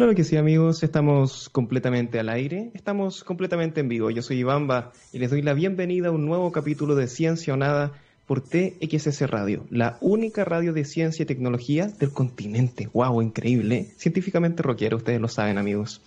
Claro 0.00 0.14
que 0.14 0.24
sí, 0.24 0.38
amigos, 0.38 0.82
estamos 0.82 1.50
completamente 1.50 2.18
al 2.18 2.30
aire, 2.30 2.70
estamos 2.72 3.22
completamente 3.22 3.80
en 3.80 3.90
vivo. 3.90 4.08
Yo 4.08 4.22
soy 4.22 4.38
Ivamba 4.38 4.92
y 5.12 5.18
les 5.18 5.28
doy 5.28 5.42
la 5.42 5.52
bienvenida 5.52 6.08
a 6.08 6.10
un 6.10 6.24
nuevo 6.24 6.52
capítulo 6.52 6.94
de 6.94 7.06
Ciencia 7.06 7.52
o 7.52 7.58
Nada 7.58 7.92
por 8.26 8.40
TXS 8.40 9.28
Radio, 9.28 9.66
la 9.68 9.98
única 10.00 10.42
radio 10.46 10.72
de 10.72 10.86
ciencia 10.86 11.24
y 11.24 11.26
tecnología 11.26 11.88
del 11.88 12.12
continente. 12.12 12.88
¡Wow! 12.94 13.20
Increíble. 13.20 13.92
Científicamente 13.98 14.62
rockero, 14.62 14.96
ustedes 14.96 15.20
lo 15.20 15.28
saben, 15.28 15.58
amigos. 15.58 16.00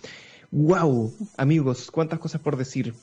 ¡Wow! 0.50 1.14
Amigos, 1.36 1.92
cuántas 1.92 2.18
cosas 2.18 2.40
por 2.40 2.56
decir. 2.56 2.94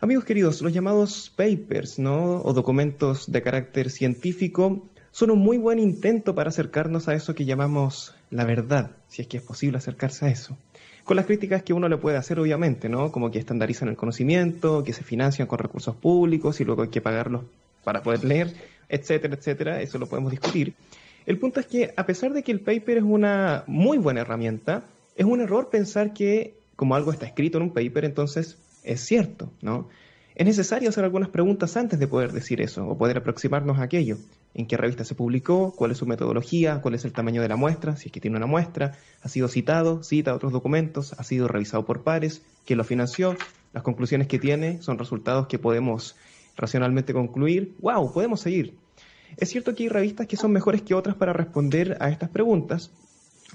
Amigos 0.00 0.24
queridos, 0.24 0.62
los 0.62 0.72
llamados 0.72 1.30
papers, 1.36 1.98
¿no? 1.98 2.40
O 2.40 2.54
documentos 2.54 3.30
de 3.30 3.42
carácter 3.42 3.90
científico 3.90 4.88
son 5.14 5.30
un 5.30 5.38
muy 5.38 5.58
buen 5.58 5.78
intento 5.78 6.34
para 6.34 6.48
acercarnos 6.48 7.06
a 7.06 7.14
eso 7.14 7.36
que 7.36 7.44
llamamos 7.44 8.16
la 8.30 8.44
verdad, 8.44 8.90
si 9.06 9.22
es 9.22 9.28
que 9.28 9.36
es 9.36 9.44
posible 9.44 9.78
acercarse 9.78 10.26
a 10.26 10.28
eso. 10.28 10.58
Con 11.04 11.16
las 11.16 11.26
críticas 11.26 11.62
que 11.62 11.72
uno 11.72 11.88
le 11.88 11.98
puede 11.98 12.16
hacer, 12.16 12.40
obviamente, 12.40 12.88
¿no? 12.88 13.12
Como 13.12 13.30
que 13.30 13.38
estandarizan 13.38 13.88
el 13.88 13.96
conocimiento, 13.96 14.82
que 14.82 14.92
se 14.92 15.04
financian 15.04 15.46
con 15.46 15.60
recursos 15.60 15.94
públicos 15.94 16.60
y 16.60 16.64
luego 16.64 16.82
hay 16.82 16.88
que 16.88 17.00
pagarlos 17.00 17.44
para 17.84 18.02
poder 18.02 18.24
leer, 18.24 18.54
etcétera, 18.88 19.36
etcétera. 19.36 19.80
Eso 19.80 19.98
lo 19.98 20.08
podemos 20.08 20.32
discutir. 20.32 20.74
El 21.26 21.38
punto 21.38 21.60
es 21.60 21.66
que, 21.66 21.94
a 21.96 22.06
pesar 22.06 22.32
de 22.32 22.42
que 22.42 22.50
el 22.50 22.58
paper 22.58 22.98
es 22.98 23.04
una 23.04 23.62
muy 23.68 23.98
buena 23.98 24.22
herramienta, 24.22 24.82
es 25.14 25.26
un 25.26 25.40
error 25.40 25.70
pensar 25.70 26.12
que, 26.12 26.54
como 26.74 26.96
algo 26.96 27.12
está 27.12 27.24
escrito 27.24 27.58
en 27.58 27.62
un 27.62 27.72
paper, 27.72 28.04
entonces 28.04 28.58
es 28.82 29.00
cierto, 29.00 29.48
¿no? 29.62 29.88
Es 30.34 30.44
necesario 30.44 30.88
hacer 30.88 31.04
algunas 31.04 31.28
preguntas 31.28 31.76
antes 31.76 32.00
de 32.00 32.08
poder 32.08 32.32
decir 32.32 32.60
eso 32.60 32.84
o 32.88 32.98
poder 32.98 33.18
aproximarnos 33.18 33.78
a 33.78 33.84
aquello. 33.84 34.16
¿En 34.54 34.66
qué 34.66 34.76
revista 34.76 35.04
se 35.04 35.14
publicó? 35.16 35.72
¿Cuál 35.74 35.90
es 35.90 35.98
su 35.98 36.06
metodología? 36.06 36.80
¿Cuál 36.80 36.94
es 36.94 37.04
el 37.04 37.12
tamaño 37.12 37.42
de 37.42 37.48
la 37.48 37.56
muestra? 37.56 37.96
Si 37.96 38.08
es 38.08 38.12
que 38.12 38.20
tiene 38.20 38.36
una 38.36 38.46
muestra. 38.46 38.92
¿Ha 39.22 39.28
sido 39.28 39.48
citado? 39.48 40.04
¿Cita 40.04 40.34
otros 40.34 40.52
documentos? 40.52 41.12
¿Ha 41.18 41.24
sido 41.24 41.48
revisado 41.48 41.84
por 41.84 42.02
pares? 42.02 42.42
¿Quién 42.64 42.78
lo 42.78 42.84
financió? 42.84 43.36
Las 43.72 43.82
conclusiones 43.82 44.28
que 44.28 44.38
tiene 44.38 44.80
son 44.80 44.98
resultados 44.98 45.48
que 45.48 45.58
podemos 45.58 46.14
racionalmente 46.56 47.12
concluir. 47.12 47.74
¡Wow! 47.80 48.12
Podemos 48.12 48.40
seguir. 48.40 48.74
Es 49.36 49.50
cierto 49.50 49.74
que 49.74 49.84
hay 49.84 49.88
revistas 49.88 50.28
que 50.28 50.36
son 50.36 50.52
mejores 50.52 50.82
que 50.82 50.94
otras 50.94 51.16
para 51.16 51.32
responder 51.32 51.96
a 52.00 52.08
estas 52.08 52.30
preguntas, 52.30 52.92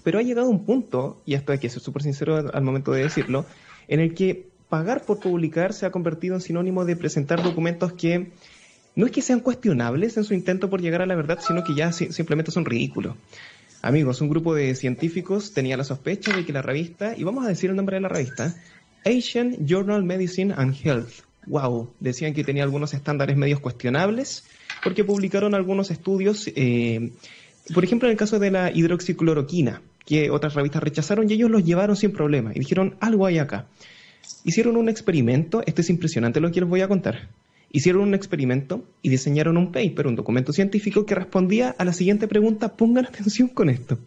pero 0.04 0.20
ha 0.20 0.22
llegado 0.22 0.50
un 0.50 0.66
punto, 0.66 1.22
y 1.26 1.36
esto 1.36 1.54
hay 1.54 1.60
que 1.60 1.70
ser 1.70 1.82
súper 1.82 2.04
sincero 2.04 2.52
al 2.54 2.64
momento 2.64 2.92
de 2.92 3.04
decirlo, 3.04 3.46
en 3.88 4.02
el 4.02 4.14
que 4.14 4.50
pagar 4.68 5.06
por 5.06 5.20
publicar 5.20 5.74
se 5.74 5.86
ha 5.86 5.92
convertido 5.92 6.36
en 6.36 6.42
sinónimo 6.42 6.86
de 6.86 6.96
presentar 6.96 7.42
documentos 7.42 7.94
que 7.94 8.32
no 9.00 9.06
es 9.06 9.14
que 9.14 9.22
sean 9.22 9.40
cuestionables 9.40 10.18
en 10.18 10.26
su 10.26 10.34
intento 10.34 10.70
por 10.70 10.82
llegar 10.82 11.02
a 11.02 11.06
la 11.06 11.16
verdad, 11.16 11.40
sino 11.40 11.64
que 11.64 11.74
ya 11.74 11.94
simplemente 11.94 12.52
son 12.52 12.66
ridículos. 12.66 13.16
Amigos, 13.82 14.20
un 14.20 14.28
grupo 14.28 14.54
de 14.54 14.76
científicos 14.76 15.54
tenía 15.54 15.78
la 15.78 15.86
sospecha 15.86 16.36
de 16.36 16.46
que 16.46 16.52
la 16.52 16.62
revista, 16.62 17.16
y 17.16 17.24
vamos 17.24 17.46
a 17.46 17.48
decir 17.48 17.70
el 17.70 17.78
nombre 17.78 17.96
de 17.96 18.02
la 18.02 18.10
revista, 18.10 18.54
Asian 19.06 19.66
Journal 19.66 20.04
Medicine 20.04 20.54
and 20.58 20.76
Health. 20.84 21.24
Wow, 21.48 21.94
decían 22.02 22.34
que 22.34 22.44
tenía 22.44 22.64
algunos 22.64 22.94
estándares 22.94 23.38
medios 23.38 23.62
cuestionables 23.62 24.44
porque 24.84 25.06
publicaron 25.06 25.56
algunos 25.56 25.92
estudios, 25.92 26.52
eh, 26.54 27.14
por 27.74 27.86
ejemplo 27.86 28.10
en 28.10 28.12
el 28.12 28.18
caso 28.18 28.38
de 28.38 28.52
la 28.52 28.70
hidroxicloroquina, 28.70 29.82
que 30.06 30.30
otras 30.30 30.56
revistas 30.56 30.84
rechazaron 30.84 31.30
y 31.30 31.36
ellos 31.36 31.50
los 31.50 31.64
llevaron 31.64 31.96
sin 31.96 32.12
problema 32.12 32.52
y 32.54 32.60
dijeron 32.60 32.98
algo 33.00 33.26
hay 33.26 33.38
acá. 33.38 33.68
Hicieron 34.44 34.76
un 34.76 34.90
experimento, 34.90 35.64
esto 35.66 35.80
es 35.80 35.90
impresionante 35.90 36.42
lo 36.42 36.52
que 36.52 36.60
les 36.60 36.68
voy 36.68 36.82
a 36.82 36.90
contar. 36.90 37.30
Hicieron 37.72 38.02
un 38.02 38.14
experimento 38.14 38.84
y 39.02 39.10
diseñaron 39.10 39.58
un 39.58 39.72
paper, 39.72 40.08
un 40.08 40.16
documento 40.16 40.54
científico 40.54 41.06
que 41.06 41.16
respondía 41.16 41.76
a 41.78 41.86
la 41.86 41.94
siguiente 41.94 42.28
pregunta, 42.28 42.76
pongan 42.76 43.06
atención 43.06 43.48
con 43.50 43.70
esto. 43.70 44.00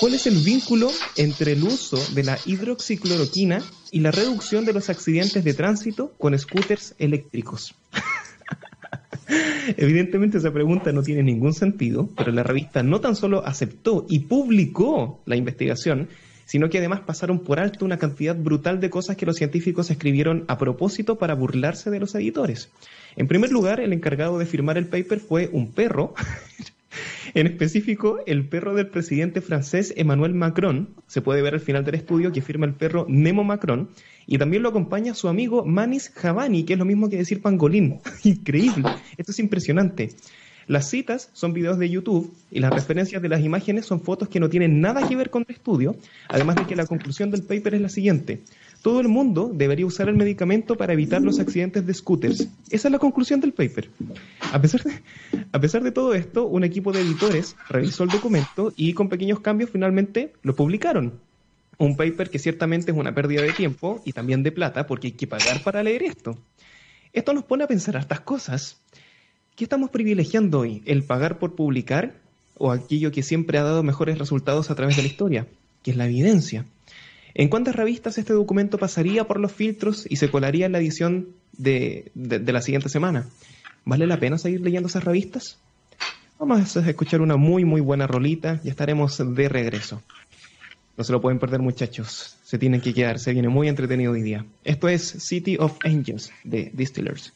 ¿Cuál 0.00 0.14
es 0.14 0.26
el 0.26 0.36
vínculo 0.36 0.90
entre 1.16 1.52
el 1.52 1.62
uso 1.62 1.96
de 2.14 2.22
la 2.22 2.38
hidroxicloroquina 2.44 3.62
y 3.90 4.00
la 4.00 4.10
reducción 4.10 4.64
de 4.64 4.74
los 4.74 4.90
accidentes 4.90 5.42
de 5.42 5.54
tránsito 5.54 6.12
con 6.18 6.38
scooters 6.38 6.94
eléctricos? 6.98 7.74
Evidentemente 9.76 10.38
esa 10.38 10.52
pregunta 10.52 10.92
no 10.92 11.02
tiene 11.02 11.22
ningún 11.22 11.54
sentido, 11.54 12.08
pero 12.16 12.30
la 12.30 12.42
revista 12.42 12.82
no 12.82 13.00
tan 13.00 13.16
solo 13.16 13.44
aceptó 13.46 14.06
y 14.08 14.20
publicó 14.20 15.22
la 15.24 15.36
investigación, 15.36 16.08
sino 16.46 16.70
que 16.70 16.78
además 16.78 17.00
pasaron 17.00 17.40
por 17.40 17.60
alto 17.60 17.84
una 17.84 17.98
cantidad 17.98 18.34
brutal 18.34 18.80
de 18.80 18.88
cosas 18.88 19.16
que 19.16 19.26
los 19.26 19.36
científicos 19.36 19.90
escribieron 19.90 20.44
a 20.48 20.56
propósito 20.56 21.18
para 21.18 21.34
burlarse 21.34 21.90
de 21.90 22.00
los 22.00 22.14
editores. 22.14 22.70
En 23.16 23.28
primer 23.28 23.50
lugar, 23.50 23.80
el 23.80 23.92
encargado 23.92 24.38
de 24.38 24.46
firmar 24.46 24.78
el 24.78 24.86
paper 24.86 25.20
fue 25.20 25.50
un 25.52 25.72
perro, 25.72 26.14
en 27.34 27.46
específico 27.46 28.20
el 28.26 28.48
perro 28.48 28.74
del 28.74 28.88
presidente 28.88 29.40
francés 29.40 29.92
Emmanuel 29.96 30.34
Macron. 30.34 30.88
Se 31.06 31.20
puede 31.20 31.42
ver 31.42 31.54
al 31.54 31.60
final 31.60 31.84
del 31.84 31.96
estudio 31.96 32.32
que 32.32 32.40
firma 32.40 32.66
el 32.66 32.74
perro 32.74 33.06
Nemo 33.08 33.44
Macron. 33.44 33.90
Y 34.26 34.38
también 34.38 34.62
lo 34.62 34.70
acompaña 34.70 35.14
su 35.14 35.28
amigo 35.28 35.64
Manis 35.64 36.10
Javani, 36.14 36.64
que 36.64 36.72
es 36.72 36.78
lo 36.78 36.84
mismo 36.84 37.08
que 37.08 37.16
decir 37.16 37.42
pangolín. 37.42 38.00
Increíble. 38.24 38.88
Esto 39.16 39.32
es 39.32 39.38
impresionante. 39.38 40.10
Las 40.68 40.90
citas 40.90 41.30
son 41.32 41.52
videos 41.52 41.78
de 41.78 41.88
YouTube 41.88 42.34
y 42.50 42.58
las 42.58 42.72
referencias 42.72 43.22
de 43.22 43.28
las 43.28 43.40
imágenes 43.40 43.86
son 43.86 44.00
fotos 44.00 44.28
que 44.28 44.40
no 44.40 44.48
tienen 44.48 44.80
nada 44.80 45.06
que 45.06 45.14
ver 45.14 45.30
con 45.30 45.44
el 45.48 45.54
estudio, 45.54 45.94
además 46.28 46.56
de 46.56 46.66
que 46.66 46.74
la 46.74 46.86
conclusión 46.86 47.30
del 47.30 47.44
paper 47.44 47.76
es 47.76 47.80
la 47.80 47.88
siguiente. 47.88 48.40
Todo 48.82 49.00
el 49.00 49.06
mundo 49.06 49.50
debería 49.54 49.86
usar 49.86 50.08
el 50.08 50.16
medicamento 50.16 50.76
para 50.76 50.92
evitar 50.92 51.22
los 51.22 51.38
accidentes 51.38 51.86
de 51.86 51.94
scooters. 51.94 52.48
Esa 52.70 52.88
es 52.88 52.92
la 52.92 52.98
conclusión 52.98 53.40
del 53.40 53.52
paper. 53.52 53.90
A 54.52 54.60
pesar 54.60 55.82
de, 55.82 55.92
todo 55.92 56.14
esto, 56.14 56.46
un 56.46 56.64
equipo 56.64 56.90
de 56.90 57.00
editores 57.00 57.54
revisó 57.68 58.02
el 58.02 58.10
documento 58.10 58.72
y 58.76 58.92
con 58.92 59.08
pequeños 59.08 59.38
cambios 59.38 59.70
finalmente 59.70 60.32
lo 60.42 60.56
publicaron. 60.56 61.12
Un 61.78 61.96
paper 61.96 62.28
que 62.28 62.40
ciertamente 62.40 62.90
es 62.90 62.96
una 62.96 63.14
pérdida 63.14 63.42
de 63.42 63.52
tiempo 63.52 64.02
y 64.04 64.12
también 64.12 64.42
de 64.42 64.50
plata 64.50 64.86
porque 64.88 65.08
hay 65.08 65.12
que 65.12 65.28
pagar 65.28 65.62
para 65.62 65.84
leer 65.84 66.02
esto. 66.02 66.36
Esto 67.12 67.32
nos 67.32 67.44
pone 67.44 67.64
a 67.64 67.68
pensar 67.68 67.94
estas 67.96 68.20
cosas 68.20 68.80
¿Qué 69.56 69.64
estamos 69.64 69.88
privilegiando 69.88 70.60
hoy? 70.60 70.82
¿El 70.84 71.02
pagar 71.02 71.38
por 71.38 71.54
publicar 71.54 72.12
o 72.58 72.72
aquello 72.72 73.10
que 73.10 73.22
siempre 73.22 73.56
ha 73.56 73.62
dado 73.62 73.82
mejores 73.82 74.18
resultados 74.18 74.70
a 74.70 74.74
través 74.74 74.96
de 74.96 75.02
la 75.02 75.08
historia, 75.08 75.46
que 75.82 75.92
es 75.92 75.96
la 75.96 76.04
evidencia? 76.04 76.66
¿En 77.32 77.48
cuántas 77.48 77.74
revistas 77.74 78.18
este 78.18 78.34
documento 78.34 78.76
pasaría 78.76 79.26
por 79.26 79.40
los 79.40 79.52
filtros 79.52 80.06
y 80.10 80.16
se 80.16 80.30
colaría 80.30 80.66
en 80.66 80.72
la 80.72 80.78
edición 80.78 81.28
de, 81.56 82.12
la 82.14 82.60
siguiente 82.60 82.90
semana? 82.90 83.28
¿Vale 83.86 84.06
la 84.06 84.20
pena 84.20 84.36
seguir 84.36 84.60
leyendo 84.60 84.88
esas 84.88 85.04
revistas? 85.04 85.56
Vamos 86.38 86.76
a 86.76 86.90
escuchar 86.90 87.22
una 87.22 87.36
muy, 87.36 87.64
muy 87.64 87.80
buena 87.80 88.06
rolita 88.06 88.60
y 88.62 88.68
estaremos 88.68 89.16
de 89.34 89.48
regreso. 89.48 90.02
No 90.98 91.04
se 91.04 91.12
lo 91.12 91.22
pueden 91.22 91.38
perder, 91.38 91.60
muchachos. 91.60 92.36
Se 92.44 92.58
tienen 92.58 92.82
que 92.82 92.92
quedar. 92.92 93.18
Se 93.18 93.32
viene 93.32 93.48
muy 93.48 93.68
entretenido 93.68 94.12
hoy 94.12 94.20
día. 94.20 94.44
Esto 94.64 94.90
es 94.90 95.02
City 95.02 95.56
of 95.58 95.78
Angels 95.82 96.30
de 96.44 96.70
Distillers. 96.74 97.32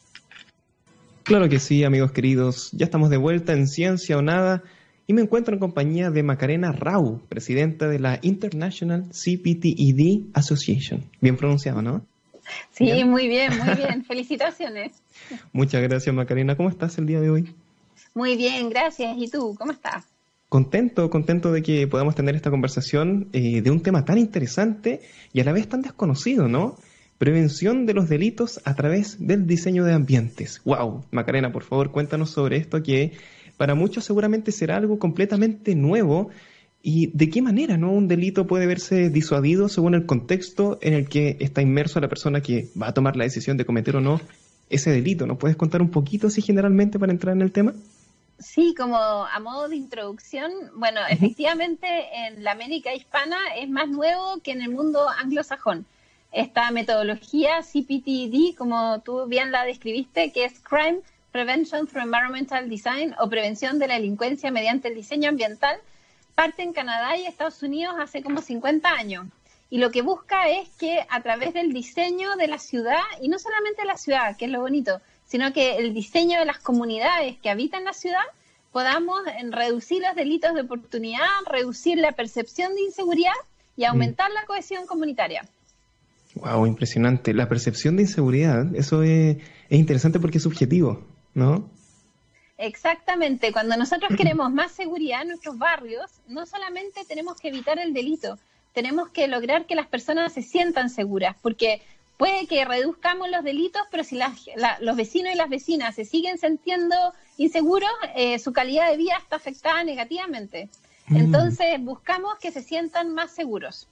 Claro 1.23 1.49
que 1.49 1.59
sí, 1.59 1.83
amigos 1.83 2.11
queridos. 2.11 2.71
Ya 2.71 2.85
estamos 2.85 3.09
de 3.09 3.17
vuelta 3.17 3.53
en 3.53 3.67
Ciencia 3.67 4.17
o 4.17 4.21
Nada 4.21 4.63
y 5.05 5.13
me 5.13 5.21
encuentro 5.21 5.53
en 5.53 5.59
compañía 5.59 6.09
de 6.09 6.23
Macarena 6.23 6.71
Rau, 6.71 7.21
presidenta 7.29 7.87
de 7.87 7.99
la 7.99 8.19
International 8.21 9.05
CPTED 9.09 10.29
Association. 10.33 11.03
Bien 11.21 11.37
pronunciado, 11.37 11.81
¿no? 11.81 12.05
Sí, 12.71 13.03
muy 13.03 13.27
bien, 13.27 13.51
muy 13.57 13.75
bien. 13.75 14.03
Felicitaciones. 14.03 14.93
Muchas 15.53 15.81
gracias, 15.83 16.13
Macarena. 16.13 16.55
¿Cómo 16.57 16.69
estás 16.69 16.97
el 16.97 17.05
día 17.05 17.21
de 17.21 17.29
hoy? 17.29 17.55
Muy 18.15 18.35
bien, 18.35 18.69
gracias. 18.69 19.15
¿Y 19.17 19.29
tú? 19.29 19.55
¿Cómo 19.57 19.71
estás? 19.71 20.05
Contento, 20.49 21.09
contento 21.09 21.51
de 21.51 21.61
que 21.61 21.87
podamos 21.87 22.15
tener 22.15 22.35
esta 22.35 22.49
conversación 22.49 23.29
eh, 23.31 23.61
de 23.61 23.71
un 23.71 23.81
tema 23.81 24.03
tan 24.05 24.17
interesante 24.17 25.01
y 25.31 25.39
a 25.39 25.43
la 25.43 25.53
vez 25.53 25.69
tan 25.69 25.81
desconocido, 25.81 26.47
¿no? 26.47 26.77
Prevención 27.21 27.85
de 27.85 27.93
los 27.93 28.09
delitos 28.09 28.59
a 28.65 28.73
través 28.73 29.27
del 29.27 29.45
diseño 29.45 29.85
de 29.85 29.93
ambientes. 29.93 30.59
¡Wow! 30.65 31.05
Macarena, 31.11 31.51
por 31.51 31.61
favor, 31.61 31.91
cuéntanos 31.91 32.31
sobre 32.31 32.57
esto 32.57 32.81
que 32.81 33.11
para 33.57 33.75
muchos 33.75 34.05
seguramente 34.05 34.51
será 34.51 34.77
algo 34.77 34.97
completamente 34.97 35.75
nuevo. 35.75 36.31
¿Y 36.81 37.15
de 37.15 37.29
qué 37.29 37.43
manera 37.43 37.77
no 37.77 37.91
un 37.91 38.07
delito 38.07 38.47
puede 38.47 38.65
verse 38.65 39.11
disuadido 39.11 39.69
según 39.69 39.93
el 39.93 40.07
contexto 40.07 40.79
en 40.81 40.95
el 40.95 41.07
que 41.07 41.37
está 41.39 41.61
inmerso 41.61 41.99
la 41.99 42.09
persona 42.09 42.41
que 42.41 42.69
va 42.75 42.87
a 42.87 42.93
tomar 42.95 43.15
la 43.15 43.25
decisión 43.25 43.55
de 43.55 43.65
cometer 43.65 43.97
o 43.97 44.01
no 44.01 44.19
ese 44.71 44.89
delito? 44.89 45.27
¿Nos 45.27 45.37
puedes 45.37 45.55
contar 45.55 45.83
un 45.83 45.91
poquito 45.91 46.25
así 46.25 46.41
generalmente 46.41 46.97
para 46.97 47.11
entrar 47.11 47.35
en 47.35 47.43
el 47.43 47.51
tema? 47.51 47.75
Sí, 48.39 48.73
como 48.75 48.97
a 48.97 49.39
modo 49.39 49.69
de 49.69 49.75
introducción, 49.75 50.51
bueno, 50.75 51.01
efectivamente 51.07 51.85
en 52.25 52.43
la 52.43 52.53
América 52.53 52.95
hispana 52.95 53.37
es 53.59 53.69
más 53.69 53.87
nuevo 53.89 54.41
que 54.43 54.53
en 54.53 54.63
el 54.63 54.71
mundo 54.71 55.07
anglosajón 55.07 55.85
esta 56.31 56.71
metodología 56.71 57.61
CPTD, 57.61 58.55
como 58.57 59.01
tú 59.01 59.25
bien 59.27 59.51
la 59.51 59.65
describiste, 59.65 60.31
que 60.31 60.45
es 60.45 60.59
Crime 60.59 60.99
Prevention 61.31 61.87
through 61.87 62.03
Environmental 62.03 62.69
Design 62.69 63.15
o 63.19 63.29
prevención 63.29 63.79
de 63.79 63.87
la 63.87 63.95
delincuencia 63.95 64.51
mediante 64.51 64.87
el 64.87 64.95
diseño 64.95 65.29
ambiental, 65.29 65.77
parte 66.35 66.63
en 66.63 66.73
Canadá 66.73 67.17
y 67.17 67.25
Estados 67.25 67.61
Unidos 67.63 67.95
hace 67.99 68.23
como 68.23 68.41
50 68.41 68.89
años. 68.89 69.27
Y 69.69 69.77
lo 69.77 69.91
que 69.91 70.01
busca 70.01 70.49
es 70.49 70.67
que 70.77 71.05
a 71.09 71.21
través 71.21 71.53
del 71.53 71.71
diseño 71.71 72.35
de 72.35 72.47
la 72.47 72.59
ciudad, 72.59 73.01
y 73.21 73.29
no 73.29 73.39
solamente 73.39 73.85
la 73.85 73.97
ciudad, 73.97 74.35
que 74.35 74.45
es 74.45 74.51
lo 74.51 74.59
bonito, 74.59 74.99
sino 75.25 75.53
que 75.53 75.77
el 75.77 75.93
diseño 75.93 76.39
de 76.39 76.45
las 76.45 76.59
comunidades 76.59 77.37
que 77.37 77.49
habitan 77.49 77.85
la 77.85 77.93
ciudad, 77.93 78.23
podamos 78.71 79.21
reducir 79.49 80.01
los 80.01 80.15
delitos 80.15 80.53
de 80.53 80.61
oportunidad, 80.61 81.27
reducir 81.45 81.97
la 81.97 82.11
percepción 82.13 82.75
de 82.75 82.81
inseguridad 82.81 83.33
y 83.77 83.85
aumentar 83.85 84.31
la 84.31 84.45
cohesión 84.45 84.85
comunitaria. 84.85 85.45
Wow, 86.41 86.65
impresionante. 86.65 87.33
La 87.33 87.47
percepción 87.47 87.95
de 87.95 88.03
inseguridad, 88.03 88.75
eso 88.75 89.03
es, 89.03 89.37
es 89.69 89.79
interesante 89.79 90.19
porque 90.19 90.39
es 90.39 90.43
subjetivo, 90.43 91.05
¿no? 91.35 91.69
Exactamente. 92.57 93.51
Cuando 93.51 93.77
nosotros 93.77 94.11
queremos 94.17 94.51
más 94.51 94.71
seguridad 94.71 95.21
en 95.21 95.29
nuestros 95.29 95.57
barrios, 95.57 96.11
no 96.27 96.45
solamente 96.45 97.05
tenemos 97.07 97.39
que 97.39 97.49
evitar 97.49 97.79
el 97.79 97.93
delito, 97.93 98.39
tenemos 98.73 99.09
que 99.09 99.27
lograr 99.27 99.65
que 99.65 99.75
las 99.75 99.87
personas 99.87 100.33
se 100.33 100.41
sientan 100.41 100.89
seguras, 100.89 101.35
porque 101.41 101.81
puede 102.17 102.47
que 102.47 102.65
reduzcamos 102.65 103.29
los 103.29 103.43
delitos, 103.43 103.83
pero 103.91 104.03
si 104.03 104.19
los 104.79 104.95
vecinos 104.95 105.33
y 105.33 105.37
las 105.37 105.49
vecinas 105.49 105.95
se 105.95 106.05
siguen 106.05 106.37
sintiendo 106.39 106.95
inseguros, 107.37 107.89
eh, 108.15 108.39
su 108.39 108.51
calidad 108.51 108.89
de 108.89 108.97
vida 108.97 109.17
está 109.21 109.35
afectada 109.35 109.83
negativamente. 109.83 110.69
Mm. 111.07 111.17
Entonces, 111.17 111.79
buscamos 111.79 112.35
que 112.39 112.51
se 112.51 112.61
sientan 112.61 113.13
más 113.13 113.31
seguros. 113.31 113.87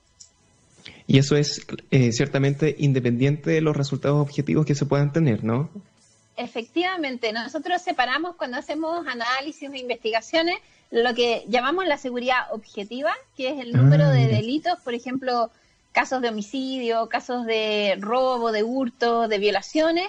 Y 1.06 1.18
eso 1.18 1.36
es 1.36 1.66
eh, 1.90 2.12
ciertamente 2.12 2.76
independiente 2.78 3.50
de 3.50 3.60
los 3.60 3.76
resultados 3.76 4.20
objetivos 4.20 4.66
que 4.66 4.74
se 4.74 4.86
puedan 4.86 5.12
tener, 5.12 5.44
¿no? 5.44 5.70
Efectivamente, 6.36 7.32
nosotros 7.32 7.82
separamos 7.82 8.36
cuando 8.36 8.56
hacemos 8.56 9.06
análisis 9.06 9.68
o 9.68 9.74
investigaciones 9.74 10.58
lo 10.90 11.14
que 11.14 11.44
llamamos 11.48 11.86
la 11.86 11.98
seguridad 11.98 12.52
objetiva, 12.52 13.12
que 13.36 13.50
es 13.50 13.60
el 13.60 13.72
número 13.72 14.04
ah, 14.04 14.10
de 14.10 14.26
delitos, 14.26 14.78
por 14.80 14.94
ejemplo, 14.94 15.50
casos 15.92 16.20
de 16.20 16.28
homicidio, 16.28 17.08
casos 17.08 17.46
de 17.46 17.96
robo, 18.00 18.52
de 18.52 18.62
hurto, 18.62 19.28
de 19.28 19.38
violaciones, 19.38 20.08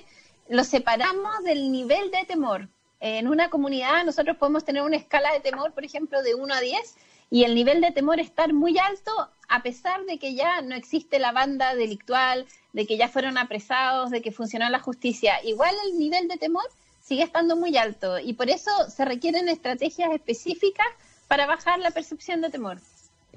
los 0.49 0.67
separamos 0.67 1.43
del 1.43 1.71
nivel 1.71 2.11
de 2.11 2.25
temor. 2.25 2.67
En 2.99 3.27
una 3.27 3.49
comunidad 3.49 4.05
nosotros 4.05 4.37
podemos 4.37 4.63
tener 4.63 4.83
una 4.83 4.97
escala 4.97 5.33
de 5.33 5.39
temor, 5.39 5.71
por 5.73 5.85
ejemplo, 5.85 6.21
de 6.23 6.35
1 6.35 6.53
a 6.53 6.59
10, 6.59 6.95
y 7.31 7.45
el 7.45 7.55
nivel 7.55 7.81
de 7.81 7.91
temor 7.91 8.19
estar 8.19 8.53
muy 8.53 8.77
alto 8.77 9.11
a 9.47 9.63
pesar 9.63 10.05
de 10.05 10.19
que 10.19 10.35
ya 10.35 10.61
no 10.61 10.75
existe 10.75 11.17
la 11.17 11.31
banda 11.31 11.73
delictual, 11.75 12.45
de 12.73 12.85
que 12.85 12.97
ya 12.97 13.07
fueron 13.07 13.37
apresados, 13.37 14.11
de 14.11 14.21
que 14.21 14.31
funcionó 14.31 14.69
la 14.69 14.79
justicia. 14.79 15.43
Igual 15.43 15.73
el 15.87 15.97
nivel 15.97 16.27
de 16.27 16.37
temor 16.37 16.63
sigue 17.01 17.23
estando 17.23 17.55
muy 17.55 17.75
alto 17.77 18.19
y 18.19 18.33
por 18.33 18.49
eso 18.49 18.69
se 18.89 19.05
requieren 19.05 19.49
estrategias 19.49 20.13
específicas 20.13 20.85
para 21.27 21.47
bajar 21.47 21.79
la 21.79 21.91
percepción 21.91 22.41
de 22.41 22.49
temor. 22.49 22.79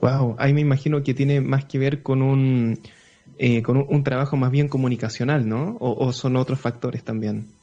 Wow, 0.01 0.35
ahí 0.39 0.53
me 0.53 0.61
imagino 0.61 1.03
que 1.03 1.15
tiene 1.15 1.41
más 1.41 1.65
que 1.65 1.79
ver 1.79 2.03
con 2.03 2.21
un, 2.21 2.81
eh, 3.39 3.63
con 3.63 3.77
un, 3.77 4.05
trabajo 4.05 4.37
más 4.37 4.51
bien 4.51 4.69
comunicacional, 4.69 5.49
¿no? 5.49 5.77
O, 5.81 6.13
son 6.13 6.37
otros 6.37 6.61
factores 6.61 7.05
también. 7.05 7.54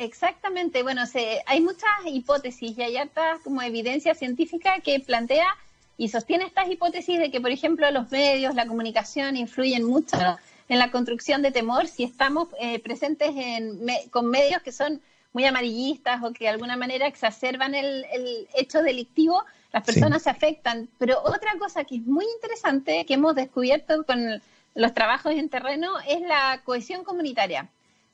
Exactamente, 0.00 0.84
bueno, 0.84 1.06
se, 1.06 1.42
hay 1.46 1.60
muchas 1.60 1.90
hipótesis 2.06 2.78
y 2.78 2.82
hay 2.82 2.96
harta 2.96 3.40
como 3.42 3.62
evidencia 3.62 4.14
científica 4.14 4.78
que 4.78 5.00
plantea 5.00 5.48
y 5.96 6.08
sostiene 6.08 6.44
estas 6.44 6.70
hipótesis 6.70 7.18
de 7.18 7.32
que, 7.32 7.40
por 7.40 7.50
ejemplo, 7.50 7.90
los 7.90 8.08
medios, 8.12 8.54
la 8.54 8.68
comunicación 8.68 9.36
influyen 9.36 9.82
mucho 9.82 10.16
en 10.68 10.78
la 10.78 10.92
construcción 10.92 11.42
de 11.42 11.50
temor 11.50 11.88
si 11.88 12.04
estamos 12.04 12.46
eh, 12.60 12.78
presentes 12.78 13.30
en, 13.34 13.80
con 14.10 14.26
medios 14.26 14.62
que 14.62 14.70
son 14.70 15.02
muy 15.32 15.44
amarillistas 15.46 16.22
o 16.22 16.32
que 16.32 16.44
de 16.44 16.50
alguna 16.50 16.76
manera 16.76 17.08
exacerban 17.08 17.74
el, 17.74 18.06
hecho 18.54 18.82
delictivo, 18.82 19.44
las 19.72 19.82
personas 19.82 20.22
se 20.22 20.30
afectan. 20.30 20.88
Pero 20.98 21.20
otra 21.24 21.58
cosa 21.58 21.82
que 21.82 21.96
es 21.96 22.06
muy 22.06 22.24
interesante 22.36 23.04
que 23.04 23.14
hemos 23.14 23.34
descubierto 23.34 24.04
con 24.06 24.40
los 24.76 24.94
trabajos 24.94 25.32
en 25.32 25.48
terreno 25.48 25.98
es 26.06 26.20
la 26.20 26.60
cohesión 26.64 27.02
comunitaria. 27.02 27.68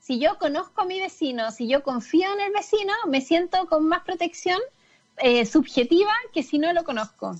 Si 0.05 0.19
yo 0.19 0.37
conozco 0.37 0.83
a 0.83 0.85
mi 0.85 0.99
vecino, 0.99 1.49
si 1.49 1.67
yo 1.67 1.81
confío 1.81 2.27
en 2.31 2.39
el 2.39 2.53
vecino, 2.53 2.93
me 3.09 3.21
siento 3.21 3.65
con 3.65 3.87
más 3.87 4.03
protección 4.03 4.59
eh, 5.17 5.47
subjetiva 5.47 6.11
que 6.31 6.43
si 6.43 6.59
no 6.59 6.71
lo 6.73 6.83
conozco. 6.83 7.35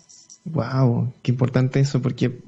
Wow, 0.46 1.14
qué 1.22 1.30
importante 1.30 1.80
eso, 1.80 2.02
porque 2.02 2.40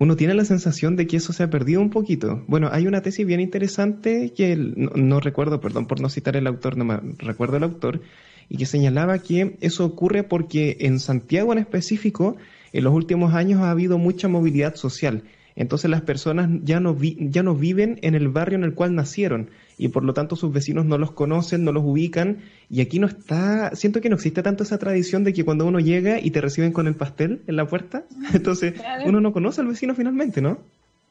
uno 0.00 0.16
tiene 0.16 0.34
la 0.34 0.44
sensación 0.44 0.96
de 0.96 1.06
que 1.06 1.18
eso 1.18 1.32
se 1.32 1.44
ha 1.44 1.50
perdido 1.50 1.80
un 1.80 1.90
poquito. 1.90 2.42
Bueno, 2.48 2.68
hay 2.72 2.88
una 2.88 3.00
tesis 3.00 3.24
bien 3.24 3.38
interesante 3.38 4.32
que 4.32 4.56
no, 4.56 5.20
recuerdo, 5.20 5.60
perdón 5.60 5.86
por 5.86 6.00
no 6.00 6.08
citar 6.08 6.34
el 6.34 6.48
autor, 6.48 6.76
no 6.76 6.84
me 6.84 6.98
recuerdo 7.18 7.56
el 7.56 7.62
autor, 7.62 8.02
y 8.48 8.56
que 8.56 8.66
señalaba 8.66 9.20
que 9.20 9.56
eso 9.60 9.84
ocurre 9.84 10.24
porque 10.24 10.78
en 10.80 10.98
Santiago 10.98 11.52
en 11.52 11.60
específico, 11.60 12.36
en 12.72 12.82
los 12.82 12.92
últimos 12.92 13.34
años 13.34 13.60
ha 13.60 13.70
habido 13.70 13.98
mucha 13.98 14.26
movilidad 14.26 14.74
social. 14.74 15.22
Entonces 15.56 15.90
las 15.90 16.02
personas 16.02 16.48
ya 16.62 16.80
no, 16.80 16.96
ya 17.00 17.42
no 17.42 17.54
viven 17.54 17.98
en 18.02 18.14
el 18.14 18.28
barrio 18.28 18.56
en 18.56 18.64
el 18.64 18.74
cual 18.74 18.94
nacieron 18.94 19.50
y 19.76 19.88
por 19.88 20.04
lo 20.04 20.14
tanto 20.14 20.36
sus 20.36 20.52
vecinos 20.52 20.84
no 20.84 20.98
los 20.98 21.12
conocen, 21.12 21.64
no 21.64 21.72
los 21.72 21.84
ubican 21.84 22.38
y 22.68 22.80
aquí 22.82 22.98
no 22.98 23.06
está, 23.06 23.74
siento 23.74 24.00
que 24.00 24.08
no 24.08 24.16
existe 24.16 24.42
tanto 24.42 24.62
esa 24.62 24.78
tradición 24.78 25.24
de 25.24 25.32
que 25.32 25.44
cuando 25.44 25.66
uno 25.66 25.80
llega 25.80 26.20
y 26.20 26.30
te 26.30 26.40
reciben 26.40 26.72
con 26.72 26.86
el 26.86 26.94
pastel 26.94 27.42
en 27.46 27.56
la 27.56 27.66
puerta, 27.66 28.04
entonces 28.34 28.74
uno 29.04 29.20
no 29.20 29.32
conoce 29.32 29.60
al 29.60 29.68
vecino 29.68 29.94
finalmente, 29.94 30.40
¿no? 30.40 30.58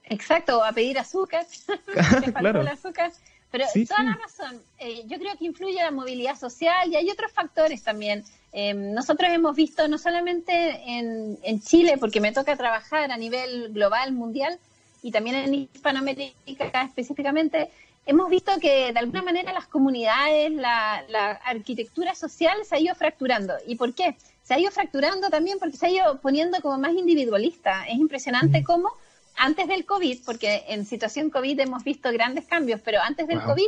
Exacto, 0.04 0.64
a 0.64 0.72
pedir 0.72 0.98
azúcar, 0.98 1.46
claro. 2.40 2.62
azúcar. 2.62 3.12
Pero 3.52 3.66
toda 3.88 4.04
la 4.04 4.16
razón, 4.16 4.62
eh, 4.78 5.02
yo 5.08 5.18
creo 5.18 5.36
que 5.36 5.46
influye 5.46 5.82
la 5.82 5.90
movilidad 5.90 6.38
social 6.38 6.92
y 6.92 6.96
hay 6.96 7.10
otros 7.10 7.32
factores 7.32 7.82
también. 7.82 8.24
Eh, 8.52 8.74
nosotros 8.74 9.30
hemos 9.32 9.56
visto 9.56 9.88
no 9.88 9.98
solamente 9.98 10.54
en, 10.86 11.38
en, 11.44 11.62
Chile, 11.62 11.98
porque 12.00 12.20
me 12.20 12.32
toca 12.32 12.56
trabajar 12.56 13.12
a 13.12 13.18
nivel 13.18 13.72
global, 13.74 14.12
mundial, 14.12 14.58
y 15.02 15.12
también 15.12 15.36
en 15.36 15.54
Hispanoamérica 15.54 16.82
específicamente, 16.84 17.70
hemos 18.06 18.30
visto 18.30 18.52
que 18.60 18.92
de 18.92 19.00
alguna 19.00 19.22
manera 19.22 19.54
las 19.54 19.68
comunidades, 19.68 20.52
la, 20.52 21.04
la, 21.10 21.32
arquitectura 21.32 22.16
social 22.16 22.58
se 22.66 22.76
ha 22.76 22.80
ido 22.80 22.96
fracturando. 22.96 23.54
¿Y 23.68 23.76
por 23.76 23.94
qué? 23.94 24.18
Se 24.44 24.56
ha 24.56 24.60
ido 24.60 24.72
fracturando 24.72 25.30
también 25.30 25.60
porque 25.60 25.78
se 25.78 25.86
ha 25.86 25.92
ido 25.92 26.20
poniendo 26.20 26.60
como 26.62 26.78
más 26.80 26.94
individualista. 26.94 27.86
Es 27.88 27.98
impresionante 27.98 28.64
cómo 28.64 28.90
antes 29.40 29.68
del 29.68 29.86
COVID, 29.86 30.20
porque 30.26 30.64
en 30.68 30.86
situación 30.86 31.30
COVID 31.30 31.60
hemos 31.62 31.84
visto 31.84 32.12
grandes 32.12 32.46
cambios, 32.46 32.82
pero 32.84 33.00
antes 33.02 33.28
del 33.28 33.42
COVID 33.42 33.68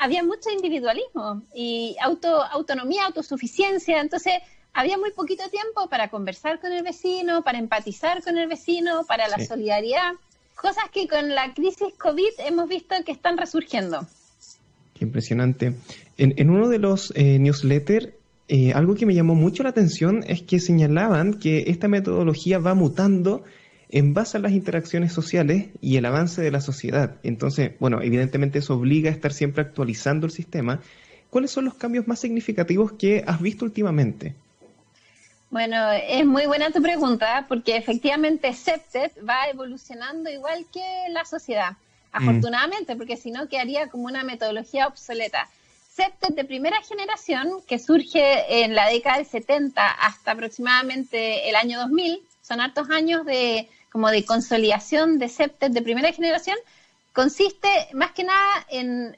había 0.00 0.24
mucho 0.24 0.50
individualismo 0.50 1.42
y 1.54 1.96
auto, 2.02 2.42
autonomía, 2.42 3.06
autosuficiencia, 3.06 4.00
entonces 4.00 4.34
había 4.72 4.98
muy 4.98 5.12
poquito 5.12 5.48
tiempo 5.50 5.88
para 5.88 6.08
conversar 6.08 6.60
con 6.60 6.72
el 6.72 6.82
vecino, 6.82 7.42
para 7.42 7.58
empatizar 7.58 8.22
con 8.24 8.36
el 8.36 8.48
vecino, 8.48 9.04
para 9.06 9.28
la 9.28 9.38
solidaridad, 9.38 10.14
cosas 10.56 10.84
que 10.92 11.06
con 11.06 11.28
la 11.28 11.54
crisis 11.54 11.94
COVID 11.96 12.40
hemos 12.46 12.68
visto 12.68 12.96
que 13.06 13.12
están 13.12 13.38
resurgiendo. 13.38 14.06
Qué 14.94 15.04
impresionante. 15.04 15.76
En, 16.16 16.50
uno 16.50 16.68
de 16.68 16.78
los 16.78 17.12
eh, 17.14 17.38
newsletters, 17.38 18.08
eh, 18.48 18.72
algo 18.72 18.94
que 18.94 19.06
me 19.06 19.14
llamó 19.14 19.34
mucho 19.36 19.62
la 19.62 19.70
atención 19.70 20.24
es 20.26 20.42
que 20.42 20.58
señalaban 20.58 21.34
que 21.34 21.64
esta 21.68 21.88
metodología 21.88 22.58
va 22.58 22.74
mutando 22.74 23.44
en 23.94 24.12
base 24.12 24.38
a 24.38 24.40
las 24.40 24.50
interacciones 24.50 25.12
sociales 25.12 25.68
y 25.80 25.98
el 25.98 26.04
avance 26.04 26.42
de 26.42 26.50
la 26.50 26.60
sociedad. 26.60 27.14
Entonces, 27.22 27.78
bueno, 27.78 28.02
evidentemente 28.02 28.58
eso 28.58 28.74
obliga 28.74 29.08
a 29.08 29.12
estar 29.12 29.32
siempre 29.32 29.62
actualizando 29.62 30.26
el 30.26 30.32
sistema. 30.32 30.80
¿Cuáles 31.30 31.52
son 31.52 31.64
los 31.64 31.74
cambios 31.74 32.08
más 32.08 32.18
significativos 32.18 32.94
que 32.94 33.22
has 33.24 33.40
visto 33.40 33.64
últimamente? 33.64 34.34
Bueno, 35.48 35.92
es 35.92 36.26
muy 36.26 36.46
buena 36.46 36.72
tu 36.72 36.82
pregunta, 36.82 37.46
porque 37.48 37.76
efectivamente 37.76 38.52
CEPTED 38.52 39.12
va 39.28 39.46
evolucionando 39.48 40.28
igual 40.28 40.66
que 40.72 40.82
la 41.10 41.24
sociedad, 41.24 41.70
mm. 41.70 41.76
afortunadamente, 42.10 42.96
porque 42.96 43.16
si 43.16 43.30
no 43.30 43.48
quedaría 43.48 43.86
como 43.90 44.06
una 44.06 44.24
metodología 44.24 44.88
obsoleta. 44.88 45.48
CEPTED 45.94 46.34
de 46.34 46.44
primera 46.44 46.82
generación, 46.82 47.62
que 47.68 47.78
surge 47.78 48.64
en 48.64 48.74
la 48.74 48.88
década 48.88 49.18
del 49.18 49.26
70 49.26 49.86
hasta 49.86 50.32
aproximadamente 50.32 51.48
el 51.48 51.54
año 51.54 51.78
2000, 51.78 52.20
son 52.42 52.60
hartos 52.60 52.90
años 52.90 53.24
de 53.24 53.68
como 53.94 54.10
de 54.10 54.24
consolidación 54.24 55.20
de 55.20 55.28
CEPTES 55.28 55.72
de 55.72 55.80
primera 55.80 56.10
generación, 56.12 56.56
consiste 57.12 57.68
más 57.92 58.10
que 58.10 58.24
nada 58.24 58.66
en, 58.68 59.16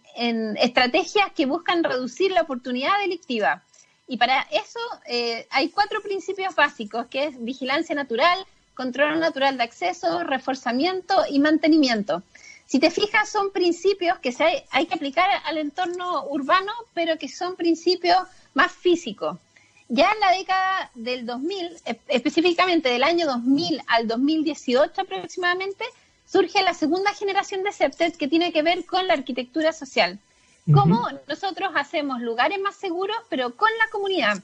estrategias 0.59 1.33
que 1.33 1.47
buscan 1.47 1.83
reducir 1.83 2.30
la 2.30 2.42
oportunidad 2.42 3.00
delictiva. 3.00 3.62
Y 4.06 4.18
para 4.18 4.42
eso 4.50 4.78
eh, 5.06 5.47
hay 5.49 5.71
cuatro 5.71 6.02
principios 6.02 6.54
básicos, 6.54 7.06
que 7.06 7.25
es 7.25 7.42
vigilancia 7.42 7.95
natural, 7.95 8.45
control 8.75 9.18
natural 9.18 9.56
de 9.56 9.64
acceso, 9.64 10.23
reforzamiento 10.25 11.25
y 11.30 11.38
mantenimiento. 11.38 12.23
Si 12.66 12.78
te 12.78 12.90
fijas, 12.90 13.30
son 13.30 13.52
principios 13.52 14.18
que 14.18 14.30
se 14.30 14.66
hay 14.71 14.85
que 14.85 14.95
aplicar 14.95 15.30
al 15.47 15.56
entorno 15.56 16.26
urbano, 16.26 16.73
pero 16.92 17.16
que 17.16 17.30
son 17.30 17.56
principios 17.56 18.18
más 18.52 18.73
físicos. 18.73 19.38
Ya 19.88 20.10
en 20.10 20.20
la 20.20 20.32
década 20.32 20.90
del 20.94 21.26
2000, 21.26 21.76
específicamente 22.08 22.88
del 22.88 23.04
año 23.04 23.26
2000 23.26 23.82
al 23.86 24.08
2018 24.08 25.00
aproximadamente, 25.00 25.84
surge 26.26 26.62
la 26.64 26.74
segunda 26.74 27.12
generación 27.14 27.62
de 27.62 27.72
CEPTED 27.72 28.14
que 28.14 28.26
tiene 28.26 28.52
que 28.52 28.62
ver 28.62 28.84
con 28.84 29.06
la 29.06 29.14
arquitectura 29.14 29.72
social. 29.72 30.18
Cómo 30.74 31.06
nosotros 31.28 31.70
hacemos 31.76 32.20
lugares 32.20 32.58
más 32.60 32.74
seguros, 32.74 33.16
pero 33.28 33.54
con 33.54 33.70
la 33.78 33.88
comunidad. 33.92 34.42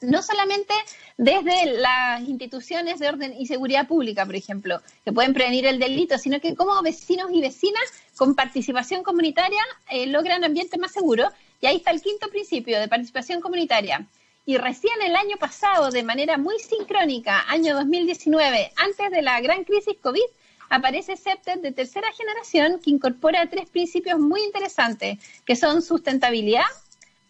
No 0.00 0.22
solamente 0.22 0.72
desde 1.18 1.78
las 1.78 2.22
instituciones 2.22 2.98
de 2.98 3.08
orden 3.08 3.34
y 3.38 3.46
seguridad 3.46 3.86
pública, 3.86 4.24
por 4.24 4.34
ejemplo, 4.34 4.80
que 5.04 5.12
pueden 5.12 5.34
prevenir 5.34 5.66
el 5.66 5.78
delito, 5.78 6.16
sino 6.16 6.40
que 6.40 6.54
como 6.54 6.80
vecinos 6.80 7.30
y 7.30 7.42
vecinas 7.42 7.82
con 8.16 8.34
participación 8.34 9.02
comunitaria 9.02 9.60
eh, 9.90 10.06
logran 10.06 10.42
ambientes 10.42 10.80
más 10.80 10.92
seguros. 10.92 11.30
Y 11.60 11.66
ahí 11.66 11.76
está 11.76 11.90
el 11.90 12.00
quinto 12.00 12.30
principio 12.30 12.80
de 12.80 12.88
participación 12.88 13.42
comunitaria 13.42 14.08
Y 14.44 14.56
recién 14.56 14.94
el 15.04 15.14
año 15.14 15.36
pasado, 15.38 15.90
de 15.90 16.02
manera 16.02 16.36
muy 16.36 16.58
sincrónica, 16.58 17.44
año 17.48 17.74
2019, 17.74 18.72
antes 18.76 19.10
de 19.10 19.22
la 19.22 19.40
gran 19.40 19.62
crisis 19.62 19.96
COVID, 20.02 20.20
aparece 20.68 21.16
Septet 21.16 21.60
de 21.60 21.70
tercera 21.70 22.08
generación 22.16 22.80
que 22.82 22.90
incorpora 22.90 23.48
tres 23.48 23.68
principios 23.68 24.18
muy 24.18 24.42
interesantes, 24.42 25.18
que 25.44 25.54
son 25.54 25.80
sustentabilidad, 25.80 26.64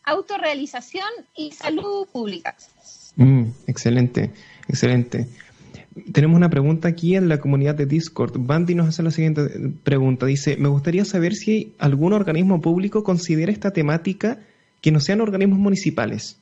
autorrealización 0.05 1.09
y 1.37 1.53
salud 1.53 2.07
pública. 2.11 2.57
Mm, 3.17 3.45
excelente, 3.67 4.31
excelente. 4.69 5.29
Tenemos 6.13 6.37
una 6.37 6.49
pregunta 6.49 6.89
aquí 6.89 7.17
en 7.17 7.29
la 7.29 7.39
comunidad 7.39 7.75
de 7.75 7.85
Discord. 7.85 8.33
Bandy 8.39 8.75
nos 8.75 8.89
hace 8.89 9.03
la 9.03 9.11
siguiente 9.11 9.43
pregunta. 9.83 10.25
Dice, 10.25 10.57
me 10.57 10.71
gustaría 10.71 11.05
saber 11.05 11.35
si 11.35 11.75
algún 11.79 12.15
organismo 12.15 12.63
público 12.63 13.05
considera 13.05 13.53
esta 13.53 13.73
temática 13.73 14.39
que 14.81 14.93
no 14.93 15.01
sean 15.01 15.21
organismos 15.21 15.59
municipales. 15.59 16.42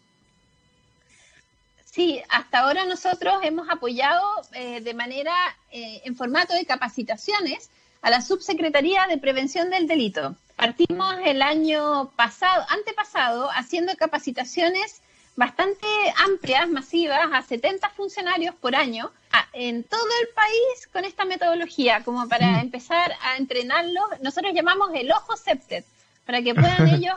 Sí, 1.92 2.22
hasta 2.28 2.60
ahora 2.60 2.84
nosotros 2.84 3.40
hemos 3.42 3.68
apoyado 3.68 4.22
eh, 4.52 4.80
de 4.80 4.94
manera 4.94 5.34
eh, 5.72 6.02
en 6.04 6.14
formato 6.14 6.54
de 6.54 6.64
capacitaciones 6.64 7.68
a 8.00 8.10
la 8.10 8.22
Subsecretaría 8.22 9.06
de 9.08 9.18
Prevención 9.18 9.70
del 9.70 9.88
Delito. 9.88 10.36
Partimos 10.54 11.16
el 11.24 11.42
año 11.42 12.12
pasado, 12.14 12.64
antepasado, 12.68 13.50
haciendo 13.50 13.96
capacitaciones 13.96 15.02
bastante 15.34 15.86
amplias, 16.24 16.68
masivas, 16.68 17.28
a 17.32 17.42
70 17.42 17.88
funcionarios 17.90 18.54
por 18.54 18.76
año 18.76 19.10
en 19.52 19.82
todo 19.82 20.06
el 20.22 20.28
país 20.28 20.88
con 20.92 21.04
esta 21.04 21.24
metodología, 21.24 22.04
como 22.04 22.28
para 22.28 22.46
mm. 22.46 22.60
empezar 22.60 23.12
a 23.20 23.36
entrenarlos. 23.36 24.04
Nosotros 24.22 24.52
llamamos 24.54 24.90
el 24.94 25.10
ojo 25.10 25.36
septet, 25.36 25.84
para 26.24 26.40
que 26.40 26.54
puedan 26.54 26.86
ellos 26.94 27.16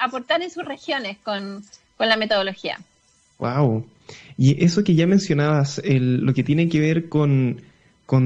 aportar 0.00 0.40
en 0.40 0.50
sus 0.50 0.64
regiones 0.64 1.18
con, 1.18 1.62
con 1.98 2.08
la 2.08 2.16
metodología. 2.16 2.78
Wow. 3.38 3.86
Y 4.36 4.64
eso 4.64 4.84
que 4.84 4.94
ya 4.94 5.06
mencionabas, 5.06 5.80
lo 5.84 6.34
que 6.34 6.44
tiene 6.44 6.68
que 6.68 6.80
ver 6.80 7.08
con, 7.08 7.60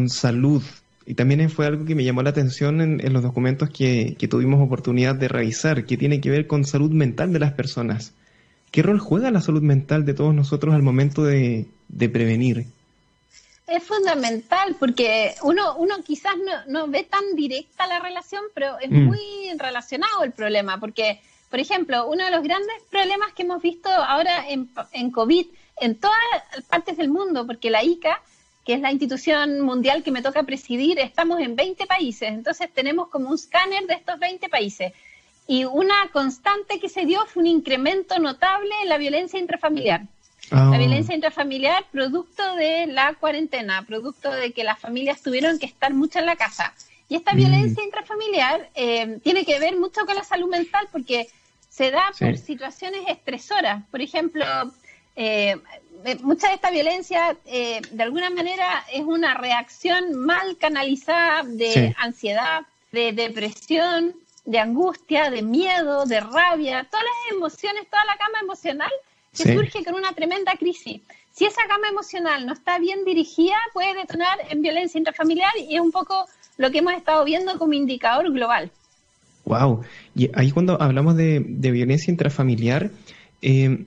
salud, 0.08 0.62
y 1.06 1.14
también 1.14 1.50
fue 1.50 1.66
algo 1.66 1.84
que 1.84 1.94
me 1.94 2.04
llamó 2.04 2.22
la 2.22 2.30
atención 2.30 2.80
en, 2.80 3.12
los 3.12 3.22
documentos 3.22 3.70
que, 3.70 4.16
tuvimos 4.28 4.60
oportunidad 4.60 5.14
de 5.14 5.28
revisar, 5.28 5.84
que 5.84 5.96
tiene 5.96 6.20
que 6.20 6.30
ver 6.30 6.46
con 6.46 6.64
salud 6.64 6.90
mental 6.90 7.32
de 7.32 7.38
las 7.38 7.52
personas. 7.52 8.14
¿Qué 8.70 8.82
rol 8.82 8.98
juega 8.98 9.30
la 9.30 9.40
salud 9.40 9.62
mental 9.62 10.04
de 10.04 10.14
todos 10.14 10.34
nosotros 10.34 10.74
al 10.74 10.82
momento 10.82 11.24
de, 11.24 11.66
prevenir? 12.12 12.66
Es 13.66 13.82
fundamental 13.82 14.76
porque 14.78 15.34
uno, 15.42 15.76
uno 15.76 15.96
quizás 16.04 16.34
no, 16.68 16.88
ve 16.88 17.04
tan 17.04 17.34
directa 17.34 17.86
la 17.86 18.00
relación, 18.00 18.42
pero 18.54 18.78
es 18.80 18.90
mm. 18.90 19.04
muy 19.04 19.20
relacionado 19.58 20.24
el 20.24 20.32
problema, 20.32 20.78
porque, 20.78 21.20
por 21.52 21.60
ejemplo, 21.60 22.08
uno 22.08 22.24
de 22.24 22.30
los 22.30 22.42
grandes 22.42 22.74
problemas 22.88 23.34
que 23.34 23.42
hemos 23.42 23.60
visto 23.60 23.90
ahora 23.90 24.48
en, 24.48 24.70
en 24.92 25.10
COVID 25.10 25.46
en 25.82 25.96
todas 25.96 26.16
partes 26.66 26.96
del 26.96 27.10
mundo, 27.10 27.46
porque 27.46 27.68
la 27.68 27.84
ICA, 27.84 28.22
que 28.64 28.72
es 28.72 28.80
la 28.80 28.90
institución 28.90 29.60
mundial 29.60 30.02
que 30.02 30.10
me 30.10 30.22
toca 30.22 30.44
presidir, 30.44 30.98
estamos 30.98 31.40
en 31.40 31.54
20 31.54 31.84
países, 31.86 32.30
entonces 32.30 32.72
tenemos 32.72 33.08
como 33.08 33.28
un 33.28 33.34
escáner 33.34 33.86
de 33.86 33.92
estos 33.92 34.18
20 34.18 34.48
países. 34.48 34.94
Y 35.46 35.64
una 35.64 36.08
constante 36.10 36.80
que 36.80 36.88
se 36.88 37.04
dio 37.04 37.26
fue 37.26 37.42
un 37.42 37.48
incremento 37.48 38.18
notable 38.18 38.70
en 38.82 38.88
la 38.88 38.96
violencia 38.96 39.38
intrafamiliar. 39.38 40.06
La 40.50 40.70
ah. 40.70 40.78
violencia 40.78 41.14
intrafamiliar 41.14 41.84
producto 41.92 42.56
de 42.56 42.86
la 42.86 43.12
cuarentena, 43.12 43.84
producto 43.86 44.30
de 44.30 44.52
que 44.54 44.64
las 44.64 44.78
familias 44.78 45.20
tuvieron 45.20 45.58
que 45.58 45.66
estar 45.66 45.92
mucho 45.92 46.18
en 46.18 46.24
la 46.24 46.36
casa. 46.36 46.72
Y 47.10 47.16
esta 47.16 47.34
mm. 47.34 47.36
violencia 47.36 47.84
intrafamiliar 47.84 48.70
eh, 48.74 49.18
tiene 49.22 49.44
que 49.44 49.58
ver 49.58 49.76
mucho 49.76 50.06
con 50.06 50.14
la 50.14 50.24
salud 50.24 50.48
mental 50.48 50.88
porque 50.90 51.28
se 51.72 51.90
da 51.90 52.12
por 52.18 52.36
situaciones 52.36 53.00
estresoras. 53.08 53.82
Por 53.90 54.02
ejemplo, 54.02 54.44
eh, 55.16 55.56
eh, 56.04 56.18
mucha 56.22 56.48
de 56.48 56.54
esta 56.54 56.70
violencia 56.70 57.34
eh, 57.46 57.80
de 57.90 58.02
alguna 58.02 58.28
manera 58.28 58.84
es 58.92 59.02
una 59.02 59.34
reacción 59.34 60.14
mal 60.14 60.58
canalizada 60.58 61.44
de 61.44 61.94
ansiedad, 61.98 62.62
de 62.92 63.12
depresión, 63.12 64.14
de 64.44 64.58
angustia, 64.58 65.30
de 65.30 65.40
miedo, 65.40 66.04
de 66.04 66.20
rabia, 66.20 66.86
todas 66.90 67.06
las 67.06 67.36
emociones, 67.36 67.88
toda 67.88 68.04
la 68.04 68.16
gama 68.16 68.40
emocional 68.42 68.92
que 69.34 69.54
surge 69.54 69.82
con 69.82 69.94
una 69.94 70.12
tremenda 70.12 70.52
crisis. 70.58 71.00
Si 71.32 71.46
esa 71.46 71.66
gama 71.66 71.88
emocional 71.88 72.44
no 72.44 72.52
está 72.52 72.78
bien 72.78 73.02
dirigida, 73.06 73.56
puede 73.72 73.94
detonar 73.94 74.38
en 74.50 74.60
violencia 74.60 74.98
intrafamiliar 74.98 75.52
y 75.56 75.76
es 75.76 75.80
un 75.80 75.90
poco 75.90 76.26
lo 76.58 76.70
que 76.70 76.78
hemos 76.78 76.92
estado 76.92 77.24
viendo 77.24 77.58
como 77.58 77.72
indicador 77.72 78.30
global. 78.30 78.70
Wow. 79.44 79.82
Y 80.14 80.30
ahí 80.34 80.50
cuando 80.52 80.80
hablamos 80.80 81.16
de, 81.16 81.40
violencia 81.40 82.10
intrafamiliar, 82.10 82.90
eh, 83.42 83.84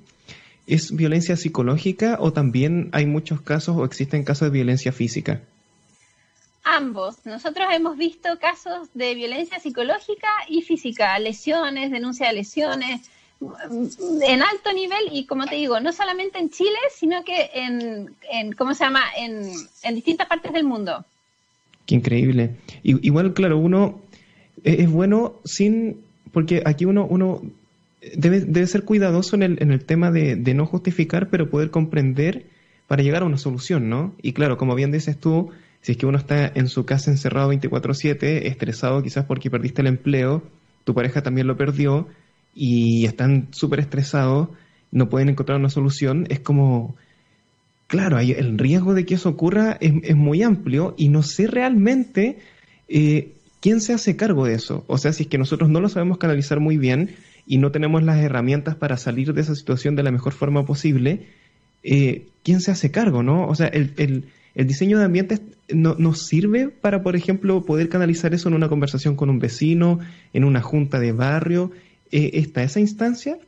¿Es 0.68 0.96
violencia 0.96 1.36
psicológica 1.36 2.18
o 2.20 2.34
también 2.34 2.90
hay 2.92 3.06
muchos 3.06 3.42
casos 3.42 3.78
o 3.78 3.86
existen 3.86 4.24
casos 4.24 4.48
de 4.48 4.52
violencia 4.52 4.92
física? 4.92 5.42
Ambos. 6.64 7.24
Nosotros 7.26 7.68
hemos 7.72 7.98
visto 7.98 8.40
casos 8.40 8.90
de 8.96 9.14
violencia 9.14 9.60
psicológica 9.60 10.28
y 10.50 10.64
física, 10.64 11.20
lesiones, 11.20 11.92
denuncia 11.92 12.28
de 12.28 12.34
lesiones, 12.34 13.02
en 14.22 14.42
alto 14.42 14.74
nivel 14.74 15.10
y 15.12 15.26
como 15.26 15.46
te 15.46 15.56
digo, 15.56 15.80
no 15.80 15.94
solamente 15.94 16.40
en 16.40 16.50
Chile, 16.50 16.80
sino 16.92 17.24
que 17.24 17.52
en, 17.54 18.54
¿cómo 18.54 18.74
se 18.74 18.86
llama?, 18.86 19.04
en, 19.16 19.54
distintas 19.94 20.28
partes 20.28 20.52
del 20.52 20.64
mundo. 20.64 21.06
Qué 21.86 21.94
increíble. 21.94 22.56
igual, 22.82 23.36
claro, 23.36 23.60
uno 23.60 24.02
es, 24.66 24.90
bueno 24.90 25.36
sin, 25.46 25.98
porque 26.32 26.64
aquí 26.66 26.86
uno, 26.86 27.06
uno 27.06 27.42
debe, 28.16 28.42
debe 28.42 28.68
ser 28.68 28.84
cuidadoso 28.84 29.36
en 29.36 29.44
el, 29.44 29.58
en 29.62 29.72
el 29.72 29.86
tema 29.86 30.12
de, 30.12 30.36
de, 30.36 30.54
no 30.54 30.66
justificar, 30.66 31.30
pero 31.30 31.50
poder 31.50 31.70
comprender 31.70 32.46
para 32.88 33.04
llegar 33.04 33.24
a 33.24 33.26
una 33.26 33.38
solución, 33.38 33.90
¿no? 33.90 34.14
Y 34.22 34.34
claro, 34.34 34.58
como 34.58 34.76
bien 34.76 34.92
dices 34.92 35.18
tú, 35.20 35.52
si 35.82 35.94
es 35.94 35.98
que 35.98 36.08
uno 36.08 36.18
está 36.18 36.52
en 36.54 36.68
su 36.68 36.86
casa 36.86 37.12
encerrado 37.12 37.52
24/7, 37.54 38.48
estresado 38.48 39.04
quizás 39.04 39.26
porque 39.26 39.50
perdiste 39.50 39.82
el 39.82 39.88
empleo, 39.88 40.44
tu 40.84 40.94
pareja 40.94 41.22
también 41.22 41.48
lo 41.48 41.58
perdió 41.58 42.08
y 42.56 43.06
están 43.06 43.50
súper 43.52 43.80
estresados, 43.82 44.50
no 44.92 45.10
pueden 45.10 45.30
encontrar 45.30 45.60
una 45.60 45.70
solución, 45.70 46.26
es 46.30 46.40
como, 46.40 46.96
claro, 47.88 48.18
el 48.18 48.58
riesgo 48.58 48.94
de 48.94 49.06
que 49.06 49.16
eso 49.16 49.30
ocurra 49.30 49.78
es, 49.80 49.94
es 50.04 50.16
muy 50.16 50.42
amplio 50.42 50.96
y 50.98 51.10
no 51.10 51.22
sé 51.22 51.48
realmente 51.48 52.40
eh, 52.88 53.35
quién 53.66 53.82
se 53.82 53.94
hace 53.94 54.16
cargo 54.16 54.46
de 54.46 54.54
eso. 54.54 54.84
O 54.86 55.00
sea, 55.00 55.12
si 55.12 55.24
es 55.24 55.28
que 55.28 55.40
nosotros 55.40 55.72
no 55.72 55.82
lo 55.82 55.90
sabemos 55.90 56.20
canalizar 56.20 56.60
muy 56.60 56.78
bien, 56.78 57.16
y 57.48 57.58
no 57.58 57.72
tenemos 57.72 58.04
las 58.04 58.20
herramientas 58.20 58.76
para 58.76 58.96
salir 58.96 59.34
de 59.34 59.42
esa 59.42 59.56
situación 59.56 59.96
de 59.96 60.04
la 60.04 60.12
mejor 60.12 60.34
forma 60.34 60.68
posible, 60.68 61.26
eh, 61.82 62.28
¿quién 62.44 62.62
se 62.62 62.70
hace 62.70 62.92
cargo, 62.92 63.24
no? 63.24 63.48
O 63.48 63.56
sea, 63.56 63.66
el, 63.66 64.30
diseño 64.54 65.00
de 65.00 65.06
ambientes 65.06 65.42
no, 65.70 65.96
nos 65.98 66.28
sirve 66.28 66.70
para, 66.70 67.02
por 67.02 67.16
ejemplo, 67.16 67.66
poder 67.66 67.90
canalizar 67.90 68.36
eso 68.36 68.50
en 68.50 68.54
una 68.54 68.70
conversación 68.70 69.16
con 69.16 69.32
un 69.32 69.40
vecino, 69.40 69.98
en 70.32 70.44
una 70.44 70.62
junta 70.62 71.00
de 71.00 71.12
barrio. 71.12 71.72
Eh, 72.12 72.30
¿Está 72.34 72.62
esa 72.62 72.80
instancia? 72.80 73.40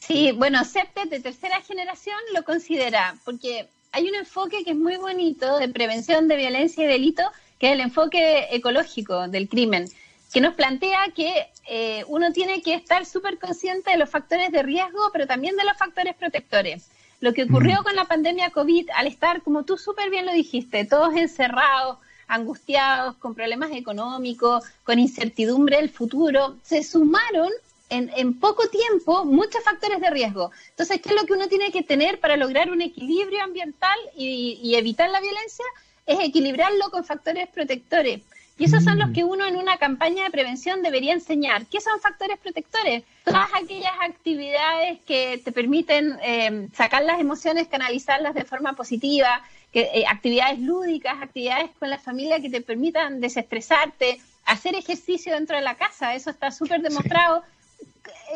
Sí, 0.00 0.32
bueno, 0.32 0.64
CEPTE 0.64 1.10
de 1.10 1.20
tercera 1.20 1.60
generación 1.60 2.16
lo 2.34 2.42
considera, 2.42 3.16
porque 3.26 3.66
hay 3.92 4.08
un 4.08 4.14
enfoque 4.14 4.64
que 4.64 4.70
es 4.70 4.78
muy 4.78 4.96
bonito 4.96 5.58
de 5.58 5.68
prevención 5.68 6.26
de 6.26 6.36
violencia 6.36 6.84
y 6.84 6.86
delito, 6.86 7.22
que 7.58 7.68
es 7.68 7.72
el 7.72 7.80
enfoque 7.80 8.48
ecológico 8.50 9.28
del 9.28 9.48
crimen 9.48 9.86
que 10.32 10.40
nos 10.40 10.54
plantea 10.54 11.08
que 11.14 11.48
eh, 11.68 12.04
uno 12.08 12.32
tiene 12.32 12.62
que 12.62 12.74
estar 12.74 13.06
súper 13.06 13.38
consciente 13.38 13.90
de 13.90 13.96
los 13.96 14.10
factores 14.10 14.52
de 14.52 14.62
riesgo, 14.62 15.10
pero 15.12 15.26
también 15.26 15.56
de 15.56 15.64
los 15.64 15.76
factores 15.76 16.14
protectores. 16.14 16.90
Lo 17.20 17.32
que 17.32 17.44
ocurrió 17.44 17.82
con 17.82 17.96
la 17.96 18.04
pandemia 18.04 18.50
COVID, 18.50 18.90
al 18.94 19.06
estar, 19.06 19.42
como 19.42 19.64
tú 19.64 19.78
súper 19.78 20.10
bien 20.10 20.26
lo 20.26 20.32
dijiste, 20.32 20.84
todos 20.84 21.14
encerrados, 21.14 21.98
angustiados, 22.28 23.16
con 23.16 23.34
problemas 23.34 23.70
económicos, 23.72 24.64
con 24.84 24.98
incertidumbre 24.98 25.78
del 25.78 25.88
futuro, 25.88 26.56
se 26.62 26.82
sumaron 26.82 27.50
en, 27.88 28.10
en, 28.16 28.38
poco 28.38 28.68
tiempo 28.68 29.24
muchos 29.24 29.62
factores 29.64 30.00
de 30.00 30.10
riesgo. 30.10 30.50
Entonces, 30.70 31.00
¿qué 31.00 31.10
es 31.10 31.14
lo 31.14 31.24
que 31.24 31.32
uno 31.32 31.48
tiene 31.48 31.72
que 31.72 31.82
tener 31.82 32.20
para 32.20 32.36
lograr 32.36 32.70
un 32.70 32.82
equilibrio 32.82 33.42
ambiental 33.42 33.96
y, 34.14 34.58
y 34.62 34.74
evitar 34.74 35.08
la 35.08 35.20
violencia? 35.20 35.64
Es 36.06 36.18
equilibrarlo 36.20 36.90
con 36.90 37.04
factores 37.04 37.48
protectores. 37.48 38.20
Y 38.58 38.64
esos 38.64 38.84
son 38.84 38.98
los 38.98 39.10
mm. 39.10 39.12
que 39.12 39.24
uno 39.24 39.46
en 39.46 39.56
una 39.56 39.76
campaña 39.76 40.24
de 40.24 40.30
prevención 40.30 40.82
debería 40.82 41.12
enseñar. 41.12 41.66
¿Qué 41.66 41.80
son 41.80 42.00
factores 42.00 42.38
protectores? 42.38 43.04
Todas 43.24 43.48
aquellas 43.52 43.92
actividades 44.00 44.98
que 45.06 45.42
te 45.44 45.52
permiten 45.52 46.18
eh, 46.22 46.68
sacar 46.74 47.04
las 47.04 47.20
emociones, 47.20 47.68
canalizarlas 47.68 48.34
de 48.34 48.44
forma 48.44 48.72
positiva, 48.72 49.42
que, 49.72 49.90
eh, 49.92 50.04
actividades 50.08 50.58
lúdicas, 50.58 51.16
actividades 51.20 51.70
con 51.78 51.90
la 51.90 51.98
familia 51.98 52.40
que 52.40 52.48
te 52.48 52.62
permitan 52.62 53.20
desestresarte, 53.20 54.20
hacer 54.46 54.74
ejercicio 54.74 55.34
dentro 55.34 55.56
de 55.56 55.62
la 55.62 55.74
casa, 55.74 56.14
eso 56.14 56.30
está 56.30 56.50
súper 56.50 56.80
demostrado. 56.80 57.42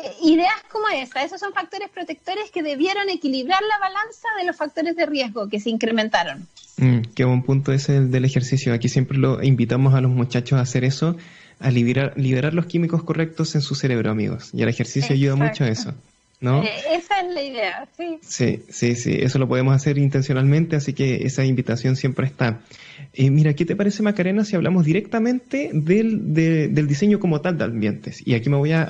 Eh, 0.03 0.15
ideas 0.21 0.61
como 0.71 0.87
esa, 0.89 1.23
esos 1.23 1.39
son 1.39 1.51
factores 1.53 1.89
protectores 1.89 2.51
que 2.51 2.61
debieron 2.61 3.09
equilibrar 3.09 3.61
la 3.63 3.79
balanza 3.79 4.27
de 4.37 4.45
los 4.45 4.55
factores 4.55 4.95
de 4.95 5.05
riesgo 5.07 5.49
que 5.49 5.59
se 5.59 5.71
incrementaron. 5.71 6.47
Mm, 6.77 7.01
qué 7.15 7.25
buen 7.25 7.43
punto 7.43 7.71
es 7.73 7.89
el 7.89 8.11
del 8.11 8.25
ejercicio. 8.25 8.73
Aquí 8.73 8.89
siempre 8.89 9.17
lo 9.17 9.43
invitamos 9.43 9.93
a 9.93 10.01
los 10.01 10.11
muchachos 10.11 10.59
a 10.59 10.61
hacer 10.61 10.83
eso, 10.83 11.17
a 11.59 11.71
liberar, 11.71 12.13
liberar 12.15 12.53
los 12.53 12.65
químicos 12.65 13.03
correctos 13.03 13.55
en 13.55 13.61
su 13.61 13.75
cerebro, 13.75 14.11
amigos. 14.11 14.49
Y 14.53 14.61
el 14.61 14.69
ejercicio 14.69 15.13
ayuda 15.13 15.35
mucho 15.35 15.63
a 15.63 15.69
eso. 15.69 15.93
¿no? 16.41 16.63
Eh, 16.63 16.69
esa 16.95 17.21
es 17.21 17.33
la 17.33 17.43
idea, 17.43 17.87
sí. 17.95 18.17
Sí, 18.21 18.63
sí, 18.67 18.95
sí, 18.95 19.17
eso 19.21 19.37
lo 19.37 19.47
podemos 19.47 19.75
hacer 19.75 19.99
intencionalmente, 19.99 20.75
así 20.75 20.93
que 20.93 21.23
esa 21.23 21.45
invitación 21.45 21.95
siempre 21.95 22.25
está. 22.25 22.61
Eh, 23.13 23.29
mira, 23.29 23.53
¿qué 23.53 23.63
te 23.63 23.75
parece, 23.75 24.01
Macarena, 24.01 24.43
si 24.43 24.55
hablamos 24.55 24.83
directamente 24.83 25.69
del, 25.71 26.33
del 26.33 26.87
diseño 26.87 27.19
como 27.19 27.41
tal 27.41 27.59
de 27.59 27.65
ambientes? 27.65 28.25
Y 28.25 28.33
aquí 28.33 28.49
me 28.49 28.57
voy 28.57 28.71
a, 28.71 28.81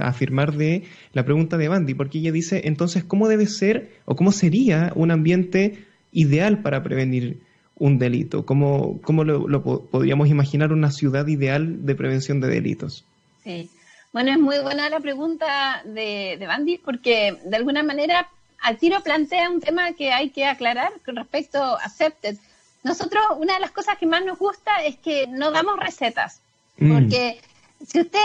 afirmar 0.00 0.56
de 0.56 0.84
la 1.12 1.24
pregunta 1.24 1.58
de 1.58 1.68
Bandy, 1.68 1.94
porque 1.94 2.18
ella 2.18 2.32
dice, 2.32 2.62
entonces, 2.64 3.04
¿cómo 3.04 3.28
debe 3.28 3.46
ser 3.46 3.90
o 4.06 4.16
cómo 4.16 4.32
sería 4.32 4.92
un 4.94 5.10
ambiente 5.10 5.85
ideal 6.16 6.62
para 6.62 6.82
prevenir 6.82 7.38
un 7.76 7.98
delito? 7.98 8.46
¿Cómo, 8.46 9.00
cómo 9.02 9.22
lo, 9.22 9.62
podríamos 9.62 10.28
imaginar 10.28 10.72
una 10.72 10.90
ciudad 10.90 11.26
ideal 11.26 11.84
de 11.84 11.94
prevención 11.94 12.40
de 12.40 12.48
delitos? 12.48 13.04
Sí. 13.44 13.70
Bueno, 14.12 14.32
es 14.32 14.38
muy 14.38 14.58
buena 14.60 14.88
la 14.88 15.00
pregunta 15.00 15.82
de, 15.84 16.36
de 16.38 16.46
Bandy 16.46 16.78
porque 16.78 17.36
de 17.44 17.56
alguna 17.56 17.82
manera 17.82 18.28
al 18.62 18.78
tiro 18.78 19.02
plantea 19.02 19.50
un 19.50 19.60
tema 19.60 19.92
que 19.92 20.10
hay 20.10 20.30
que 20.30 20.46
aclarar 20.46 20.92
con 21.04 21.16
respecto 21.16 21.62
a 21.62 21.84
Accepted. 21.84 22.36
Nosotros, 22.82 23.22
una 23.38 23.54
de 23.54 23.60
las 23.60 23.72
cosas 23.72 23.98
que 23.98 24.06
más 24.06 24.24
nos 24.24 24.38
gusta 24.38 24.82
es 24.84 24.96
que 24.96 25.26
no 25.26 25.50
damos 25.50 25.78
recetas, 25.78 26.40
mm. 26.78 26.92
porque 26.94 27.40
si 27.86 28.00
usted, 28.00 28.20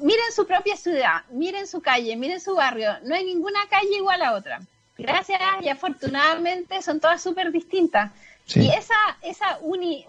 miren 0.00 0.32
su 0.34 0.46
propia 0.46 0.76
ciudad, 0.76 1.22
miren 1.30 1.68
su 1.68 1.80
calle, 1.80 2.16
miren 2.16 2.40
su 2.40 2.56
barrio, 2.56 2.90
no 3.04 3.14
hay 3.14 3.24
ninguna 3.24 3.60
calle 3.70 3.96
igual 3.96 4.22
a 4.22 4.34
otra. 4.34 4.60
Gracias 5.02 5.40
y 5.62 5.68
afortunadamente 5.68 6.82
son 6.82 7.00
todas 7.00 7.22
súper 7.22 7.50
distintas. 7.52 8.12
Y 8.54 8.68
esa, 8.68 8.94
esa, 9.22 9.58
uni, 9.60 10.04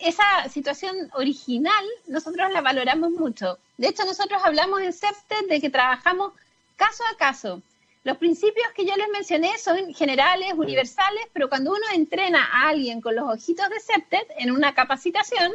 esa 0.00 0.48
situación 0.48 1.10
original 1.14 1.84
nosotros 2.06 2.52
la 2.52 2.60
valoramos 2.60 3.10
mucho. 3.10 3.58
De 3.78 3.88
hecho, 3.88 4.04
nosotros 4.04 4.40
hablamos 4.44 4.80
en 4.82 4.92
CEPTED 4.92 5.48
de 5.48 5.60
que 5.60 5.70
trabajamos 5.70 6.32
caso 6.76 7.02
a 7.12 7.16
caso. 7.16 7.62
Los 8.04 8.16
principios 8.16 8.66
que 8.74 8.86
yo 8.86 8.96
les 8.96 9.08
mencioné 9.08 9.58
son 9.58 9.92
generales, 9.92 10.52
universales, 10.54 11.24
pero 11.32 11.48
cuando 11.48 11.72
uno 11.72 11.86
entrena 11.92 12.48
a 12.52 12.68
alguien 12.68 13.00
con 13.00 13.14
los 13.14 13.28
ojitos 13.28 13.68
de 13.68 13.80
CEPTED 13.80 14.26
en 14.38 14.52
una 14.52 14.72
capacitación, 14.74 15.52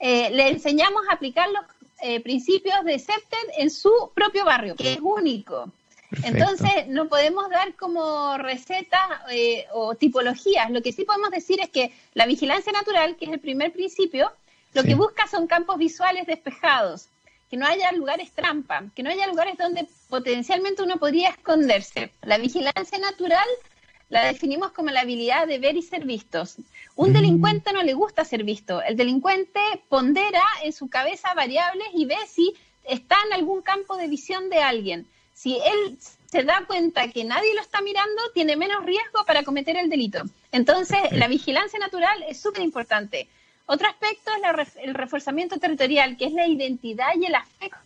eh, 0.00 0.30
le 0.30 0.48
enseñamos 0.48 1.02
a 1.08 1.14
aplicar 1.14 1.48
los 1.50 1.62
eh, 2.00 2.20
principios 2.20 2.84
de 2.84 2.98
CEPTED 2.98 3.48
en 3.58 3.70
su 3.70 3.92
propio 4.14 4.44
barrio, 4.44 4.74
que 4.74 4.94
es 4.94 5.00
único. 5.00 5.70
Entonces, 6.22 6.88
no 6.88 7.08
podemos 7.08 7.50
dar 7.50 7.74
como 7.74 8.38
recetas 8.38 9.00
eh, 9.30 9.66
o 9.72 9.94
tipologías. 9.94 10.70
Lo 10.70 10.82
que 10.82 10.92
sí 10.92 11.04
podemos 11.04 11.30
decir 11.30 11.60
es 11.60 11.68
que 11.68 11.92
la 12.14 12.26
vigilancia 12.26 12.72
natural, 12.72 13.16
que 13.16 13.26
es 13.26 13.32
el 13.32 13.40
primer 13.40 13.72
principio, 13.72 14.32
lo 14.72 14.82
que 14.84 14.94
busca 14.94 15.26
son 15.26 15.46
campos 15.46 15.76
visuales 15.78 16.26
despejados, 16.26 17.08
que 17.50 17.56
no 17.56 17.66
haya 17.66 17.92
lugares 17.92 18.32
trampa, 18.32 18.84
que 18.94 19.02
no 19.02 19.10
haya 19.10 19.26
lugares 19.26 19.56
donde 19.58 19.86
potencialmente 20.08 20.82
uno 20.82 20.96
podría 20.96 21.30
esconderse. 21.30 22.12
La 22.22 22.38
vigilancia 22.38 22.98
natural 22.98 23.46
la 24.08 24.24
definimos 24.24 24.72
como 24.72 24.90
la 24.90 25.00
habilidad 25.00 25.46
de 25.46 25.58
ver 25.58 25.76
y 25.76 25.82
ser 25.82 26.04
vistos. 26.04 26.56
Un 26.96 27.10
mm. 27.10 27.12
delincuente 27.12 27.72
no 27.72 27.82
le 27.82 27.92
gusta 27.92 28.24
ser 28.24 28.44
visto. 28.44 28.82
El 28.82 28.96
delincuente 28.96 29.60
pondera 29.88 30.42
en 30.62 30.72
su 30.72 30.88
cabeza 30.88 31.34
variables 31.34 31.88
y 31.94 32.06
ve 32.06 32.16
si 32.26 32.54
está 32.84 33.16
en 33.26 33.34
algún 33.34 33.60
campo 33.60 33.96
de 33.96 34.08
visión 34.08 34.48
de 34.48 34.58
alguien 34.58 35.06
si 35.38 35.54
él 35.54 35.96
se 36.26 36.42
da 36.42 36.64
cuenta 36.66 37.06
que 37.12 37.22
nadie 37.22 37.54
lo 37.54 37.60
está 37.60 37.80
mirando, 37.80 38.20
tiene 38.34 38.56
menos 38.56 38.84
riesgo 38.84 39.24
para 39.24 39.44
cometer 39.44 39.76
el 39.76 39.88
delito. 39.88 40.24
Entonces, 40.50 40.98
la 41.12 41.28
vigilancia 41.28 41.78
natural 41.78 42.24
es 42.28 42.40
súper 42.40 42.64
importante. 42.64 43.28
Otro 43.66 43.86
aspecto 43.86 44.32
es 44.32 44.76
el 44.82 44.94
reforzamiento 44.94 45.58
territorial, 45.58 46.16
que 46.16 46.24
es 46.24 46.32
la 46.32 46.48
identidad 46.48 47.10
y 47.14 47.26
el 47.26 47.36
afecto 47.36 47.78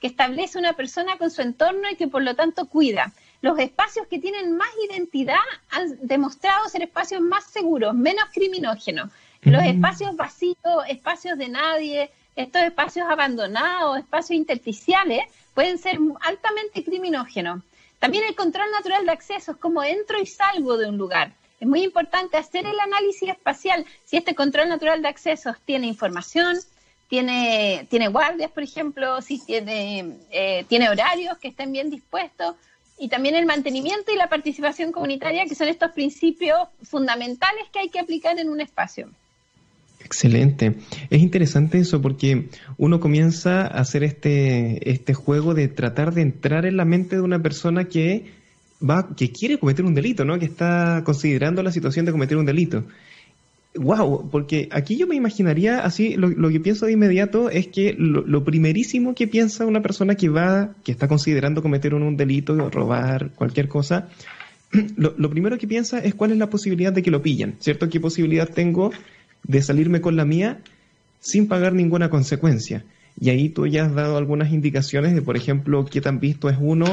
que 0.00 0.06
establece 0.06 0.60
una 0.60 0.74
persona 0.74 1.18
con 1.18 1.32
su 1.32 1.42
entorno 1.42 1.90
y 1.90 1.96
que 1.96 2.06
por 2.06 2.22
lo 2.22 2.36
tanto 2.36 2.66
cuida. 2.66 3.12
Los 3.40 3.58
espacios 3.58 4.06
que 4.06 4.20
tienen 4.20 4.56
más 4.56 4.68
identidad 4.88 5.42
han 5.70 6.06
demostrado 6.06 6.68
ser 6.68 6.82
espacios 6.82 7.20
más 7.20 7.46
seguros, 7.46 7.94
menos 7.94 8.26
criminógenos. 8.32 9.10
Los 9.42 9.64
espacios 9.64 10.14
vacíos, 10.14 10.56
espacios 10.88 11.36
de 11.36 11.48
nadie, 11.48 12.10
estos 12.36 12.62
espacios 12.62 13.08
abandonados, 13.08 13.98
espacios 13.98 14.36
intersticiales, 14.36 15.24
pueden 15.54 15.78
ser 15.78 15.98
altamente 16.20 16.84
criminógenos. 16.84 17.62
También 17.98 18.24
el 18.24 18.34
control 18.34 18.70
natural 18.70 19.06
de 19.06 19.12
acceso 19.12 19.58
cómo 19.58 19.82
entro 19.82 20.20
y 20.20 20.26
salgo 20.26 20.76
de 20.76 20.88
un 20.88 20.98
lugar. 20.98 21.32
Es 21.58 21.66
muy 21.66 21.82
importante 21.82 22.36
hacer 22.36 22.66
el 22.66 22.78
análisis 22.78 23.30
espacial 23.30 23.86
si 24.04 24.18
este 24.18 24.34
control 24.34 24.68
natural 24.68 25.00
de 25.00 25.08
accesos 25.08 25.56
tiene 25.64 25.86
información, 25.86 26.58
tiene, 27.08 27.86
tiene 27.88 28.08
guardias, 28.08 28.50
por 28.50 28.62
ejemplo, 28.62 29.22
si 29.22 29.38
tiene, 29.38 30.18
eh, 30.30 30.64
tiene 30.68 30.90
horarios 30.90 31.38
que 31.38 31.48
estén 31.48 31.72
bien 31.72 31.88
dispuestos 31.88 32.56
y 32.98 33.08
también 33.08 33.34
el 33.34 33.46
mantenimiento 33.46 34.12
y 34.12 34.16
la 34.16 34.28
participación 34.28 34.92
comunitaria, 34.92 35.46
que 35.46 35.54
son 35.54 35.68
estos 35.68 35.92
principios 35.92 36.68
fundamentales 36.82 37.68
que 37.72 37.78
hay 37.78 37.88
que 37.88 38.00
aplicar 38.00 38.38
en 38.38 38.50
un 38.50 38.60
espacio. 38.60 39.08
Excelente. 40.04 40.76
Es 41.10 41.20
interesante 41.20 41.78
eso 41.78 42.00
porque 42.00 42.48
uno 42.78 43.00
comienza 43.00 43.62
a 43.62 43.80
hacer 43.80 44.04
este, 44.04 44.90
este 44.90 45.14
juego 45.14 45.54
de 45.54 45.68
tratar 45.68 46.14
de 46.14 46.22
entrar 46.22 46.64
en 46.64 46.76
la 46.76 46.84
mente 46.84 47.16
de 47.16 47.22
una 47.22 47.42
persona 47.42 47.84
que 47.84 48.26
va, 48.88 49.14
que 49.16 49.32
quiere 49.32 49.58
cometer 49.58 49.84
un 49.84 49.94
delito, 49.94 50.24
¿no? 50.24 50.38
Que 50.38 50.44
está 50.44 51.02
considerando 51.04 51.62
la 51.62 51.72
situación 51.72 52.06
de 52.06 52.12
cometer 52.12 52.36
un 52.36 52.46
delito. 52.46 52.84
Wow, 53.74 54.30
porque 54.30 54.68
aquí 54.72 54.96
yo 54.96 55.06
me 55.06 55.16
imaginaría 55.16 55.80
así, 55.80 56.14
lo, 56.16 56.50
que 56.50 56.60
pienso 56.60 56.86
de 56.86 56.92
inmediato 56.92 57.50
es 57.50 57.66
que 57.66 57.94
lo, 57.98 58.42
primerísimo 58.42 59.14
que 59.14 59.26
piensa 59.26 59.66
una 59.66 59.82
persona 59.82 60.14
que 60.14 60.30
va, 60.30 60.74
que 60.82 60.92
está 60.92 61.08
considerando 61.08 61.62
cometer 61.62 61.92
un, 61.92 62.16
delito, 62.16 62.70
robar, 62.70 63.32
cualquier 63.34 63.68
cosa, 63.68 64.08
lo, 64.96 65.14
lo 65.18 65.28
primero 65.28 65.58
que 65.58 65.66
piensa 65.66 65.98
es 65.98 66.14
cuál 66.14 66.32
es 66.32 66.38
la 66.38 66.48
posibilidad 66.48 66.92
de 66.92 67.02
que 67.02 67.10
lo 67.10 67.20
pillen, 67.20 67.56
¿cierto? 67.58 67.90
¿Qué 67.90 68.00
posibilidad 68.00 68.48
tengo 68.48 68.92
de 69.46 69.62
salirme 69.62 70.00
con 70.00 70.16
la 70.16 70.24
mía 70.24 70.60
sin 71.20 71.48
pagar 71.48 71.72
ninguna 71.72 72.10
consecuencia. 72.10 72.84
Y 73.18 73.30
ahí 73.30 73.48
tú 73.48 73.66
ya 73.66 73.86
has 73.86 73.94
dado 73.94 74.16
algunas 74.16 74.52
indicaciones 74.52 75.14
de, 75.14 75.22
por 75.22 75.36
ejemplo, 75.36 75.84
qué 75.86 76.00
tan 76.00 76.20
visto 76.20 76.48
es 76.48 76.56
uno 76.60 76.86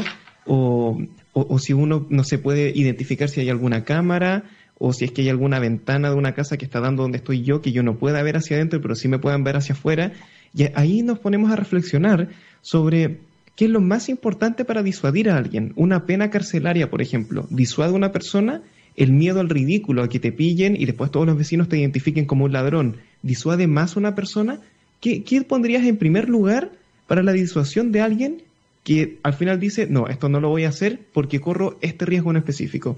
o, 0.46 1.02
o, 1.34 1.60
si 1.60 1.74
uno 1.74 2.06
no 2.10 2.24
se 2.24 2.38
puede 2.38 2.72
identificar 2.76 3.30
si 3.30 3.42
hay 3.42 3.50
alguna 3.50 3.84
cámara 3.84 4.44
o 4.78 4.94
si 4.94 5.06
es 5.06 5.12
que 5.12 5.22
hay 5.22 5.30
alguna 5.30 5.60
ventana 5.60 6.10
de 6.10 6.16
una 6.16 6.34
casa 6.34 6.58
que 6.58 6.66
está 6.66 6.80
dando 6.80 7.04
donde 7.04 7.18
estoy 7.18 7.44
yo, 7.44 7.62
que 7.62 7.72
yo 7.72 7.84
no 7.84 7.98
pueda 7.98 8.22
ver 8.24 8.38
hacia 8.38 8.58
adentro, 8.58 8.82
pero 8.82 8.96
sí 8.96 9.08
me 9.08 9.20
puedan 9.20 9.44
ver 9.44 9.56
hacia 9.56 9.74
afuera. 9.74 10.14
Y 10.54 10.66
ahí 10.76 11.04
nos 11.04 11.20
ponemos 11.20 11.52
a 11.52 11.56
reflexionar 11.56 12.30
sobre 12.62 13.20
qué 13.56 13.66
es 13.66 13.72
lo 13.72 13.82
más 13.82 14.10
importante 14.10 14.66
para 14.66 14.84
disuadir 14.84 15.30
a 15.30 15.38
alguien. 15.38 15.74
Una 15.76 16.06
pena 16.06 16.30
carcelaria, 16.30 16.90
por 16.90 17.02
ejemplo, 17.02 17.48
disuade 17.50 17.92
a 17.92 17.96
una 17.96 18.12
persona 18.12 18.62
el 18.96 19.12
miedo 19.12 19.40
al 19.40 19.50
ridículo, 19.50 20.04
a 20.04 20.10
que 20.10 20.20
te 20.20 20.32
pillen 20.32 20.76
y 20.76 20.86
después 20.86 21.12
todos 21.12 21.26
los 21.26 21.38
vecinos 21.38 21.70
te 21.70 21.78
identifiquen 21.78 22.26
como 22.26 22.46
un 22.46 22.54
ladrón, 22.54 22.98
disuade 23.22 23.68
más 23.68 23.96
a 23.96 24.00
una 24.00 24.16
persona? 24.16 24.60
¿Qué, 25.02 25.24
pondrías 25.48 25.84
en 25.86 25.98
primer 25.98 26.30
lugar 26.30 26.72
para 27.08 27.24
la 27.24 27.34
disuasión 27.34 27.92
de 27.92 28.02
alguien 28.02 28.42
que 28.84 29.18
al 29.24 29.34
final 29.34 29.60
dice, 29.60 29.88
no, 29.88 30.08
esto 30.08 30.30
no 30.30 30.40
lo 30.40 30.50
voy 30.50 30.64
a 30.64 30.70
hacer 30.70 31.00
porque 31.12 31.42
corro 31.42 31.78
este 31.82 32.06
riesgo 32.06 32.32
en 32.32 32.38
específico? 32.38 32.98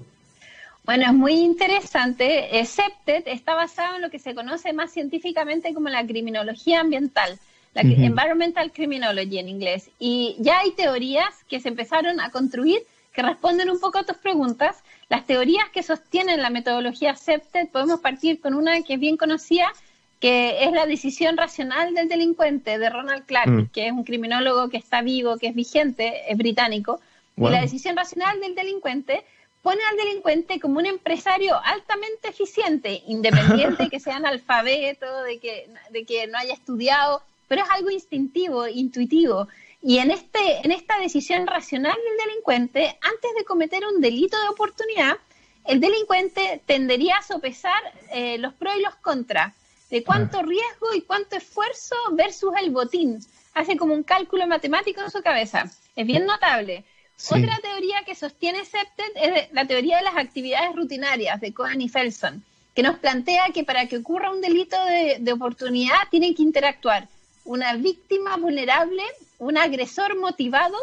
Bueno, 0.84 1.06
es 1.06 1.14
muy 1.14 1.34
interesante. 1.34 2.48
CEPTED 2.64 3.24
está 3.28 3.56
basado 3.56 3.96
en 3.96 4.04
lo 4.04 4.12
que 4.12 4.20
se 4.20 4.36
conoce 4.36 4.72
más 4.72 4.92
científicamente 4.92 5.74
como 5.74 5.90
la 5.90 6.06
criminología 6.06 6.82
ambiental, 6.82 7.40
la 7.74 7.82
Environmental 7.82 8.72
Criminology 8.72 9.40
en 9.40 9.50
inglés. 9.50 9.90
Y 9.98 10.36
ya 10.40 10.60
hay 10.60 10.72
teorías 10.72 11.44
que 11.50 11.60
se 11.60 11.70
empezaron 11.70 12.20
a 12.20 12.30
construir 12.30 12.84
que 13.14 13.24
responden 13.24 13.72
un 13.72 13.80
poco 13.80 13.98
a 13.98 14.04
tus 14.04 14.18
preguntas. 14.18 14.84
Las 15.10 15.26
teorías 15.26 15.70
que 15.70 15.84
sostienen 15.84 16.42
la 16.42 16.50
metodología 16.50 17.16
CEPTED, 17.16 17.70
podemos 17.70 18.00
partir 18.00 18.40
con 18.40 18.54
una 18.54 18.82
que 18.82 18.96
es 18.96 19.00
bien 19.00 19.18
conocida, 19.18 19.72
que 20.20 20.64
es 20.64 20.72
la 20.72 20.86
decisión 20.86 21.38
racional 21.38 21.94
del 21.94 22.08
delincuente 22.08 22.80
de 22.80 22.90
Ronald 22.90 23.26
Clark, 23.26 23.50
mm. 23.50 23.68
que 23.68 23.88
es 23.88 23.92
un 23.92 24.04
criminólogo 24.04 24.70
que 24.70 24.78
está 24.78 25.02
vivo, 25.02 25.38
que 25.38 25.48
es 25.48 25.56
vigente, 25.56 26.32
es 26.32 26.38
británico. 26.38 27.00
Y 27.38 27.50
la 27.50 27.62
decisión 27.62 27.98
racional 27.98 28.40
del 28.40 28.56
delincuente 28.56 29.26
pone 29.62 29.82
al 29.92 29.98
delincuente 29.98 30.60
como 30.60 30.80
un 30.80 30.86
empresario 30.86 31.60
altamente 31.64 32.30
eficiente, 32.30 33.02
independiente, 33.08 33.90
que 33.92 34.00
sea 34.00 34.16
analfabeto, 34.16 35.24
de 35.24 35.40
que, 35.40 35.68
de 35.90 36.06
que 36.06 36.28
no 36.28 36.38
haya 36.38 36.54
estudiado, 36.54 37.22
pero 37.48 37.64
es 37.64 37.70
algo 37.70 37.90
instintivo, 37.90 38.68
intuitivo. 38.68 39.48
Y 39.88 40.00
en, 40.00 40.10
este, 40.10 40.62
en 40.64 40.72
esta 40.72 40.98
decisión 40.98 41.46
racional 41.46 41.94
del 41.94 42.28
delincuente, 42.28 42.98
antes 43.02 43.32
de 43.38 43.46
cometer 43.46 43.86
un 43.86 44.02
delito 44.02 44.36
de 44.42 44.50
oportunidad, 44.50 45.18
el 45.64 45.80
delincuente 45.80 46.60
tendería 46.66 47.18
a 47.18 47.22
sopesar 47.22 47.80
eh, 48.12 48.40
los 48.40 48.56
pros 48.56 48.78
y 48.80 48.82
los 48.82 48.96
contras, 48.96 49.54
de 49.92 50.04
cuánto 50.04 50.42
riesgo 50.42 50.92
y 50.96 51.02
cuánto 51.02 51.36
esfuerzo 51.36 51.96
versus 52.14 52.52
el 52.60 52.72
botín. 52.72 53.20
Hace 53.54 53.78
como 53.78 53.94
un 53.94 54.02
cálculo 54.02 54.48
matemático 54.48 55.02
en 55.02 55.12
su 55.12 55.22
cabeza. 55.22 55.66
Es 55.96 56.08
bien 56.08 56.26
notable. 56.26 56.84
Otra 57.30 57.60
teoría 57.62 58.04
que 58.08 58.16
sostiene 58.16 58.66
Septet 58.66 59.12
es 59.16 59.54
la 59.54 59.68
teoría 59.68 59.98
de 59.98 60.04
las 60.04 60.18
actividades 60.18 60.76
rutinarias 60.76 61.40
de 61.40 61.54
Cohen 61.54 61.82
y 61.82 61.90
Felson, 61.90 62.44
que 62.74 62.82
nos 62.82 62.98
plantea 62.98 63.50
que 63.54 63.64
para 63.64 63.86
que 63.86 63.98
ocurra 63.98 64.32
un 64.32 64.42
delito 64.42 64.84
de, 64.86 65.18
de 65.20 65.32
oportunidad 65.32 66.10
tienen 66.10 66.34
que 66.34 66.42
interactuar 66.42 67.08
una 67.44 67.76
víctima 67.76 68.36
vulnerable 68.38 69.04
un 69.40 69.58
agresor 69.58 70.18
motivado, 70.20 70.78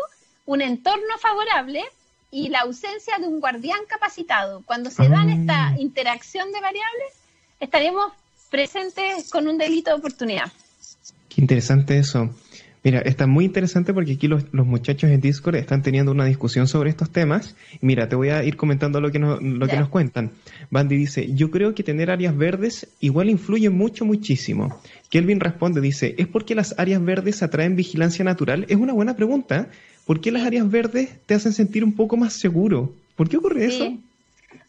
un 0.46 0.60
entorno 0.60 1.18
favorable 1.18 1.82
y 2.30 2.48
la 2.48 2.60
ausencia 2.60 3.18
de 3.18 3.26
un 3.26 3.40
guardián 3.40 3.80
capacitado. 3.88 4.62
Cuando 4.64 4.90
se 4.90 5.08
dan 5.08 5.28
ah. 5.28 5.34
esta 5.34 5.80
interacción 5.80 6.50
de 6.52 6.60
variables, 6.60 7.12
estaremos 7.60 8.12
presentes 8.50 9.30
con 9.30 9.48
un 9.48 9.58
delito 9.58 9.90
de 9.90 9.96
oportunidad. 9.96 10.50
Qué 11.28 11.40
interesante 11.40 11.98
eso. 11.98 12.30
Mira, 12.85 12.99
está 13.01 13.29
muy 13.29 13.45
interesante 13.45 13.95
porque 13.95 14.14
aquí 14.14 14.27
los, 14.27 14.53
muchachos 14.53 15.09
en 15.11 15.21
Discord 15.21 15.55
están 15.55 15.83
teniendo 15.83 16.11
una 16.11 16.25
discusión 16.25 16.66
sobre 16.66 16.90
estos 16.90 17.11
temas. 17.11 17.55
Mira, 17.81 18.09
te 18.09 18.16
voy 18.16 18.31
a 18.31 18.42
ir 18.42 18.57
comentando 18.57 19.01
lo 19.01 19.12
que 19.12 19.21
nos, 19.21 19.40
lo 19.40 19.68
que 19.68 19.77
nos 19.77 19.88
cuentan. 19.88 20.33
Bandy 20.71 20.97
dice, 20.97 21.33
yo 21.33 21.53
creo 21.53 21.77
que 21.77 21.85
tener 21.85 22.11
áreas 22.11 22.37
verdes 22.37 22.88
igual 22.99 23.31
influye 23.31 23.71
mucho, 23.71 24.05
muchísimo. 24.05 24.81
Kelvin 25.11 25.38
responde, 25.38 25.81
dice, 25.81 26.16
¿es 26.18 26.27
porque 26.27 26.57
las 26.57 26.77
áreas 26.77 27.05
verdes 27.05 27.45
atraen 27.45 27.77
vigilancia 27.77 28.25
natural? 28.25 28.66
Es 28.68 28.77
una 28.77 28.92
buena 28.92 29.14
pregunta. 29.14 29.68
¿Por 30.05 30.21
qué 30.21 30.33
las 30.33 30.42
áreas 30.42 30.68
verdes 30.68 31.11
te 31.27 31.35
hacen 31.35 31.53
sentir 31.53 31.85
un 31.85 31.95
poco 31.95 32.16
más 32.16 32.33
seguro? 32.33 32.92
¿Por 33.14 33.29
qué 33.29 33.37
ocurre 33.37 33.64
eso? 33.66 33.97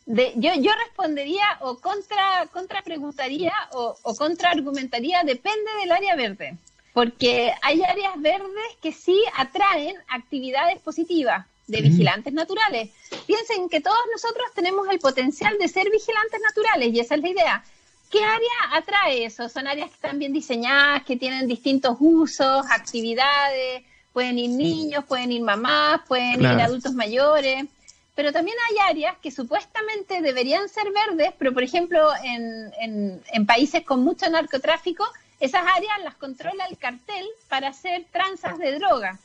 yo, 0.06 0.52
yo 0.62 0.71
respondería 0.86 1.45
o 1.62 1.78
contra, 1.80 2.45
contra 2.52 2.84
preguntaría 2.84 3.54
o, 3.71 3.95
o 4.04 4.13
contra 4.13 4.52
argumentaría, 4.52 5.23
depende 5.23 5.71
del 5.82 5.91
área 5.91 6.15
verde 6.15 6.58
porque 6.93 7.51
hay 7.62 7.82
áreas 7.82 8.13
verdes 8.21 8.77
que 8.82 8.91
sí 8.91 9.21
atraen 9.36 9.95
actividades 10.08 10.79
positivas 10.79 11.45
de 11.67 11.82
vigilantes 11.82 12.34
naturales. 12.34 12.89
Piensen 13.25 13.67
que 13.67 13.82
todos 13.82 13.97
nosotros 14.12 14.47
tenemos 14.53 14.88
el 14.89 14.99
potencial 14.99 15.58
de 15.58 15.67
ser 15.67 15.89
vigilantes 15.89 16.39
naturales 16.41 16.93
y 16.93 16.99
esa 16.99 17.15
es 17.15 17.21
la 17.21 17.29
idea. 17.29 17.63
¿Qué 18.12 18.23
área 18.23 18.51
atrae 18.73 19.25
eso? 19.25 19.49
Son 19.49 19.67
áreas 19.67 19.89
que 19.89 19.95
están 19.95 20.19
bien 20.19 20.34
diseñadas, 20.34 21.03
que 21.03 21.15
tienen 21.15 21.47
distintos 21.47 21.97
usos, 21.99 22.63
actividades, 22.69 23.84
pueden 24.12 24.38
ir 24.38 24.51
niños, 24.51 25.03
pueden 25.06 25.32
ir 25.32 25.41
mamás, 25.41 26.01
pueden 26.08 26.41
ir 26.41 26.62
adultos 26.62 26.93
mayores, 26.93 27.65
pero 28.13 28.32
también 28.32 28.58
hay 28.69 28.91
áreas 28.91 29.17
que 29.17 29.32
supuestamente 29.32 30.21
deberían 30.21 30.69
ser 30.69 30.86
verdes, 30.91 31.34
pero 31.39 31.53
por 31.53 31.63
ejemplo 31.63 32.10
en, 32.23 33.19
en 33.32 33.45
países 33.47 33.84
con 33.84 34.03
mucho 34.03 34.29
narcotráfico 34.29 35.03
esas 35.43 35.62
áreas 35.62 35.93
las 36.06 36.15
controla 36.15 36.63
el 36.71 36.77
cartel 36.77 37.25
para 37.49 37.67
hacer 37.67 38.06
tranzas 38.13 38.58
de 38.60 38.79
droga. 38.79 39.19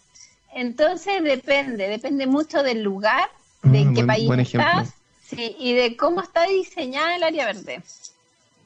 Entonces 0.52 1.22
depende, 1.22 1.86
depende 1.88 2.26
mucho 2.26 2.64
del 2.64 2.82
lugar, 2.82 3.28
de 3.62 3.86
ah, 3.86 3.92
qué 3.94 4.04
país 4.04 4.30
estás 4.52 4.94
y 5.36 5.74
de 5.74 5.96
cómo 5.96 6.20
está 6.20 6.48
diseñada 6.48 7.14
el 7.14 7.22
área 7.22 7.46
verde. 7.46 7.82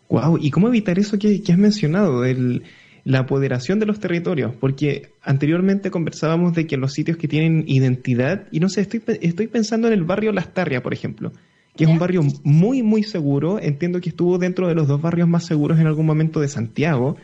Wow, 0.08 0.38
¿y 0.40 0.50
cómo 0.50 0.68
evitar 0.68 0.98
eso 0.98 1.18
que, 1.18 1.42
has 1.46 1.58
mencionado, 1.58 2.24
el, 2.24 2.62
la 3.04 3.20
apoderación 3.20 3.78
de 3.78 3.84
los 3.86 4.00
territorios? 4.00 4.54
Porque 4.58 5.10
anteriormente 5.20 5.90
conversábamos 5.90 6.54
de 6.54 6.66
que 6.66 6.78
los 6.78 6.94
sitios 6.94 7.18
que 7.18 7.28
tienen 7.28 7.64
identidad, 7.66 8.46
y 8.50 8.60
no 8.60 8.70
sé, 8.70 8.80
estoy, 8.80 9.02
estoy 9.20 9.48
pensando 9.48 9.88
en 9.88 9.92
el 9.92 10.04
barrio 10.04 10.32
Lastarria, 10.32 10.82
por 10.82 10.94
ejemplo, 10.94 11.32
que 11.76 11.84
es 11.84 11.90
un 11.90 11.98
barrio 11.98 12.22
muy, 12.44 12.82
muy 12.82 13.02
seguro. 13.02 13.58
Entiendo 13.58 14.00
que 14.00 14.10
estuvo 14.10 14.38
dentro 14.38 14.68
de 14.68 14.74
los 14.74 14.88
dos 14.88 15.02
barrios 15.02 15.28
más 15.28 15.44
seguros 15.44 15.78
en 15.78 15.86
algún 15.86 16.06
momento 16.06 16.40
de 16.40 16.48
Santiago. 16.48 17.16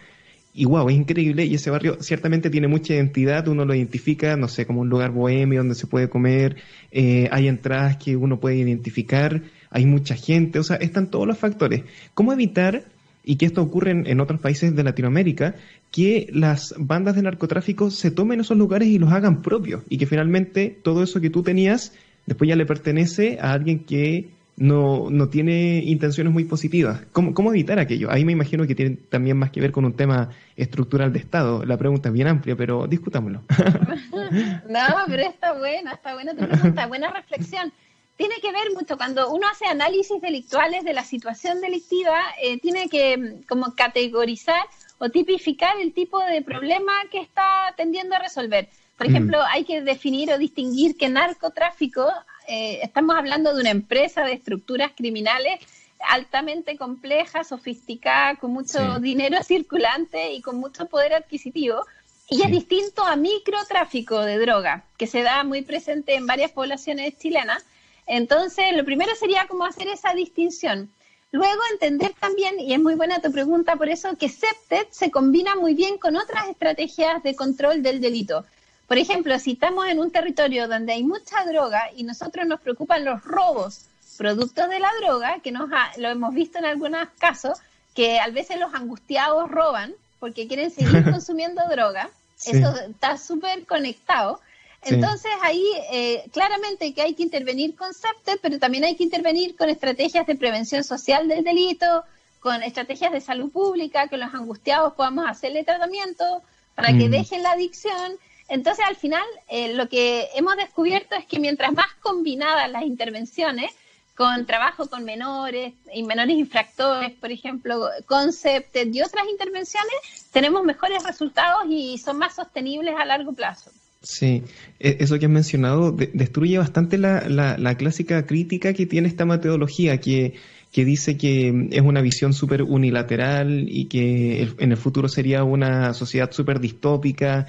Y 0.58 0.64
wow, 0.64 0.88
es 0.88 0.96
increíble 0.96 1.44
y 1.44 1.54
ese 1.54 1.70
barrio 1.70 1.98
ciertamente 2.00 2.50
tiene 2.50 2.66
mucha 2.66 2.92
identidad, 2.92 3.46
uno 3.46 3.64
lo 3.64 3.76
identifica, 3.76 4.36
no 4.36 4.48
sé, 4.48 4.66
como 4.66 4.80
un 4.80 4.88
lugar 4.88 5.12
bohemio 5.12 5.60
donde 5.60 5.76
se 5.76 5.86
puede 5.86 6.08
comer, 6.08 6.56
eh, 6.90 7.28
hay 7.30 7.46
entradas 7.46 7.96
que 7.98 8.16
uno 8.16 8.40
puede 8.40 8.56
identificar, 8.56 9.40
hay 9.70 9.86
mucha 9.86 10.16
gente, 10.16 10.58
o 10.58 10.64
sea, 10.64 10.74
están 10.74 11.12
todos 11.12 11.28
los 11.28 11.38
factores. 11.38 11.84
¿Cómo 12.12 12.32
evitar, 12.32 12.82
y 13.24 13.36
que 13.36 13.46
esto 13.46 13.62
ocurre 13.62 13.92
en, 13.92 14.20
otros 14.20 14.40
países 14.40 14.74
de 14.74 14.82
Latinoamérica, 14.82 15.54
que 15.92 16.28
las 16.32 16.74
bandas 16.76 17.14
de 17.14 17.22
narcotráfico 17.22 17.92
se 17.92 18.10
tomen 18.10 18.40
esos 18.40 18.58
lugares 18.58 18.88
y 18.88 18.98
los 18.98 19.12
hagan 19.12 19.42
propios 19.42 19.84
y 19.88 19.96
que 19.96 20.06
finalmente 20.06 20.76
todo 20.82 21.04
eso 21.04 21.20
que 21.20 21.30
tú 21.30 21.44
tenías 21.44 21.92
después 22.26 22.48
ya 22.48 22.56
le 22.56 22.66
pertenece 22.66 23.38
a 23.40 23.52
alguien 23.52 23.84
que 23.84 24.30
no, 24.58 25.08
no 25.10 25.28
tiene 25.28 25.82
intenciones 25.84 26.32
muy 26.32 26.44
positivas. 26.44 27.00
¿Cómo, 27.12 27.32
¿Cómo 27.32 27.50
evitar 27.50 27.78
aquello? 27.78 28.10
Ahí 28.10 28.24
me 28.24 28.32
imagino 28.32 28.66
que 28.66 28.74
tiene 28.74 28.96
también 28.96 29.36
más 29.36 29.50
que 29.50 29.60
ver 29.60 29.72
con 29.72 29.84
un 29.84 29.94
tema 29.94 30.30
estructural 30.56 31.12
de 31.12 31.20
Estado. 31.20 31.64
La 31.64 31.76
pregunta 31.76 32.08
es 32.08 32.14
bien 32.14 32.26
amplia, 32.26 32.56
pero 32.56 32.86
discutámoslo. 32.86 33.42
no, 34.68 34.80
pero 35.06 35.22
está 35.22 35.52
buena, 35.52 35.92
está 35.92 36.14
buena 36.14 36.34
tu 36.34 36.46
pregunta, 36.46 36.86
buena 36.86 37.10
reflexión. 37.12 37.72
Tiene 38.16 38.34
que 38.42 38.50
ver 38.50 38.72
mucho, 38.74 38.96
cuando 38.96 39.30
uno 39.32 39.46
hace 39.48 39.66
análisis 39.66 40.20
delictuales 40.20 40.82
de 40.84 40.92
la 40.92 41.04
situación 41.04 41.60
delictiva, 41.60 42.18
eh, 42.42 42.58
tiene 42.58 42.88
que 42.88 43.16
mm, 43.16 43.42
como 43.48 43.76
categorizar 43.76 44.64
o 44.98 45.08
tipificar 45.08 45.78
el 45.80 45.92
tipo 45.92 46.18
de 46.24 46.42
problema 46.42 46.92
que 47.12 47.20
está 47.20 47.72
tendiendo 47.76 48.16
a 48.16 48.18
resolver. 48.18 48.68
Por 48.96 49.06
mm. 49.06 49.10
ejemplo, 49.10 49.38
hay 49.48 49.64
que 49.64 49.82
definir 49.82 50.32
o 50.32 50.38
distinguir 50.38 50.96
que 50.96 51.08
narcotráfico 51.08 52.04
eh, 52.48 52.80
estamos 52.82 53.14
hablando 53.14 53.54
de 53.54 53.60
una 53.60 53.70
empresa 53.70 54.24
de 54.24 54.32
estructuras 54.32 54.92
criminales 54.96 55.60
altamente 56.08 56.76
compleja, 56.76 57.44
sofisticada, 57.44 58.36
con 58.36 58.52
mucho 58.52 59.00
dinero 59.00 59.42
circulante 59.42 60.32
y 60.32 60.40
con 60.40 60.56
mucho 60.56 60.86
poder 60.86 61.14
adquisitivo. 61.14 61.84
Y 62.30 62.42
es 62.42 62.50
distinto 62.50 63.04
a 63.04 63.16
microtráfico 63.16 64.20
de 64.20 64.38
droga, 64.38 64.84
que 64.96 65.06
se 65.06 65.22
da 65.22 65.44
muy 65.44 65.62
presente 65.62 66.14
en 66.14 66.26
varias 66.26 66.52
poblaciones 66.52 67.18
chilenas. 67.18 67.64
Entonces, 68.06 68.76
lo 68.76 68.84
primero 68.84 69.14
sería 69.14 69.46
como 69.46 69.64
hacer 69.64 69.88
esa 69.88 70.14
distinción. 70.14 70.90
Luego, 71.30 71.60
entender 71.72 72.14
también, 72.18 72.58
y 72.58 72.72
es 72.72 72.80
muy 72.80 72.94
buena 72.94 73.20
tu 73.20 73.30
pregunta 73.30 73.76
por 73.76 73.88
eso, 73.88 74.16
que 74.16 74.28
SEPTED 74.28 74.86
se 74.90 75.10
combina 75.10 75.56
muy 75.56 75.74
bien 75.74 75.98
con 75.98 76.16
otras 76.16 76.48
estrategias 76.48 77.22
de 77.22 77.36
control 77.36 77.82
del 77.82 78.00
delito. 78.00 78.46
Por 78.88 78.96
ejemplo, 78.96 79.38
si 79.38 79.52
estamos 79.52 79.86
en 79.86 80.00
un 80.00 80.10
territorio 80.10 80.66
donde 80.66 80.94
hay 80.94 81.04
mucha 81.04 81.44
droga 81.44 81.90
y 81.94 82.04
nosotros 82.04 82.46
nos 82.46 82.58
preocupan 82.60 83.04
los 83.04 83.22
robos 83.22 83.82
productos 84.16 84.68
de 84.70 84.80
la 84.80 84.90
droga, 85.00 85.40
que 85.40 85.52
nos 85.52 85.68
lo 85.98 86.08
hemos 86.08 86.34
visto 86.34 86.58
en 86.58 86.64
algunos 86.64 87.06
casos, 87.18 87.58
que 87.94 88.18
a 88.18 88.28
veces 88.28 88.58
los 88.58 88.74
angustiados 88.74 89.50
roban 89.50 89.94
porque 90.18 90.48
quieren 90.48 90.70
seguir 90.70 91.04
consumiendo 91.10 91.62
droga, 91.68 92.08
eso 92.46 92.74
está 92.88 93.18
súper 93.18 93.66
conectado. 93.66 94.40
Entonces 94.82 95.32
ahí 95.42 95.64
eh, 95.92 96.24
claramente 96.32 96.94
que 96.94 97.02
hay 97.02 97.14
que 97.14 97.24
intervenir 97.24 97.76
con 97.76 97.92
SEPTE, 97.92 98.38
pero 98.40 98.58
también 98.58 98.84
hay 98.84 98.96
que 98.96 99.04
intervenir 99.04 99.54
con 99.54 99.68
estrategias 99.68 100.26
de 100.26 100.34
prevención 100.34 100.82
social 100.82 101.28
del 101.28 101.44
delito, 101.44 102.04
con 102.40 102.62
estrategias 102.62 103.12
de 103.12 103.20
salud 103.20 103.50
pública, 103.50 104.08
que 104.08 104.16
los 104.16 104.32
angustiados 104.32 104.94
podamos 104.94 105.26
hacerle 105.28 105.64
tratamiento 105.64 106.42
para 106.74 106.88
que 106.88 107.08
mm. 107.08 107.10
dejen 107.10 107.42
la 107.42 107.52
adicción 107.52 108.16
entonces, 108.48 108.84
al 108.86 108.96
final, 108.96 109.24
eh, 109.48 109.74
lo 109.74 109.88
que 109.88 110.26
hemos 110.34 110.56
descubierto 110.56 111.14
es 111.14 111.26
que 111.26 111.38
mientras 111.38 111.72
más 111.72 111.92
combinadas 112.00 112.70
las 112.70 112.82
intervenciones, 112.82 113.70
con 114.18 114.46
trabajo 114.46 114.88
con 114.88 115.04
menores 115.04 115.74
y 115.94 116.02
menores 116.02 116.36
infractores, 116.36 117.12
por 117.12 117.30
ejemplo, 117.30 117.88
conceptos 118.06 118.86
y 118.92 119.00
otras 119.00 119.26
intervenciones, 119.30 119.94
tenemos 120.32 120.64
mejores 120.64 121.04
resultados 121.04 121.66
y 121.68 121.98
son 121.98 122.18
más 122.18 122.34
sostenibles 122.34 122.94
a 122.98 123.04
largo 123.04 123.32
plazo. 123.32 123.70
Sí, 124.02 124.42
e-, 124.80 124.96
eso 125.00 125.18
que 125.20 125.26
has 125.26 125.30
mencionado 125.30 125.92
destruye 125.92 126.58
bastante 126.58 126.98
la, 126.98 127.28
la, 127.28 127.74
clásica 127.76 128.26
crítica 128.26 128.72
que 128.72 128.86
tiene 128.86 129.06
esta 129.06 129.24
metodología, 129.24 129.98
que, 129.98 130.34
que 130.72 130.84
dice 130.84 131.16
que 131.16 131.68
es 131.70 131.80
una 131.82 132.00
visión 132.00 132.32
súper 132.32 132.62
unilateral 132.62 133.66
y 133.68 133.86
que 133.86 134.48
en 134.58 134.72
el 134.72 134.76
futuro 134.76 135.08
sería 135.08 135.44
una 135.44 135.94
sociedad 135.94 136.32
súper 136.32 136.58
distópica 136.58 137.46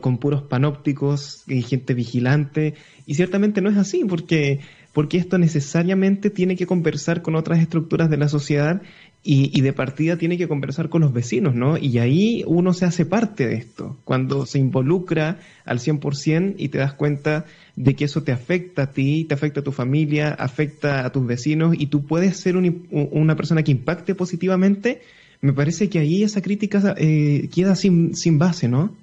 con 0.00 0.18
puros 0.18 0.42
panópticos 0.42 1.44
y 1.46 1.62
gente 1.62 1.94
vigilante. 1.94 2.74
Y 3.06 3.14
ciertamente 3.14 3.60
no 3.60 3.70
es 3.70 3.76
así, 3.76 4.04
porque, 4.04 4.60
porque 4.92 5.18
esto 5.18 5.38
necesariamente 5.38 6.30
tiene 6.30 6.56
que 6.56 6.66
conversar 6.66 7.22
con 7.22 7.36
otras 7.36 7.60
estructuras 7.60 8.10
de 8.10 8.16
la 8.16 8.28
sociedad 8.28 8.82
y, 9.22 9.50
y, 9.56 9.62
de 9.62 9.72
partida 9.72 10.16
tiene 10.16 10.38
que 10.38 10.48
conversar 10.48 10.88
con 10.88 11.02
los 11.02 11.12
vecinos, 11.12 11.54
¿no? 11.54 11.76
Y 11.76 11.98
ahí 11.98 12.44
uno 12.46 12.72
se 12.72 12.86
hace 12.86 13.04
parte 13.04 13.46
de 13.46 13.56
esto, 13.56 13.98
cuando 14.04 14.46
se 14.46 14.58
involucra 14.58 15.40
al 15.64 15.80
100% 15.80 16.54
y 16.56 16.68
te 16.68 16.78
das 16.78 16.94
cuenta 16.94 17.44
de 17.74 17.94
que 17.94 18.04
eso 18.04 18.22
te 18.22 18.32
afecta 18.32 18.82
a 18.82 18.92
ti, 18.92 19.24
te 19.24 19.34
afecta 19.34 19.60
a 19.60 19.64
tu 19.64 19.72
familia, 19.72 20.30
afecta 20.30 21.04
a 21.04 21.10
tus 21.10 21.26
vecinos 21.26 21.74
y 21.78 21.86
tú 21.86 22.06
puedes 22.06 22.36
ser 22.36 22.56
una 22.56 23.36
persona 23.36 23.64
que 23.64 23.72
impacte 23.72 24.14
positivamente, 24.14 25.02
me 25.40 25.52
parece 25.52 25.88
que 25.88 25.98
ahí 25.98 26.22
esa 26.22 26.40
crítica 26.40 26.94
eh, 26.96 27.48
queda 27.54 27.74
sin, 27.74 28.14
sin 28.14 28.38
base, 28.38 28.68
¿no? 28.68 28.94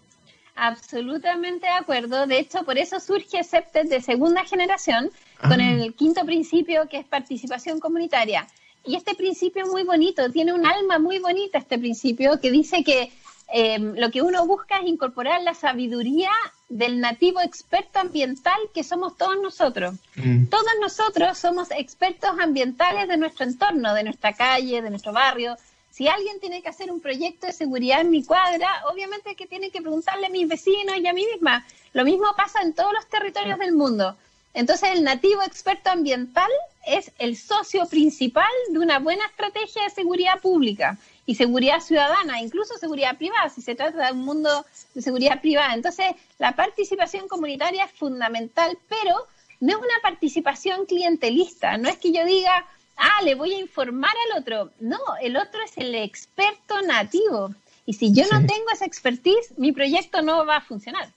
Absolutamente 0.55 1.67
de 1.67 1.73
acuerdo. 1.73 2.27
De 2.27 2.39
hecho, 2.39 2.63
por 2.63 2.77
eso 2.77 2.99
surge 2.99 3.43
CEPTES 3.43 3.89
de 3.89 4.01
segunda 4.01 4.45
generación 4.45 5.11
con 5.41 5.59
ah. 5.59 5.71
el 5.71 5.93
quinto 5.93 6.25
principio 6.25 6.87
que 6.89 6.97
es 6.97 7.05
participación 7.05 7.79
comunitaria. 7.79 8.47
Y 8.85 8.95
este 8.95 9.15
principio 9.15 9.63
es 9.63 9.69
muy 9.69 9.83
bonito, 9.83 10.31
tiene 10.31 10.53
un 10.53 10.65
alma 10.65 10.99
muy 10.99 11.19
bonita 11.19 11.57
este 11.57 11.79
principio 11.79 12.39
que 12.39 12.51
dice 12.51 12.83
que 12.83 13.11
eh, 13.53 13.79
lo 13.79 14.11
que 14.11 14.21
uno 14.21 14.45
busca 14.45 14.79
es 14.79 14.87
incorporar 14.87 15.41
la 15.41 15.53
sabiduría 15.53 16.29
del 16.69 16.99
nativo 16.99 17.41
experto 17.41 17.99
ambiental 17.99 18.59
que 18.73 18.83
somos 18.83 19.17
todos 19.17 19.37
nosotros. 19.41 19.95
Mm. 20.15 20.45
Todos 20.45 20.71
nosotros 20.81 21.37
somos 21.37 21.69
expertos 21.71 22.31
ambientales 22.39 23.07
de 23.07 23.17
nuestro 23.17 23.45
entorno, 23.45 23.93
de 23.93 24.03
nuestra 24.03 24.33
calle, 24.33 24.81
de 24.81 24.89
nuestro 24.89 25.13
barrio, 25.13 25.57
si 25.95 26.09
alguien 26.09 26.41
tiene 26.41 26.61
que 26.61 26.67
hacer 26.67 26.91
un 26.91 26.99
proyecto 26.99 27.47
de 27.47 27.53
seguridad 27.53 28.01
en 28.01 28.09
mi 28.09 28.21
cuadra, 28.21 28.67
obviamente 28.91 29.33
que 29.37 29.47
tiene 29.47 29.69
que 29.69 29.79
preguntarle 29.79 30.27
a 30.27 30.29
mis 30.29 30.45
vecinos 30.45 30.97
y 30.97 31.07
a 31.07 31.13
mí 31.13 31.25
misma. 31.25 31.65
Lo 31.93 32.03
mismo 32.03 32.25
pasa 32.35 32.61
en 32.63 32.73
todos 32.73 32.91
los 32.91 33.07
territorios 33.07 33.57
del 33.57 33.71
mundo. 33.71 34.17
Entonces 34.53 34.89
el 34.91 35.05
nativo 35.05 35.41
experto 35.41 35.91
ambiental 35.91 36.51
es 36.85 37.13
el 37.17 37.37
socio 37.37 37.85
principal 37.87 38.51
de 38.71 38.79
una 38.79 38.99
buena 38.99 39.25
estrategia 39.25 39.83
de 39.83 39.89
seguridad 39.89 40.41
pública 40.41 40.97
y 41.25 41.35
seguridad 41.35 41.79
ciudadana, 41.79 42.41
incluso 42.41 42.77
seguridad 42.77 43.17
privada, 43.17 43.47
si 43.47 43.61
se 43.61 43.75
trata 43.75 44.07
de 44.07 44.11
un 44.11 44.25
mundo 44.25 44.65
de 44.95 45.01
seguridad 45.01 45.39
privada. 45.39 45.75
Entonces, 45.75 46.07
la 46.39 46.57
participación 46.57 47.29
comunitaria 47.29 47.85
es 47.85 47.91
fundamental, 47.93 48.77
pero 48.89 49.15
no 49.61 49.69
es 49.69 49.77
una 49.77 50.01
participación 50.01 50.87
clientelista, 50.87 51.77
no 51.77 51.87
es 51.87 51.95
que 51.95 52.11
yo 52.11 52.25
diga, 52.25 52.67
ah, 52.97 53.23
le 53.23 53.35
voy 53.35 53.53
a 53.53 53.59
informar 53.59 54.13
al 54.31 54.41
otro. 54.41 54.71
No, 54.79 54.97
el 55.21 55.37
otro 55.37 55.59
es 55.63 55.77
el 55.77 55.95
experto 55.95 56.81
nativo. 56.81 57.53
Y 57.85 57.93
si 57.93 58.13
yo 58.13 58.23
no 58.31 58.39
tengo 58.39 58.65
esa 58.73 58.85
expertise, 58.85 59.53
mi 59.57 59.71
proyecto 59.71 60.21
no 60.21 60.45
va 60.45 60.57
a 60.57 60.61
funcionar. 60.61 61.09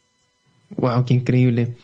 Wow, 0.76 1.04
qué 1.04 1.14
increíble. 1.14 1.76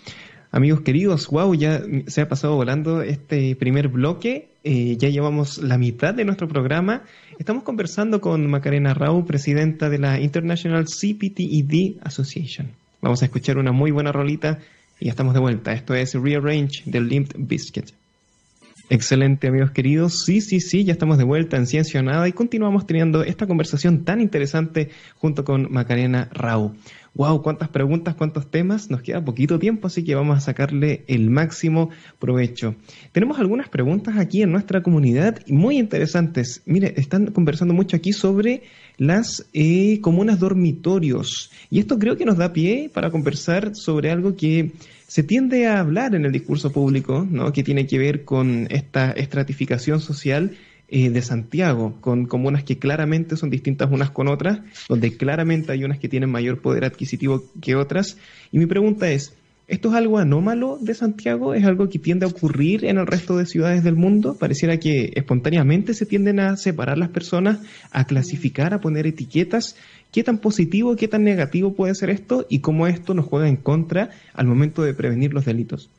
Amigos 0.50 0.82
queridos, 0.82 1.26
wow, 1.28 1.52
ya 1.54 1.82
se 2.06 2.20
ha 2.20 2.28
pasado 2.28 2.54
volando 2.54 3.02
este 3.02 3.56
primer 3.56 3.88
bloque. 3.88 4.50
Eh, 4.62 4.96
ya 4.98 5.08
llevamos 5.08 5.58
la 5.58 5.78
mitad 5.78 6.14
de 6.14 6.24
nuestro 6.24 6.46
programa. 6.46 7.02
Estamos 7.38 7.64
conversando 7.64 8.20
con 8.20 8.46
Macarena 8.46 8.94
Rau, 8.94 9.24
presidenta 9.24 9.88
de 9.88 9.98
la 9.98 10.20
International 10.20 10.84
CPTED 10.84 11.96
Association. 12.02 12.70
Vamos 13.00 13.22
a 13.22 13.24
escuchar 13.24 13.58
una 13.58 13.72
muy 13.72 13.90
buena 13.90 14.12
rolita 14.12 14.60
y 15.00 15.06
ya 15.06 15.10
estamos 15.10 15.34
de 15.34 15.40
vuelta. 15.40 15.72
Esto 15.72 15.94
es 15.94 16.14
Rearrange 16.14 16.82
de 16.84 17.00
Limp 17.00 17.32
Biscuit. 17.36 17.90
Excelente, 18.94 19.48
amigos 19.48 19.72
queridos. 19.72 20.22
Sí, 20.24 20.40
sí, 20.40 20.60
sí, 20.60 20.84
ya 20.84 20.92
estamos 20.92 21.18
de 21.18 21.24
vuelta 21.24 21.56
en 21.56 21.66
Ciencia 21.66 22.00
Nada 22.00 22.28
y 22.28 22.32
continuamos 22.32 22.86
teniendo 22.86 23.24
esta 23.24 23.48
conversación 23.48 24.04
tan 24.04 24.20
interesante 24.20 24.90
junto 25.16 25.44
con 25.44 25.66
Macarena 25.72 26.28
Rau 26.32 26.76
wow, 27.14 27.42
cuántas 27.42 27.68
preguntas, 27.68 28.14
cuántos 28.14 28.50
temas, 28.50 28.90
nos 28.90 29.02
queda 29.02 29.24
poquito 29.24 29.58
tiempo, 29.58 29.86
así 29.86 30.04
que 30.04 30.14
vamos 30.14 30.36
a 30.36 30.40
sacarle 30.40 31.04
el 31.06 31.30
máximo 31.30 31.90
provecho. 32.18 32.74
Tenemos 33.12 33.38
algunas 33.38 33.68
preguntas 33.68 34.16
aquí 34.18 34.42
en 34.42 34.52
nuestra 34.52 34.82
comunidad 34.82 35.40
muy 35.46 35.78
interesantes. 35.78 36.62
Mire, 36.66 36.94
están 36.96 37.26
conversando 37.26 37.72
mucho 37.72 37.96
aquí 37.96 38.12
sobre 38.12 38.62
las 38.96 39.46
eh, 39.52 40.00
comunas 40.00 40.38
dormitorios 40.38 41.50
y 41.70 41.78
esto 41.78 41.98
creo 41.98 42.16
que 42.16 42.24
nos 42.24 42.36
da 42.36 42.52
pie 42.52 42.90
para 42.92 43.10
conversar 43.10 43.74
sobre 43.74 44.10
algo 44.10 44.36
que 44.36 44.72
se 45.06 45.22
tiende 45.22 45.66
a 45.66 45.80
hablar 45.80 46.14
en 46.14 46.24
el 46.24 46.32
discurso 46.32 46.72
público, 46.72 47.26
¿no? 47.28 47.52
que 47.52 47.62
tiene 47.62 47.86
que 47.86 47.98
ver 47.98 48.24
con 48.24 48.66
esta 48.70 49.12
estratificación 49.12 50.00
social 50.00 50.56
eh, 50.96 51.10
de 51.10 51.22
Santiago, 51.22 51.96
con 52.00 52.26
comunas 52.26 52.62
que 52.62 52.78
claramente 52.78 53.36
son 53.36 53.50
distintas 53.50 53.90
unas 53.90 54.12
con 54.12 54.28
otras, 54.28 54.60
donde 54.88 55.16
claramente 55.16 55.72
hay 55.72 55.82
unas 55.82 55.98
que 55.98 56.08
tienen 56.08 56.30
mayor 56.30 56.60
poder 56.60 56.84
adquisitivo 56.84 57.42
que 57.60 57.74
otras. 57.74 58.16
Y 58.52 58.58
mi 58.60 58.66
pregunta 58.66 59.10
es, 59.10 59.34
¿esto 59.66 59.88
es 59.88 59.94
algo 59.96 60.18
anómalo 60.18 60.78
de 60.80 60.94
Santiago? 60.94 61.52
¿Es 61.52 61.64
algo 61.64 61.88
que 61.88 61.98
tiende 61.98 62.26
a 62.26 62.28
ocurrir 62.28 62.84
en 62.84 62.98
el 62.98 63.08
resto 63.08 63.36
de 63.36 63.44
ciudades 63.44 63.82
del 63.82 63.96
mundo? 63.96 64.36
Pareciera 64.38 64.78
que 64.78 65.10
espontáneamente 65.16 65.94
se 65.94 66.06
tienden 66.06 66.38
a 66.38 66.56
separar 66.56 66.96
las 66.96 67.08
personas, 67.08 67.58
a 67.90 68.06
clasificar, 68.06 68.72
a 68.72 68.80
poner 68.80 69.08
etiquetas. 69.08 69.74
¿Qué 70.12 70.22
tan 70.22 70.38
positivo, 70.38 70.94
qué 70.94 71.08
tan 71.08 71.24
negativo 71.24 71.74
puede 71.74 71.96
ser 71.96 72.10
esto 72.10 72.46
y 72.48 72.60
cómo 72.60 72.86
esto 72.86 73.14
nos 73.14 73.26
juega 73.26 73.48
en 73.48 73.56
contra 73.56 74.10
al 74.32 74.46
momento 74.46 74.84
de 74.84 74.94
prevenir 74.94 75.34
los 75.34 75.44
delitos? 75.44 75.90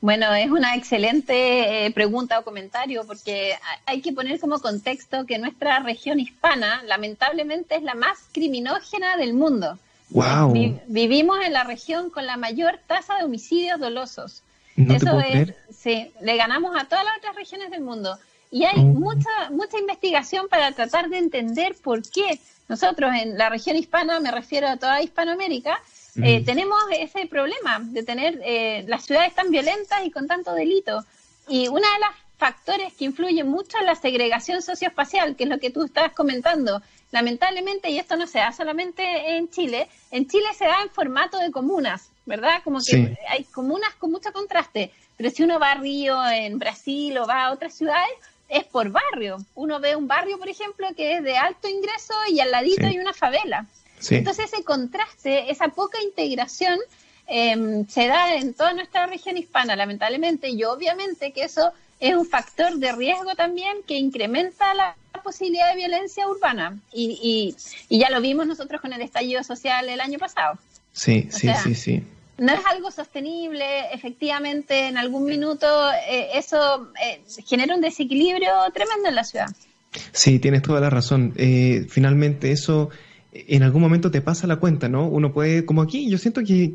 Bueno, 0.00 0.34
es 0.34 0.50
una 0.50 0.76
excelente 0.76 1.86
eh, 1.86 1.90
pregunta 1.90 2.38
o 2.38 2.44
comentario 2.44 3.04
porque 3.06 3.54
hay 3.84 4.00
que 4.00 4.12
poner 4.12 4.40
como 4.40 4.58
contexto 4.58 5.26
que 5.26 5.38
nuestra 5.38 5.80
región 5.80 6.20
hispana 6.20 6.82
lamentablemente 6.84 7.76
es 7.76 7.82
la 7.82 7.94
más 7.94 8.18
criminógena 8.32 9.16
del 9.16 9.34
mundo. 9.34 9.78
Wow. 10.10 10.52
vivimos 10.88 11.38
en 11.44 11.52
la 11.52 11.62
región 11.62 12.10
con 12.10 12.26
la 12.26 12.36
mayor 12.36 12.80
tasa 12.88 13.18
de 13.18 13.24
homicidios 13.24 13.78
dolosos. 13.78 14.42
Eso 14.76 15.20
es, 15.20 15.52
sí, 15.70 16.10
le 16.20 16.36
ganamos 16.36 16.74
a 16.76 16.86
todas 16.86 17.04
las 17.04 17.18
otras 17.18 17.36
regiones 17.36 17.70
del 17.70 17.82
mundo. 17.82 18.18
Y 18.50 18.64
hay 18.64 18.80
oh. 18.80 18.82
mucha 18.82 19.50
mucha 19.50 19.78
investigación 19.78 20.48
para 20.48 20.72
tratar 20.72 21.10
de 21.10 21.18
entender 21.18 21.76
por 21.80 22.02
qué 22.02 22.40
nosotros 22.68 23.12
en 23.14 23.36
la 23.36 23.48
región 23.48 23.76
hispana, 23.76 24.20
me 24.20 24.30
refiero 24.30 24.68
a 24.68 24.76
toda 24.76 25.02
Hispanoamérica, 25.02 25.80
eh, 26.16 26.44
tenemos 26.44 26.78
ese 26.98 27.26
problema 27.26 27.80
de 27.82 28.02
tener 28.02 28.40
eh, 28.44 28.84
las 28.88 29.04
ciudades 29.04 29.34
tan 29.34 29.50
violentas 29.50 30.04
y 30.04 30.10
con 30.10 30.26
tanto 30.26 30.54
delito. 30.54 31.04
Y 31.48 31.68
uno 31.68 31.80
de 31.80 31.98
los 32.00 32.16
factores 32.36 32.94
que 32.94 33.04
influye 33.04 33.44
mucho 33.44 33.78
es 33.78 33.84
la 33.84 33.94
segregación 33.94 34.62
socioespacial, 34.62 35.36
que 35.36 35.44
es 35.44 35.50
lo 35.50 35.58
que 35.58 35.70
tú 35.70 35.84
estabas 35.84 36.12
comentando. 36.12 36.82
Lamentablemente, 37.12 37.90
y 37.90 37.98
esto 37.98 38.16
no 38.16 38.26
se 38.26 38.38
da 38.38 38.52
solamente 38.52 39.36
en 39.36 39.50
Chile, 39.50 39.88
en 40.10 40.28
Chile 40.28 40.46
se 40.56 40.64
da 40.64 40.82
en 40.82 40.90
formato 40.90 41.38
de 41.38 41.50
comunas, 41.50 42.10
¿verdad? 42.24 42.62
Como 42.62 42.78
que 42.80 43.16
hay 43.28 43.44
comunas 43.44 43.94
con 43.96 44.12
mucho 44.12 44.32
contraste, 44.32 44.92
pero 45.16 45.30
si 45.30 45.42
uno 45.42 45.58
va 45.58 45.72
a 45.72 45.74
Río, 45.74 46.16
en 46.30 46.58
Brasil 46.58 47.18
o 47.18 47.26
va 47.26 47.46
a 47.46 47.52
otras 47.52 47.74
ciudades, 47.74 48.12
es 48.48 48.64
por 48.64 48.90
barrio. 48.90 49.38
Uno 49.54 49.80
ve 49.80 49.96
un 49.96 50.08
barrio, 50.08 50.38
por 50.38 50.48
ejemplo, 50.48 50.88
que 50.96 51.16
es 51.16 51.22
de 51.22 51.36
alto 51.36 51.68
ingreso 51.68 52.14
y 52.28 52.40
al 52.40 52.50
ladito 52.50 52.86
hay 52.86 52.98
una 52.98 53.12
favela. 53.12 53.66
Entonces 54.08 54.52
ese 54.52 54.64
contraste, 54.64 55.50
esa 55.50 55.68
poca 55.68 56.00
integración 56.02 56.78
em, 57.26 57.86
se 57.86 58.06
da 58.06 58.34
en 58.34 58.54
toda 58.54 58.72
nuestra 58.72 59.06
región 59.06 59.36
hispana, 59.36 59.76
lamentablemente, 59.76 60.48
y 60.48 60.64
obviamente 60.64 61.32
que 61.32 61.44
eso 61.44 61.72
es 62.00 62.14
un 62.14 62.26
factor 62.26 62.76
de 62.76 62.92
riesgo 62.92 63.34
también 63.34 63.78
que 63.86 63.98
incrementa 63.98 64.72
la 64.74 64.96
posibilidad 65.22 65.70
de 65.70 65.76
violencia 65.76 66.26
urbana. 66.28 66.78
Y, 66.92 67.54
y, 67.88 67.98
ya 67.98 68.10
lo 68.10 68.20
vimos 68.20 68.46
nosotros 68.46 68.80
con 68.80 68.92
el 68.92 69.02
estallido 69.02 69.44
social 69.44 69.88
el 69.88 70.00
año 70.00 70.18
pasado. 70.18 70.58
Sí, 70.92 71.28
sí, 71.30 71.48
sí, 71.62 71.74
sí. 71.74 72.02
No 72.38 72.54
es 72.54 72.60
algo 72.64 72.90
sostenible, 72.90 73.92
efectivamente, 73.92 74.86
en 74.86 74.96
algún 74.96 75.24
minuto 75.24 75.66
eh, 76.08 76.30
eso 76.34 76.90
eh, 77.02 77.20
genera 77.46 77.74
un 77.74 77.82
desequilibrio 77.82 78.50
tremendo 78.72 79.10
en 79.10 79.14
la 79.14 79.24
ciudad. 79.24 79.48
Sí, 80.12 80.38
tienes 80.38 80.62
toda 80.62 80.80
la 80.80 80.88
razón. 80.88 81.34
Eh, 81.36 81.86
finalmente 81.88 82.50
eso 82.50 82.88
en 83.32 83.62
algún 83.62 83.80
momento 83.80 84.10
te 84.10 84.20
pasa 84.20 84.48
la 84.48 84.56
cuenta, 84.56 84.88
¿no? 84.88 85.06
Uno 85.06 85.32
puede, 85.32 85.64
como 85.64 85.82
aquí, 85.82 86.10
yo 86.10 86.18
siento 86.18 86.42
que, 86.42 86.72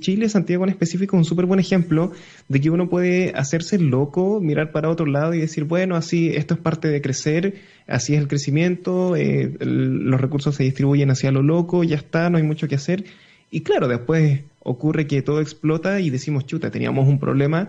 Chile, 0.00 0.28
Santiago 0.28 0.64
en 0.64 0.70
específico, 0.70 1.16
es 1.16 1.18
un 1.18 1.24
súper 1.24 1.44
buen 1.44 1.60
ejemplo 1.60 2.12
de 2.48 2.60
que 2.60 2.70
uno 2.70 2.88
puede 2.88 3.32
hacerse 3.34 3.78
loco, 3.78 4.40
mirar 4.40 4.72
para 4.72 4.88
otro 4.88 5.04
lado 5.04 5.34
y 5.34 5.40
decir, 5.40 5.64
bueno, 5.64 5.96
así, 5.96 6.30
esto 6.30 6.54
es 6.54 6.60
parte 6.60 6.88
de 6.88 7.02
crecer, 7.02 7.60
así 7.86 8.14
es 8.14 8.20
el 8.20 8.28
crecimiento, 8.28 9.16
eh, 9.16 9.54
los 9.60 10.20
recursos 10.20 10.54
se 10.54 10.64
distribuyen 10.64 11.10
hacia 11.10 11.30
lo 11.30 11.42
loco, 11.42 11.84
ya 11.84 11.96
está, 11.96 12.30
no 12.30 12.38
hay 12.38 12.44
mucho 12.44 12.68
que 12.68 12.76
hacer. 12.76 13.04
Y 13.50 13.60
claro, 13.60 13.86
después 13.86 14.40
ocurre 14.62 15.06
que 15.06 15.20
todo 15.20 15.40
explota 15.40 16.00
y 16.00 16.08
decimos, 16.08 16.46
chuta, 16.46 16.70
teníamos 16.70 17.06
un 17.06 17.18
problema 17.18 17.68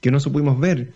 que 0.00 0.12
no 0.12 0.20
supimos 0.20 0.60
ver. 0.60 0.92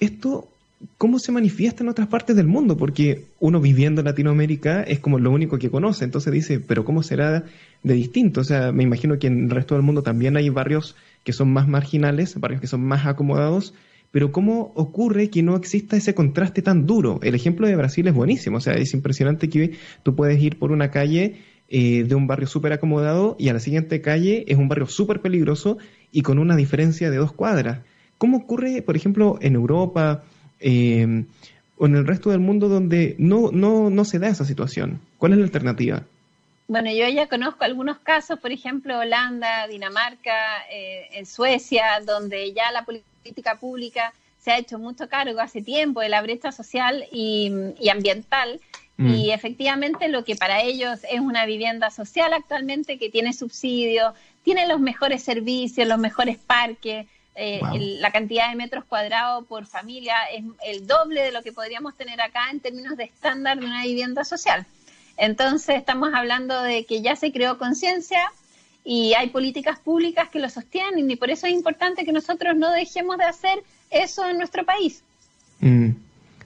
Esto 0.00 0.48
cómo 0.96 1.18
se 1.18 1.32
manifiesta 1.32 1.82
en 1.82 1.88
otras 1.88 2.08
partes 2.08 2.36
del 2.36 2.46
mundo, 2.46 2.76
porque 2.76 3.26
uno 3.40 3.60
viviendo 3.60 4.00
en 4.00 4.06
Latinoamérica 4.06 4.82
es 4.82 5.00
como 5.00 5.18
lo 5.18 5.30
único 5.30 5.58
que 5.58 5.70
conoce, 5.70 6.04
entonces 6.04 6.32
dice, 6.32 6.60
pero 6.60 6.84
¿cómo 6.84 7.02
será 7.02 7.44
de 7.82 7.94
distinto? 7.94 8.40
O 8.40 8.44
sea, 8.44 8.72
me 8.72 8.84
imagino 8.84 9.18
que 9.18 9.26
en 9.26 9.44
el 9.44 9.50
resto 9.50 9.74
del 9.74 9.82
mundo 9.82 10.02
también 10.02 10.36
hay 10.36 10.48
barrios 10.50 10.94
que 11.24 11.32
son 11.32 11.52
más 11.52 11.68
marginales, 11.68 12.38
barrios 12.38 12.60
que 12.60 12.66
son 12.66 12.82
más 12.82 13.06
acomodados, 13.06 13.74
pero 14.10 14.32
¿cómo 14.32 14.72
ocurre 14.74 15.28
que 15.28 15.42
no 15.42 15.56
exista 15.56 15.96
ese 15.96 16.14
contraste 16.14 16.62
tan 16.62 16.86
duro? 16.86 17.18
El 17.22 17.34
ejemplo 17.34 17.66
de 17.66 17.76
Brasil 17.76 18.06
es 18.06 18.14
buenísimo, 18.14 18.58
o 18.58 18.60
sea, 18.60 18.74
es 18.74 18.94
impresionante 18.94 19.48
que 19.48 19.72
tú 20.02 20.14
puedes 20.14 20.40
ir 20.40 20.58
por 20.58 20.72
una 20.72 20.90
calle 20.90 21.36
eh, 21.68 22.04
de 22.04 22.14
un 22.14 22.26
barrio 22.26 22.46
súper 22.46 22.72
acomodado 22.72 23.36
y 23.38 23.48
a 23.48 23.52
la 23.52 23.60
siguiente 23.60 24.00
calle 24.00 24.44
es 24.48 24.56
un 24.56 24.68
barrio 24.68 24.86
súper 24.86 25.20
peligroso 25.20 25.76
y 26.12 26.22
con 26.22 26.38
una 26.38 26.56
diferencia 26.56 27.10
de 27.10 27.18
dos 27.18 27.32
cuadras. 27.32 27.80
¿Cómo 28.16 28.38
ocurre, 28.38 28.80
por 28.82 28.96
ejemplo, 28.96 29.38
en 29.42 29.54
Europa? 29.54 30.24
Eh, 30.60 31.24
o 31.76 31.86
en 31.86 31.96
el 31.96 32.06
resto 32.06 32.30
del 32.30 32.40
mundo 32.40 32.68
donde 32.68 33.14
no, 33.18 33.50
no, 33.52 33.90
no 33.90 34.04
se 34.04 34.18
da 34.18 34.28
esa 34.28 34.44
situación? 34.44 35.00
¿Cuál 35.18 35.32
es 35.32 35.38
la 35.38 35.44
alternativa? 35.44 36.02
Bueno, 36.68 36.90
yo 36.92 37.08
ya 37.08 37.28
conozco 37.28 37.64
algunos 37.64 37.98
casos, 37.98 38.38
por 38.40 38.52
ejemplo, 38.52 38.98
Holanda, 38.98 39.66
Dinamarca, 39.68 40.66
eh, 40.70 41.08
en 41.12 41.24
Suecia, 41.24 42.00
donde 42.06 42.52
ya 42.52 42.70
la 42.72 42.84
política 42.84 43.56
pública 43.58 44.12
se 44.38 44.50
ha 44.52 44.58
hecho 44.58 44.78
mucho 44.78 45.08
cargo 45.08 45.40
hace 45.40 45.62
tiempo 45.62 46.02
de 46.02 46.10
la 46.10 46.20
brecha 46.20 46.52
social 46.52 47.06
y, 47.10 47.50
ambiental. 47.90 48.60
Mm. 48.98 49.14
Y 49.14 49.30
efectivamente 49.30 50.08
lo 50.08 50.24
que 50.24 50.36
para 50.36 50.60
ellos 50.60 51.00
es 51.10 51.20
una 51.20 51.46
vivienda 51.46 51.90
social 51.90 52.34
actualmente 52.34 52.98
que 52.98 53.08
tiene 53.08 53.32
subsidio, 53.32 54.12
tiene 54.42 54.66
los 54.66 54.78
mejores 54.78 55.22
servicios, 55.22 55.88
los 55.88 55.98
mejores 55.98 56.36
parques, 56.36 57.06
eh, 57.40 57.60
la 58.00 58.10
cantidad 58.10 58.48
de 58.50 58.56
metros 58.56 58.84
cuadrados 58.84 59.46
por 59.46 59.64
familia 59.64 60.16
es 60.34 60.42
el 60.66 60.88
doble 60.88 61.22
de 61.22 61.30
lo 61.30 61.42
que 61.42 61.52
podríamos 61.52 61.96
tener 61.96 62.20
acá 62.20 62.50
en 62.50 62.58
términos 62.58 62.96
de 62.96 63.04
estándar 63.04 63.60
de 63.60 63.66
una 63.66 63.84
vivienda 63.84 64.24
social. 64.24 64.66
Entonces 65.16 65.76
estamos 65.76 66.12
hablando 66.14 66.60
de 66.62 66.84
que 66.84 67.00
ya 67.00 67.14
se 67.14 67.30
creó 67.30 67.56
conciencia 67.56 68.20
y 68.82 69.14
hay 69.14 69.28
políticas 69.28 69.78
públicas 69.78 70.28
que 70.30 70.40
lo 70.40 70.50
sostienen 70.50 71.08
y 71.08 71.14
por 71.14 71.30
eso 71.30 71.46
es 71.46 71.52
importante 71.52 72.04
que 72.04 72.12
nosotros 72.12 72.56
no 72.56 72.72
dejemos 72.72 73.18
de 73.18 73.24
hacer 73.24 73.62
eso 73.90 74.28
en 74.28 74.38
nuestro 74.38 74.64
país. 74.64 75.04
Mm, 75.60 75.90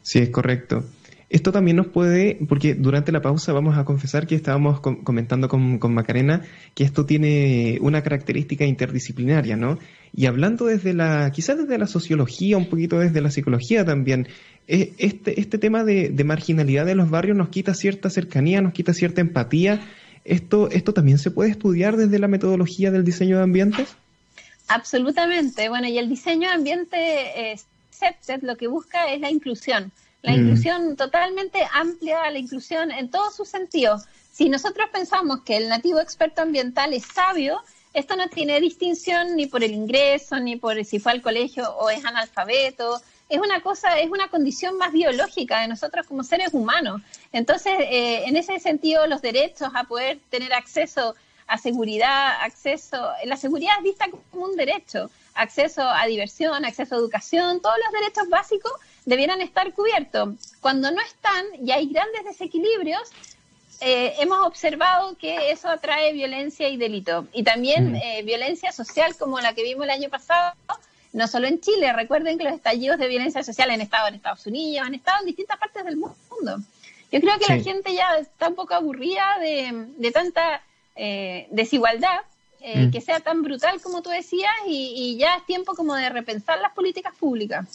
sí, 0.02 0.18
es 0.18 0.28
correcto. 0.28 0.84
Esto 1.32 1.50
también 1.50 1.78
nos 1.78 1.86
puede, 1.86 2.38
porque 2.46 2.74
durante 2.74 3.10
la 3.10 3.22
pausa 3.22 3.54
vamos 3.54 3.78
a 3.78 3.84
confesar 3.86 4.26
que 4.26 4.34
estábamos 4.34 4.80
comentando 4.80 5.48
con, 5.48 5.94
Macarena 5.94 6.42
que 6.74 6.84
esto 6.84 7.06
tiene 7.06 7.78
una 7.80 8.02
característica 8.02 8.66
interdisciplinaria, 8.66 9.56
¿no? 9.56 9.78
Y 10.14 10.26
hablando 10.26 10.66
desde 10.66 10.92
la, 10.92 11.32
quizás 11.32 11.56
desde 11.56 11.78
la 11.78 11.86
sociología, 11.86 12.58
un 12.58 12.68
poquito 12.68 12.98
desde 12.98 13.22
la 13.22 13.30
psicología 13.30 13.82
también, 13.82 14.28
e, 14.68 14.92
este, 14.98 15.40
este 15.40 15.56
tema 15.56 15.84
de, 15.84 16.10
de 16.10 16.24
marginalidad 16.24 16.84
de 16.84 16.94
los 16.94 17.08
barrios 17.08 17.34
nos 17.34 17.48
quita 17.48 17.72
cierta 17.72 18.10
cercanía, 18.10 18.60
nos 18.60 18.74
quita 18.74 18.92
cierta 18.92 19.22
empatía. 19.22 19.80
¿Esto, 20.26 20.70
¿Esto 20.70 20.92
también 20.92 21.18
se 21.18 21.30
puede 21.30 21.50
estudiar 21.50 21.96
desde 21.96 22.18
la 22.18 22.28
metodología 22.28 22.90
del 22.90 23.04
diseño 23.04 23.38
de 23.38 23.44
ambientes? 23.44 23.96
Absolutamente. 24.68 25.70
Bueno, 25.70 25.88
y 25.88 25.96
el 25.96 26.10
diseño 26.10 26.48
de 26.48 26.54
ambiente 26.54 27.52
eh, 27.52 27.56
lo 28.42 28.56
que 28.56 28.66
busca 28.66 29.10
es 29.10 29.20
la 29.20 29.30
inclusión 29.30 29.92
la 30.22 30.32
mm. 30.32 30.34
inclusión 30.36 30.96
totalmente 30.96 31.66
amplia, 31.72 32.30
la 32.30 32.38
inclusión 32.38 32.90
en 32.90 33.10
todos 33.10 33.36
sus 33.36 33.48
sentidos. 33.48 34.04
Si 34.32 34.48
nosotros 34.48 34.88
pensamos 34.92 35.40
que 35.42 35.56
el 35.56 35.68
nativo 35.68 36.00
experto 36.00 36.42
ambiental 36.42 36.94
es 36.94 37.04
sabio, 37.04 37.60
esto 37.92 38.16
no 38.16 38.28
tiene 38.28 38.58
distinción 38.60 39.36
ni 39.36 39.46
por 39.46 39.62
el 39.62 39.72
ingreso, 39.72 40.40
ni 40.40 40.56
por 40.56 40.82
si 40.84 40.98
fue 40.98 41.12
al 41.12 41.20
colegio 41.20 41.70
o 41.76 41.90
es 41.90 42.04
analfabeto. 42.04 43.00
Es 43.28 43.38
una 43.38 43.60
cosa, 43.60 43.98
es 43.98 44.10
una 44.10 44.28
condición 44.28 44.78
más 44.78 44.92
biológica 44.92 45.60
de 45.60 45.68
nosotros 45.68 46.06
como 46.06 46.24
seres 46.24 46.54
humanos. 46.54 47.02
Entonces, 47.32 47.74
eh, 47.80 48.24
en 48.26 48.36
ese 48.36 48.58
sentido, 48.60 49.06
los 49.06 49.20
derechos 49.20 49.70
a 49.74 49.84
poder 49.84 50.20
tener 50.30 50.54
acceso 50.54 51.14
a 51.46 51.58
seguridad, 51.58 52.40
acceso, 52.40 53.10
la 53.24 53.36
seguridad 53.36 53.74
es 53.78 53.84
vista 53.84 54.06
como 54.30 54.46
un 54.46 54.56
derecho, 54.56 55.10
acceso 55.34 55.82
a 55.82 56.06
diversión, 56.06 56.64
acceso 56.64 56.94
a 56.94 56.98
educación, 56.98 57.60
todos 57.60 57.76
los 57.84 58.00
derechos 58.00 58.28
básicos 58.30 58.72
debieran 59.04 59.40
estar 59.40 59.72
cubiertos. 59.72 60.34
Cuando 60.60 60.90
no 60.90 61.00
están 61.00 61.44
y 61.64 61.70
hay 61.72 61.88
grandes 61.88 62.24
desequilibrios, 62.24 63.10
eh, 63.80 64.14
hemos 64.20 64.46
observado 64.46 65.16
que 65.18 65.50
eso 65.50 65.68
atrae 65.68 66.12
violencia 66.12 66.68
y 66.68 66.76
delito. 66.76 67.26
Y 67.32 67.42
también 67.42 67.92
mm. 67.92 67.96
eh, 67.96 68.22
violencia 68.22 68.70
social 68.70 69.16
como 69.16 69.40
la 69.40 69.54
que 69.54 69.64
vimos 69.64 69.84
el 69.84 69.90
año 69.90 70.08
pasado, 70.08 70.54
no 71.12 71.26
solo 71.26 71.48
en 71.48 71.60
Chile. 71.60 71.92
Recuerden 71.92 72.38
que 72.38 72.44
los 72.44 72.54
estallidos 72.54 72.98
de 72.98 73.08
violencia 73.08 73.42
social 73.42 73.70
han 73.70 73.80
estado 73.80 74.08
en 74.08 74.14
Estados 74.14 74.46
Unidos, 74.46 74.86
han 74.86 74.94
estado 74.94 75.18
en 75.20 75.26
distintas 75.26 75.58
partes 75.58 75.84
del 75.84 75.96
mundo. 75.96 76.58
Yo 77.10 77.20
creo 77.20 77.38
que 77.38 77.52
la 77.52 77.60
gente 77.60 77.92
ya 77.92 78.16
está 78.16 78.48
un 78.48 78.54
poco 78.54 78.72
aburrida 78.74 79.36
de, 79.40 80.10
tanta 80.12 80.62
eh, 80.96 81.48
desigualdad. 81.50 82.20
Mm. 82.64 82.92
que 82.92 83.00
sea 83.00 83.18
tan 83.18 83.42
brutal 83.42 83.80
como 83.80 84.02
tú 84.02 84.10
decías 84.10 84.52
y, 84.68 84.92
y 84.94 85.16
ya 85.16 85.34
es 85.34 85.44
tiempo 85.46 85.74
como 85.74 85.96
de 85.96 86.08
repensar 86.10 86.60
las 86.60 86.70
políticas 86.70 87.12
públicas. 87.16 87.66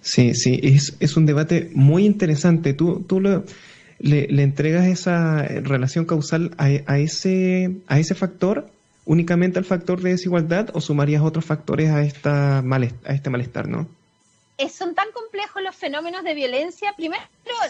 Sí, 0.00 0.34
sí, 0.34 0.60
es, 0.62 0.96
es 1.00 1.16
un 1.16 1.26
debate 1.26 1.70
muy 1.74 2.04
interesante. 2.06 2.74
Tú, 2.74 3.04
tú 3.06 3.20
le, 3.20 3.42
le, 3.98 4.42
entregas 4.42 4.86
esa 4.86 5.42
relación 5.42 6.04
causal 6.04 6.52
a, 6.58 6.66
a, 6.86 6.98
ese, 6.98 7.76
a 7.86 7.98
ese 7.98 8.14
factor, 8.14 8.68
únicamente 9.04 9.58
al 9.58 9.64
factor 9.64 10.00
de 10.00 10.10
desigualdad, 10.10 10.70
o 10.74 10.80
sumarías 10.80 11.22
otros 11.22 11.44
factores 11.44 11.90
a, 11.90 12.02
esta 12.02 12.58
a 12.58 13.12
este 13.12 13.30
malestar, 13.30 13.68
¿no? 13.68 13.88
son 14.72 14.94
tan 14.94 15.10
complejos 15.12 15.62
los 15.62 15.76
fenómenos 15.76 16.24
de 16.24 16.34
violencia. 16.34 16.94
Primero, 16.96 17.22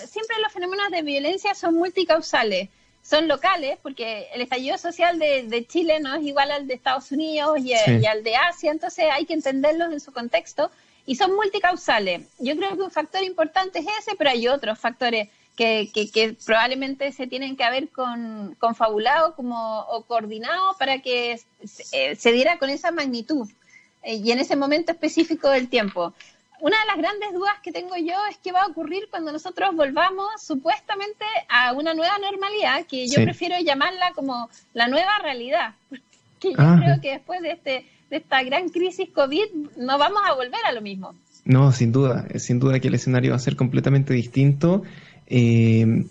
siempre 0.06 0.36
los 0.42 0.52
fenómenos 0.52 0.90
de 0.90 1.02
violencia 1.02 1.54
son 1.54 1.74
multicausales. 1.74 2.68
Son 3.02 3.28
locales, 3.28 3.78
porque 3.82 4.26
el 4.34 4.40
estallido 4.40 4.78
social 4.78 5.18
de, 5.18 5.44
de 5.44 5.64
Chile 5.64 6.00
no 6.00 6.14
es 6.16 6.24
igual 6.24 6.50
al 6.50 6.66
de 6.66 6.74
Estados 6.74 7.12
Unidos 7.12 7.58
y, 7.60 7.70
y, 7.70 8.06
al 8.06 8.24
de 8.24 8.34
Asia, 8.34 8.72
entonces 8.72 9.04
hay 9.12 9.26
que 9.26 9.34
entenderlos 9.34 9.92
en 9.92 10.00
su 10.00 10.12
contexto 10.12 10.72
y 11.06 11.14
son 11.14 11.34
multicausales. 11.34 12.26
Yo 12.38 12.56
creo 12.56 12.76
que 12.76 12.82
un 12.82 12.90
factor 12.90 13.22
importante 13.22 13.78
es 13.78 13.86
ese, 14.00 14.16
pero 14.16 14.30
hay 14.30 14.48
otros 14.48 14.78
factores 14.78 15.28
que, 15.56 15.90
que, 15.92 16.36
probablemente 16.44 17.10
se 17.12 17.26
tienen 17.26 17.56
que 17.56 17.64
haber 17.64 17.88
con, 17.88 18.54
confabulado 18.58 19.34
como, 19.34 19.80
o 19.80 20.02
coordinado 20.02 20.76
para 20.78 20.98
que 20.98 21.40
se, 21.64 22.12
eh, 22.12 22.32
diera 22.32 22.58
con 22.58 22.68
esa 22.68 22.90
magnitud 22.90 23.48
eh, 24.02 24.16
y 24.16 24.30
en 24.32 24.38
ese 24.38 24.54
momento 24.54 24.92
específico 24.92 25.48
del 25.48 25.68
tiempo. 25.68 26.12
Una 26.60 26.78
de 26.80 26.86
las 26.86 26.96
grandes 26.96 27.32
dudas 27.32 27.54
que 27.62 27.72
tengo 27.72 27.96
yo 27.96 28.14
es 28.30 28.38
qué 28.38 28.52
va 28.52 28.62
a 28.62 28.66
ocurrir 28.66 29.08
cuando 29.10 29.30
nosotros 29.30 29.74
volvamos 29.74 30.42
supuestamente 30.42 31.24
a 31.48 31.72
una 31.72 31.94
nueva 31.94 32.18
normalidad, 32.18 32.84
que 32.86 33.06
yo 33.08 33.22
prefiero 33.22 33.58
llamarla 33.60 34.12
como 34.14 34.48
la 34.72 34.88
nueva 34.88 35.18
realidad, 35.22 35.74
porque 35.88 36.52
yo 36.52 36.56
ah. 36.58 36.76
creo 36.82 37.00
que 37.00 37.10
después 37.12 37.40
de 37.42 37.50
este 37.50 37.86
de 38.10 38.16
esta 38.18 38.42
gran 38.42 38.68
crisis 38.68 39.08
COVID, 39.10 39.76
no 39.78 39.98
vamos 39.98 40.20
a 40.26 40.34
volver 40.34 40.60
a 40.66 40.72
lo 40.72 40.80
mismo. 40.80 41.14
No, 41.44 41.72
sin 41.72 41.92
duda, 41.92 42.26
sin 42.38 42.58
duda 42.58 42.80
que 42.80 42.88
el 42.88 42.94
escenario 42.94 43.30
va 43.30 43.36
a 43.36 43.40
ser 43.40 43.56
completamente 43.56 44.14
distinto. 44.14 44.82
Eh, 45.26 46.04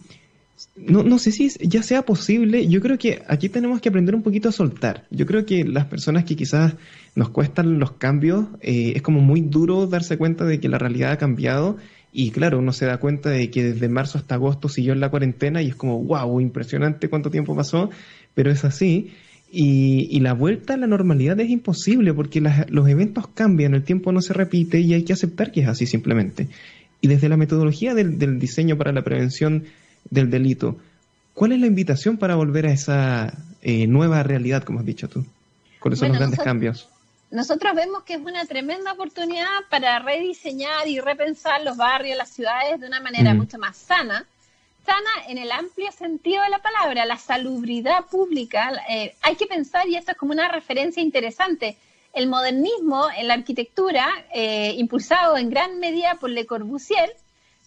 no, 0.76 1.04
no 1.04 1.20
sé 1.20 1.32
si 1.32 1.50
ya 1.68 1.84
sea 1.84 2.04
posible, 2.04 2.68
yo 2.68 2.82
creo 2.82 2.98
que 2.98 3.24
aquí 3.28 3.50
tenemos 3.50 3.82
que 3.82 3.90
aprender 3.90 4.16
un 4.16 4.24
poquito 4.24 4.50
a 4.50 4.52
soltar. 4.52 5.06
Yo 5.10 5.26
creo 5.26 5.46
que 5.46 5.64
las 5.64 5.86
personas 5.86 6.24
que 6.24 6.36
quizás 6.36 6.76
nos 7.16 7.30
cuestan 7.30 7.80
los 7.80 7.94
cambios, 7.94 8.46
eh, 8.62 8.94
es 8.96 9.02
como 9.02 9.22
muy 9.22 9.42
duro 9.42 9.88
darse 9.88 10.18
cuenta 10.18 10.46
de 10.46 10.60
que 10.60 10.70
la 10.70 10.78
realidad 10.78 11.12
ha 11.12 11.18
cambiado 11.18 11.78
y 12.18 12.32
claro, 12.32 12.60
uno 12.60 12.72
se 12.72 12.86
da 12.86 12.98
cuenta 12.98 13.30
de 13.30 13.52
que 13.52 13.62
desde 13.62 13.90
marzo 13.90 14.18
hasta 14.18 14.36
agosto 14.36 14.70
siguió 14.70 14.94
en 14.94 15.02
la 15.02 15.10
cuarentena 15.10 15.62
y 15.62 15.68
es 15.68 15.76
como, 15.76 16.02
wow, 16.02 16.40
impresionante 16.40 17.10
cuánto 17.10 17.30
tiempo 17.30 17.56
pasó, 17.58 17.90
pero 18.34 18.52
es 18.52 18.64
así. 18.64 19.12
Y, 19.58 20.20
la 20.20 20.34
vuelta 20.34 20.74
a 20.74 20.78
la 20.78 20.86
normalidad 20.86 21.40
es 21.40 21.50
imposible 21.50 22.14
porque 22.14 22.42
los 22.42 22.90
eventos 22.90 23.30
cambian, 23.30 23.74
el 23.74 23.86
tiempo 23.86 24.12
no 24.12 24.22
se 24.22 24.34
repite 24.34 24.82
y 24.82 24.94
hay 24.94 25.04
que 25.04 25.14
aceptar 25.14 25.54
que 25.54 25.62
es 25.62 25.70
así 25.70 25.86
simplemente. 25.88 26.50
Y 27.00 27.08
desde 27.08 27.30
la 27.30 27.38
metodología 27.38 27.94
del, 27.94 28.38
diseño 28.38 28.78
para 28.78 28.92
la 28.92 29.04
prevención 29.04 29.64
del 30.10 30.30
delito, 30.30 30.78
¿cuál 31.34 31.54
es 31.54 31.62
la 31.62 31.68
invitación 31.68 32.18
para 32.18 32.36
volver 32.36 32.66
a 32.66 32.74
esa 32.74 33.34
eh, 33.62 33.88
nueva 33.88 34.24
realidad, 34.24 34.64
como 34.64 34.80
has 34.80 34.86
dicho 34.86 35.08
tú? 35.08 35.26
¿Cuáles 35.80 36.00
son 36.00 36.10
los 36.10 36.18
grandes 36.18 36.40
cambios? 36.42 36.90
Nosotros 37.32 37.74
vemos 37.76 38.04
que 38.04 38.16
es 38.16 38.20
una 38.20 38.44
tremenda 38.46 38.92
oportunidad 38.92 39.48
para 39.70 40.00
rediseñar 40.00 40.86
y 40.86 41.00
repensar 41.00 41.64
los 41.64 41.78
barrios, 41.78 42.18
las 42.18 42.30
ciudades 42.30 42.82
de 42.82 42.88
una 42.88 43.00
manera 43.00 43.34
mm. 43.34 43.38
mucho 43.38 43.58
más 43.58 43.78
sana 43.78 44.26
sana 44.86 45.10
en 45.28 45.38
el 45.38 45.52
amplio 45.52 45.92
sentido 45.92 46.44
de 46.44 46.50
la 46.50 46.60
palabra, 46.60 47.06
la 47.06 47.18
salubridad 47.18 48.06
pública. 48.06 48.72
Eh, 48.90 49.16
hay 49.22 49.36
que 49.36 49.48
pensar, 49.48 49.88
y 49.88 49.96
esto 49.96 50.12
es 50.12 50.18
como 50.18 50.34
una 50.34 50.48
referencia 50.48 51.02
interesante, 51.02 51.78
el 52.14 52.28
modernismo 52.28 53.08
en 53.18 53.28
la 53.28 53.34
arquitectura, 53.34 54.08
eh, 54.34 54.74
impulsado 54.78 55.38
en 55.38 55.50
gran 55.50 55.80
medida 55.80 56.16
por 56.16 56.30
Le 56.30 56.46
Corbusier, 56.46 57.16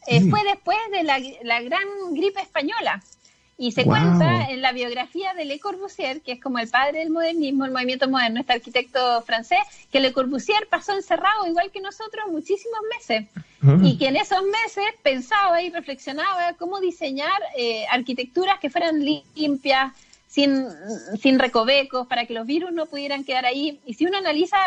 eh, 0.07 0.21
mm. 0.21 0.31
fue 0.31 0.41
después 0.45 0.79
de 0.91 1.03
la, 1.03 1.21
la, 1.43 1.61
gran 1.61 1.87
gripe 2.13 2.41
española. 2.41 3.03
Y 3.61 3.73
se 3.73 3.85
cuenta 3.85 4.47
en 4.51 4.63
la 4.63 4.71
biografía 4.71 5.35
de 5.35 5.45
Le 5.45 5.59
Corbusier, 5.59 6.23
que 6.23 6.33
es 6.33 6.41
como 6.41 6.61
el 6.61 6.69
padre 6.69 7.01
del 7.01 7.11
modernismo, 7.11 7.65
el 7.65 7.73
movimiento 7.73 8.09
moderno, 8.09 8.41
este 8.41 8.53
arquitecto 8.53 9.21
francés, 9.23 9.59
que 9.91 9.99
Le 9.99 10.13
Corbusier 10.13 10.69
pasó 10.69 10.93
encerrado, 10.93 11.45
igual 11.45 11.73
que 11.73 11.81
nosotros, 11.81 12.27
muchísimos 12.31 12.79
meses. 12.97 13.27
Y 13.61 13.99
que 13.99 14.07
en 14.07 14.17
esos 14.17 14.43
meses 14.45 14.85
pensaba 15.03 15.61
y 15.63 15.71
reflexionaba 15.71 16.55
cómo 16.55 16.79
diseñar 16.81 17.41
eh, 17.57 17.87
arquitecturas 17.91 18.61
que 18.61 18.71
fueran 18.71 19.05
limpias, 19.35 19.93
sin, 20.29 20.67
sin 21.21 21.39
recovecos, 21.39 22.07
para 22.07 22.25
que 22.27 22.35
los 22.35 22.47
virus 22.47 22.71
no 22.71 22.87
pudieran 22.87 23.25
quedar 23.25 23.47
ahí. 23.47 23.81
Y 23.85 23.95
si 23.95 24.07
uno 24.07 24.19
analiza 24.19 24.59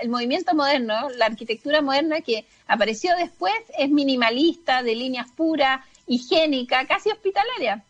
el 0.00 0.08
movimiento 0.08 0.54
moderno, 0.54 1.08
la 1.16 1.26
arquitectura 1.26 1.82
moderna 1.82 2.20
que 2.20 2.44
apareció 2.68 3.16
después, 3.16 3.54
es 3.78 3.90
minimalista, 3.90 4.82
de 4.82 4.94
líneas 4.94 5.26
puras, 5.34 5.80
higiénica, 6.06 6.86
casi 6.86 7.10
hospitalaria. 7.10 7.82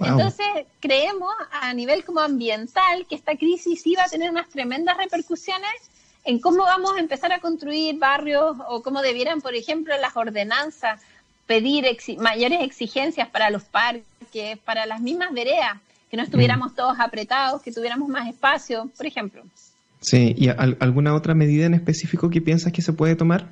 Entonces, 0.00 0.46
creemos 0.80 1.32
a 1.52 1.72
nivel 1.72 2.04
como 2.04 2.20
ambiental 2.20 3.06
que 3.08 3.14
esta 3.14 3.36
crisis 3.36 3.86
iba 3.86 4.02
a 4.04 4.08
tener 4.08 4.30
unas 4.30 4.48
tremendas 4.48 4.96
repercusiones 4.96 5.70
en 6.24 6.38
cómo 6.38 6.64
vamos 6.64 6.96
a 6.96 7.00
empezar 7.00 7.32
a 7.32 7.40
construir 7.40 7.98
barrios 7.98 8.56
o 8.68 8.82
cómo 8.82 9.02
debieran, 9.02 9.40
por 9.40 9.54
ejemplo, 9.54 9.94
las 10.00 10.16
ordenanzas 10.16 11.00
pedir 11.46 11.84
mayores 12.18 12.62
exigencias 12.62 13.28
para 13.28 13.50
los 13.50 13.64
parques, 13.64 14.58
para 14.64 14.86
las 14.86 15.00
mismas 15.00 15.32
veredas, 15.32 15.78
que 16.10 16.16
no 16.16 16.22
estuviéramos 16.22 16.72
mm. 16.72 16.76
todos 16.76 16.98
apretados, 16.98 17.62
que 17.62 17.72
tuviéramos 17.72 18.08
más 18.08 18.28
espacio, 18.28 18.90
por 18.96 19.06
ejemplo. 19.06 19.42
Sí, 20.00 20.34
¿y 20.36 20.48
alguna 20.48 21.14
otra 21.14 21.34
medida 21.34 21.66
en 21.66 21.74
específico 21.74 22.30
que 22.30 22.40
piensas 22.40 22.72
que 22.72 22.82
se 22.82 22.92
puede 22.92 23.16
tomar? 23.16 23.48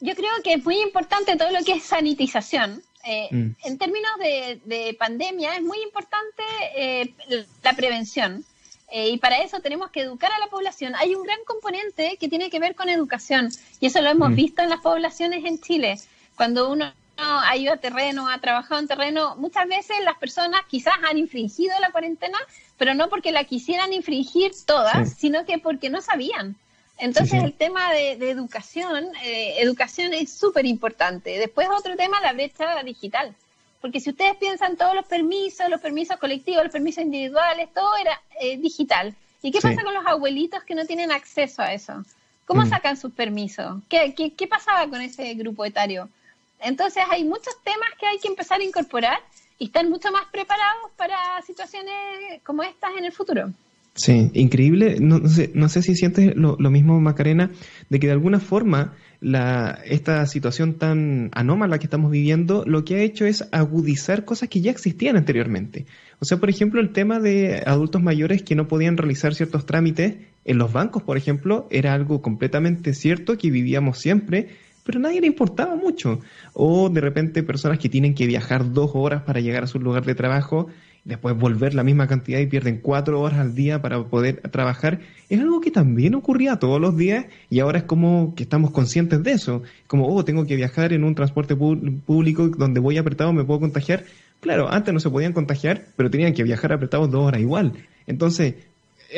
Yo 0.00 0.14
creo 0.14 0.30
que 0.42 0.54
es 0.54 0.64
muy 0.64 0.80
importante 0.80 1.36
todo 1.36 1.50
lo 1.50 1.62
que 1.64 1.72
es 1.72 1.82
sanitización. 1.82 2.82
Eh, 3.04 3.28
mm. 3.30 3.50
En 3.64 3.78
términos 3.78 4.10
de, 4.18 4.96
pandemia 4.98 5.56
es 5.56 5.62
muy 5.62 5.82
importante 5.82 6.42
eh, 6.76 7.14
la 7.62 7.72
prevención 7.74 8.44
eh, 8.90 9.10
y 9.10 9.18
para 9.18 9.38
eso 9.38 9.60
tenemos 9.60 9.90
que 9.90 10.00
educar 10.00 10.32
a 10.32 10.38
la 10.38 10.48
población. 10.48 10.94
Hay 10.96 11.14
un 11.14 11.22
gran 11.22 11.38
componente 11.46 12.16
que 12.18 12.28
tiene 12.28 12.50
que 12.50 12.58
ver 12.58 12.74
con 12.74 12.88
educación 12.88 13.50
y 13.78 13.86
eso 13.86 14.00
lo 14.00 14.10
hemos 14.10 14.30
mm. 14.30 14.34
visto 14.34 14.62
en 14.62 14.70
las 14.70 14.80
poblaciones 14.80 15.44
en 15.44 15.60
Chile. 15.60 15.98
Cuando 16.36 16.70
uno 16.70 16.92
ha 17.22 17.56
ido 17.56 17.72
a 17.72 17.76
terreno, 17.76 18.28
ha 18.28 18.38
trabajado 18.38 18.80
en 18.80 18.88
terreno, 18.88 19.36
muchas 19.36 19.68
veces 19.68 19.96
las 20.04 20.16
personas 20.16 20.62
quizás 20.68 20.94
han 21.08 21.18
infringido 21.18 21.74
la 21.80 21.90
cuarentena, 21.90 22.38
pero 22.78 22.94
no 22.94 23.08
porque 23.08 23.30
la 23.30 23.44
quisieran 23.44 23.92
infringir 23.92 24.52
todas, 24.64 25.14
sino 25.14 25.44
que 25.44 25.58
porque 25.58 25.90
no 25.90 26.00
sabían. 26.00 26.56
Entonces 26.98 27.42
el 27.42 27.54
tema 27.54 27.92
de, 27.92 28.12
educación, 28.30 29.08
eh, 29.22 29.56
educación 29.58 30.12
es 30.12 30.32
súper 30.32 30.66
importante. 30.66 31.38
Después 31.38 31.68
otro 31.74 31.96
tema, 31.96 32.20
la 32.20 32.32
brecha 32.32 32.82
digital. 32.82 33.34
Porque 33.80 34.00
si 34.00 34.10
ustedes 34.10 34.36
piensan 34.36 34.76
todos 34.76 34.94
los 34.94 35.06
permisos, 35.06 35.68
los 35.70 35.80
permisos 35.80 36.16
colectivos, 36.18 36.64
los 36.64 36.72
permisos 36.72 37.04
individuales, 37.04 37.68
todo 37.74 37.90
era 38.00 38.20
eh, 38.40 38.58
digital. 38.58 39.14
¿Y 39.42 39.50
qué 39.50 39.60
pasa 39.60 39.82
con 39.82 39.94
los 39.94 40.06
abuelitos 40.06 40.62
que 40.64 40.74
no 40.74 40.84
tienen 40.84 41.10
acceso 41.10 41.62
a 41.62 41.72
eso? 41.72 42.04
¿Cómo 42.44 42.62
mm. 42.62 42.68
sacan 42.68 42.96
sus 42.96 43.12
permisos? 43.12 43.82
¿Qué, 43.88 44.14
¿Qué, 44.14 44.34
qué, 44.34 44.46
pasaba 44.46 44.88
con 44.88 45.00
ese 45.00 45.32
grupo 45.34 45.64
etario? 45.64 46.08
Entonces 46.60 47.02
hay 47.10 47.24
muchos 47.24 47.54
temas 47.64 47.88
que 47.98 48.06
hay 48.06 48.18
que 48.18 48.28
empezar 48.28 48.60
a 48.60 48.64
incorporar 48.64 49.18
y 49.58 49.66
estar 49.66 49.88
mucho 49.88 50.12
más 50.12 50.26
preparados 50.30 50.90
para 50.96 51.40
situaciones 51.46 52.42
como 52.44 52.62
estas 52.62 52.90
en 52.98 53.06
el 53.06 53.12
futuro. 53.12 53.50
Sí, 53.94 54.30
increíble. 54.34 54.96
No, 55.00 55.28
sé, 55.28 55.50
no 55.54 55.68
sé 55.68 55.82
si 55.82 55.94
sientes 55.94 56.34
lo, 56.36 56.56
mismo, 56.70 57.00
Macarena, 57.00 57.50
de 57.88 58.00
que 58.00 58.06
de 58.06 58.12
alguna 58.12 58.40
forma 58.40 58.94
la, 59.20 59.78
esta 59.84 60.24
situación 60.26 60.74
tan 60.74 61.30
anómala 61.32 61.78
que 61.78 61.86
estamos 61.86 62.10
viviendo 62.10 62.64
lo 62.66 62.84
que 62.84 62.96
ha 62.96 63.00
hecho 63.00 63.26
es 63.26 63.46
agudizar 63.52 64.24
cosas 64.24 64.48
que 64.48 64.60
ya 64.60 64.70
existían 64.70 65.16
anteriormente. 65.16 65.86
O 66.20 66.24
sea, 66.24 66.38
por 66.38 66.50
ejemplo, 66.50 66.80
el 66.80 66.90
tema 66.90 67.20
de 67.20 67.62
adultos 67.66 68.02
mayores 68.02 68.42
que 68.42 68.54
no 68.54 68.68
podían 68.68 68.96
realizar 68.96 69.34
ciertos 69.34 69.66
trámites 69.66 70.16
en 70.44 70.58
los 70.58 70.72
bancos, 70.72 71.02
por 71.02 71.16
ejemplo, 71.16 71.68
era 71.70 71.94
algo 71.94 72.22
completamente 72.22 72.94
cierto 72.94 73.36
que 73.36 73.50
vivíamos 73.50 73.98
siempre, 73.98 74.48
pero 74.84 74.98
a 74.98 75.02
nadie 75.02 75.20
le 75.20 75.26
importaba 75.26 75.76
mucho. 75.76 76.20
O 76.54 76.88
de 76.88 77.00
repente 77.00 77.42
personas 77.42 77.78
que 77.78 77.88
tienen 77.88 78.14
que 78.14 78.26
viajar 78.26 78.72
dos 78.72 78.92
horas 78.94 79.22
para 79.22 79.40
llegar 79.40 79.64
a 79.64 79.66
su 79.66 79.78
lugar 79.78 80.04
de 80.04 80.14
trabajo 80.14 80.68
después 81.04 81.36
volver 81.36 81.74
la 81.74 81.82
misma 81.82 82.06
cantidad 82.06 82.38
y 82.38 82.46
pierden 82.46 82.78
cuatro 82.78 83.20
horas 83.20 83.38
al 83.40 83.54
día 83.54 83.80
para 83.80 84.02
poder 84.04 84.40
trabajar, 84.50 85.00
es 85.28 85.40
algo 85.40 85.60
que 85.60 85.70
también 85.70 86.14
ocurría 86.14 86.56
todos 86.56 86.80
los 86.80 86.96
días 86.96 87.26
y 87.48 87.60
ahora 87.60 87.78
es 87.78 87.84
como 87.84 88.34
que 88.34 88.42
estamos 88.42 88.70
conscientes 88.70 89.22
de 89.22 89.32
eso. 89.32 89.62
Como, 89.86 90.08
oh, 90.08 90.24
tengo 90.24 90.46
que 90.46 90.56
viajar 90.56 90.92
en 90.92 91.04
un 91.04 91.14
transporte 91.14 91.56
público 91.56 92.48
donde 92.48 92.80
voy 92.80 92.98
apretado, 92.98 93.32
me 93.32 93.44
puedo 93.44 93.60
contagiar. 93.60 94.04
Claro, 94.40 94.72
antes 94.72 94.92
no 94.92 95.00
se 95.00 95.10
podían 95.10 95.32
contagiar, 95.32 95.86
pero 95.96 96.10
tenían 96.10 96.32
que 96.32 96.42
viajar 96.42 96.72
apretados 96.72 97.10
dos 97.10 97.26
horas 97.26 97.40
igual. 97.40 97.72
Entonces, 98.06 98.54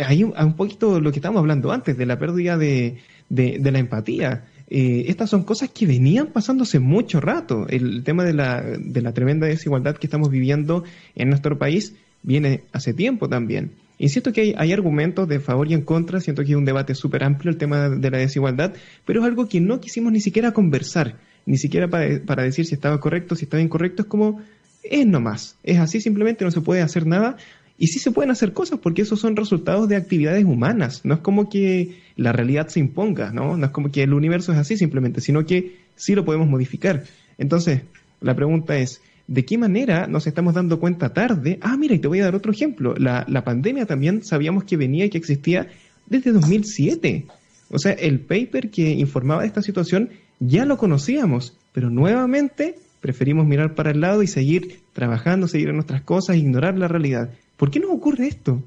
hay 0.05 0.25
un, 0.25 0.35
un 0.37 0.57
poquito 0.57 1.01
lo 1.01 1.13
que 1.13 1.19
estábamos 1.19 1.41
hablando 1.41 1.73
antes, 1.73 1.97
de 1.97 2.07
la 2.07 2.19
pérdida 2.19 2.57
de, 2.57 2.99
de, 3.29 3.59
de 3.59 3.73
la 3.73 3.79
empatía. 3.79 4.45
Eh, 4.75 5.11
estas 5.11 5.29
son 5.29 5.43
cosas 5.43 5.69
que 5.69 5.85
venían 5.85 6.29
pasándose 6.29 6.79
mucho 6.79 7.21
rato. 7.21 7.67
El 7.69 8.05
tema 8.05 8.25
de 8.25 8.33
la, 8.33 8.63
de 8.63 9.03
la 9.03 9.13
tremenda 9.13 9.47
desigualdad 9.47 9.99
que 9.99 10.07
estamos 10.07 10.31
viviendo 10.31 10.85
en 11.15 11.29
nuestro 11.29 11.59
país 11.59 11.95
viene 12.23 12.63
hace 12.73 12.95
tiempo 12.95 13.29
también. 13.29 13.73
Siento 13.99 14.33
que 14.33 14.55
hay, 14.57 14.73
argumentos 14.73 15.29
de 15.29 15.41
favor 15.41 15.71
y 15.71 15.75
en 15.75 15.83
contra, 15.83 16.21
siento 16.21 16.43
que 16.43 16.49
hay 16.49 16.55
un 16.55 16.65
debate 16.65 16.95
súper 16.95 17.23
amplio 17.23 17.51
el 17.51 17.59
tema 17.59 17.91
de 17.91 18.11
la 18.11 18.17
desigualdad, 18.17 18.73
pero 19.05 19.21
es 19.21 19.27
algo 19.27 19.47
que 19.47 19.61
no 19.61 19.79
quisimos 19.79 20.11
ni 20.11 20.21
siquiera 20.21 20.53
conversar, 20.53 21.19
ni 21.45 21.59
siquiera 21.59 21.89
para, 21.89 22.21
para 22.25 22.43
decir 22.43 22.65
si 22.65 22.75
estaba 22.75 22.99
correcto, 22.99 23.37
si 23.37 23.45
estaba 23.45 23.63
incorrecto, 23.63 24.03
es 24.03 24.09
como, 24.09 24.41
es 24.83 25.07
nomás, 25.07 25.59
es 25.63 25.79
así, 25.79 26.01
simplemente 26.01 26.45
no 26.45 26.51
se 26.51 26.63
puede 26.63 26.81
hacer 26.81 27.07
nada, 27.07 27.37
y 27.83 27.89
sí 27.89 27.99
se 27.99 28.13
pueden 28.13 28.31
hacer 28.31 28.53
cosas 28.53 28.79
porque 28.79 29.03
esos 29.03 29.19
son 29.19 29.35
resultados 29.35 29.89
de 29.89 29.97
actividades 29.97 30.45
humanas. 30.45 31.01
No 31.03 31.15
es 31.15 31.21
como 31.21 31.49
que 31.49 31.97
la 32.15 32.31
realidad 32.31 32.69
se 32.69 32.79
imponga, 32.79 33.33
¿no? 33.33 33.57
No 33.57 33.67
es 33.67 33.73
como 33.73 33.91
que 33.91 34.05
el 34.05 34.15
universo 34.15 34.53
es 34.53 34.59
así 34.59 34.77
simplemente, 34.77 35.21
sino 35.21 35.45
que 35.45 35.79
sí 35.97 36.15
lo 36.15 36.25
podemos 36.25 36.49
modificar. 36.49 37.03
Entonces, 37.39 37.81
la 38.21 38.37
pregunta 38.37 38.79
es, 38.79 39.01
¿de 39.27 39.45
qué 39.45 39.59
manera 39.59 40.07
nos 40.07 40.29
estamos 40.29 40.55
dando 40.55 40.79
cuenta 40.79 41.13
tarde? 41.13 41.59
Ah, 41.61 41.77
mira, 41.77 41.97
y 41.97 41.99
te 41.99 42.07
voy 42.07 42.21
a 42.21 42.27
dar 42.27 42.37
otro 42.37 42.53
ejemplo. 42.53 42.95
La, 42.97 43.27
la 43.29 43.43
pandemia 43.43 43.85
también 43.85 44.23
sabíamos 44.23 44.63
que 44.63 44.77
venía 44.77 45.07
y 45.07 45.11
que 45.11 45.19
existía 45.19 45.67
desde 46.07 46.31
2007. 46.31 47.27
O 47.69 47.81
sea, 47.81 47.95
el 47.95 48.21
paper 48.21 48.71
que 48.71 48.93
informaba 48.93 49.41
de 49.41 49.49
esta 49.49 49.61
situación 49.61 50.11
ya 50.39 50.67
lo 50.67 50.79
conocíamos, 50.79 51.59
pero 51.73 51.91
nuevamente 51.91 52.77
preferimos 53.01 53.45
mirar 53.45 53.75
para 53.75 53.91
el 53.91 54.01
lado 54.01 54.23
y 54.23 54.29
seguir 54.29 54.83
trabajando, 54.93 55.49
seguir 55.49 55.71
en 55.71 55.75
nuestras 55.75 56.03
cosas, 56.03 56.37
ignorar 56.37 56.79
la 56.79 56.87
realidad. 56.87 57.33
¿Por 57.63 57.71
qué 57.71 57.79
nos 57.79 57.93
ocurre 57.93 58.27
esto? 58.27 58.61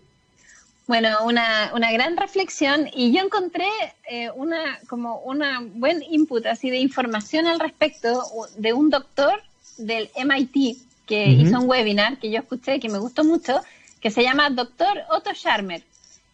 Bueno, 0.88 1.10
una, 1.26 1.70
una 1.76 1.92
gran 1.92 2.16
reflexión 2.16 2.90
y 2.96 3.12
yo 3.12 3.26
encontré 3.26 3.68
eh, 4.10 4.32
una 4.34 4.80
como 4.88 5.20
una 5.20 5.60
buen 5.62 6.02
input 6.02 6.46
así 6.46 6.70
de 6.70 6.78
información 6.78 7.46
al 7.46 7.60
respecto 7.60 8.24
de 8.56 8.72
un 8.72 8.90
doctor 8.90 9.44
del 9.78 10.10
MIT 10.16 10.78
que 11.06 11.28
hizo 11.28 11.60
un 11.60 11.70
webinar 11.70 12.20
que 12.20 12.32
yo 12.32 12.40
escuché 12.40 12.80
que 12.80 12.88
me 12.88 12.98
gustó 12.98 13.26
mucho 13.26 13.60
que 14.00 14.12
se 14.12 14.24
llama 14.24 14.50
Doctor 14.50 15.00
Otto 15.10 15.34
Scharmer 15.34 15.84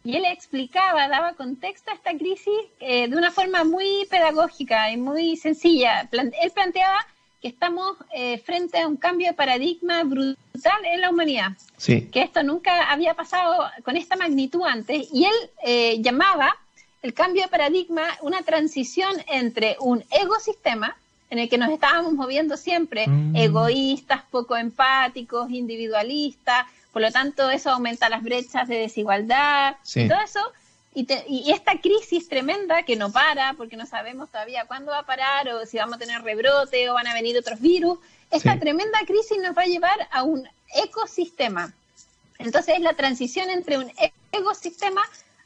y 0.03 0.17
él 0.17 0.25
explicaba, 0.25 1.07
daba 1.07 1.33
contexto 1.33 1.89
a 1.89 1.95
esta 1.95 2.15
crisis 2.15 2.61
eh, 2.79 3.07
de 3.07 3.17
una 3.17 3.31
forma 3.31 3.63
muy 3.63 4.05
pedagógica 4.07 4.91
y 4.91 4.97
muy 4.97 5.35
sencilla. 5.35 6.07
él 6.11 6.51
planteaba 6.53 7.07
que 7.41 7.47
estamos 7.47 7.97
eh, 8.13 8.37
frente 8.37 8.79
a 8.79 8.87
un 8.87 8.97
cambio 8.97 9.27
de 9.27 9.33
paradigma 9.33 10.03
brutal 10.03 10.85
en 10.85 11.01
la 11.01 11.09
humanidad. 11.09 11.53
Sí. 11.77 12.07
Que 12.11 12.21
esto 12.21 12.43
nunca 12.43 12.91
había 12.91 13.15
pasado 13.15 13.65
con 13.83 13.97
esta 13.97 14.15
magnitud 14.15 14.61
antes. 14.63 15.07
Y 15.11 15.25
él 15.25 15.33
eh, 15.63 16.01
llamaba 16.01 16.55
el 17.01 17.13
cambio 17.13 17.41
de 17.41 17.47
paradigma 17.47 18.03
una 18.21 18.43
transición 18.43 19.13
entre 19.27 19.75
un 19.79 20.03
ecosistema 20.11 20.95
en 21.31 21.39
el 21.39 21.49
que 21.49 21.57
nos 21.57 21.69
estábamos 21.69 22.13
moviendo 22.13 22.57
siempre, 22.57 23.07
mm. 23.07 23.35
egoístas, 23.35 24.21
poco 24.29 24.55
empáticos, 24.55 25.49
individualistas, 25.49 26.65
por 26.91 27.01
lo 27.01 27.11
tanto 27.11 27.49
eso 27.49 27.71
aumenta 27.71 28.09
las 28.09 28.21
brechas 28.21 28.67
de 28.67 28.75
desigualdad, 28.75 29.77
todo 29.93 30.21
eso, 30.23 30.41
y, 30.93 31.51
esta 31.51 31.79
crisis 31.79 32.27
tremenda 32.27 32.83
que 32.83 32.95
no 32.95 33.11
para, 33.11 33.53
porque 33.53 33.77
no 33.77 33.85
sabemos 33.85 34.29
todavía 34.29 34.65
cuándo 34.65 34.91
va 34.91 34.99
a 34.99 35.05
parar 35.05 35.47
o 35.49 35.65
si 35.65 35.77
vamos 35.77 35.95
a 35.95 35.99
tener 35.99 36.21
rebrote 36.21 36.89
o 36.89 36.93
van 36.93 37.07
a 37.07 37.13
venir 37.13 37.37
otros 37.37 37.61
virus, 37.61 37.99
esta 38.29 38.59
tremenda 38.59 38.99
crisis 39.05 39.37
nos 39.41 39.57
va 39.57 39.63
a 39.63 39.67
llevar 39.67 40.09
a 40.11 40.23
un 40.23 40.47
ecosistema. 40.75 41.73
Entonces 42.39 42.75
es 42.75 42.81
la 42.81 42.93
transición 42.93 43.49
entre 43.49 43.77
un 43.77 43.91
ecosistema 44.31 45.01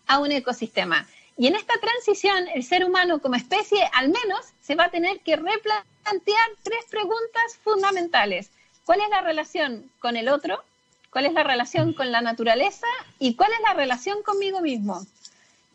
a 0.07 0.19
un 0.19 0.31
ecosistema. 0.31 1.07
Y 1.37 1.47
en 1.47 1.55
esta 1.55 1.73
transición, 1.79 2.47
el 2.53 2.63
ser 2.63 2.85
humano 2.85 3.19
como 3.19 3.35
especie, 3.35 3.79
al 3.93 4.07
menos, 4.07 4.45
se 4.61 4.75
va 4.75 4.85
a 4.85 4.91
tener 4.91 5.19
que 5.19 5.35
replantear 5.35 6.47
tres 6.63 6.85
preguntas 6.89 7.57
fundamentales. 7.63 8.49
¿Cuál 8.85 9.01
es 9.01 9.09
la 9.09 9.21
relación 9.21 9.91
con 9.99 10.15
el 10.15 10.29
otro? 10.29 10.63
¿Cuál 11.09 11.25
es 11.25 11.33
la 11.33 11.43
relación 11.43 11.93
con 11.93 12.11
la 12.11 12.21
naturaleza? 12.21 12.87
¿Y 13.19 13.35
cuál 13.35 13.51
es 13.51 13.59
la 13.67 13.73
relación 13.73 14.23
conmigo 14.23 14.61
mismo? 14.61 15.05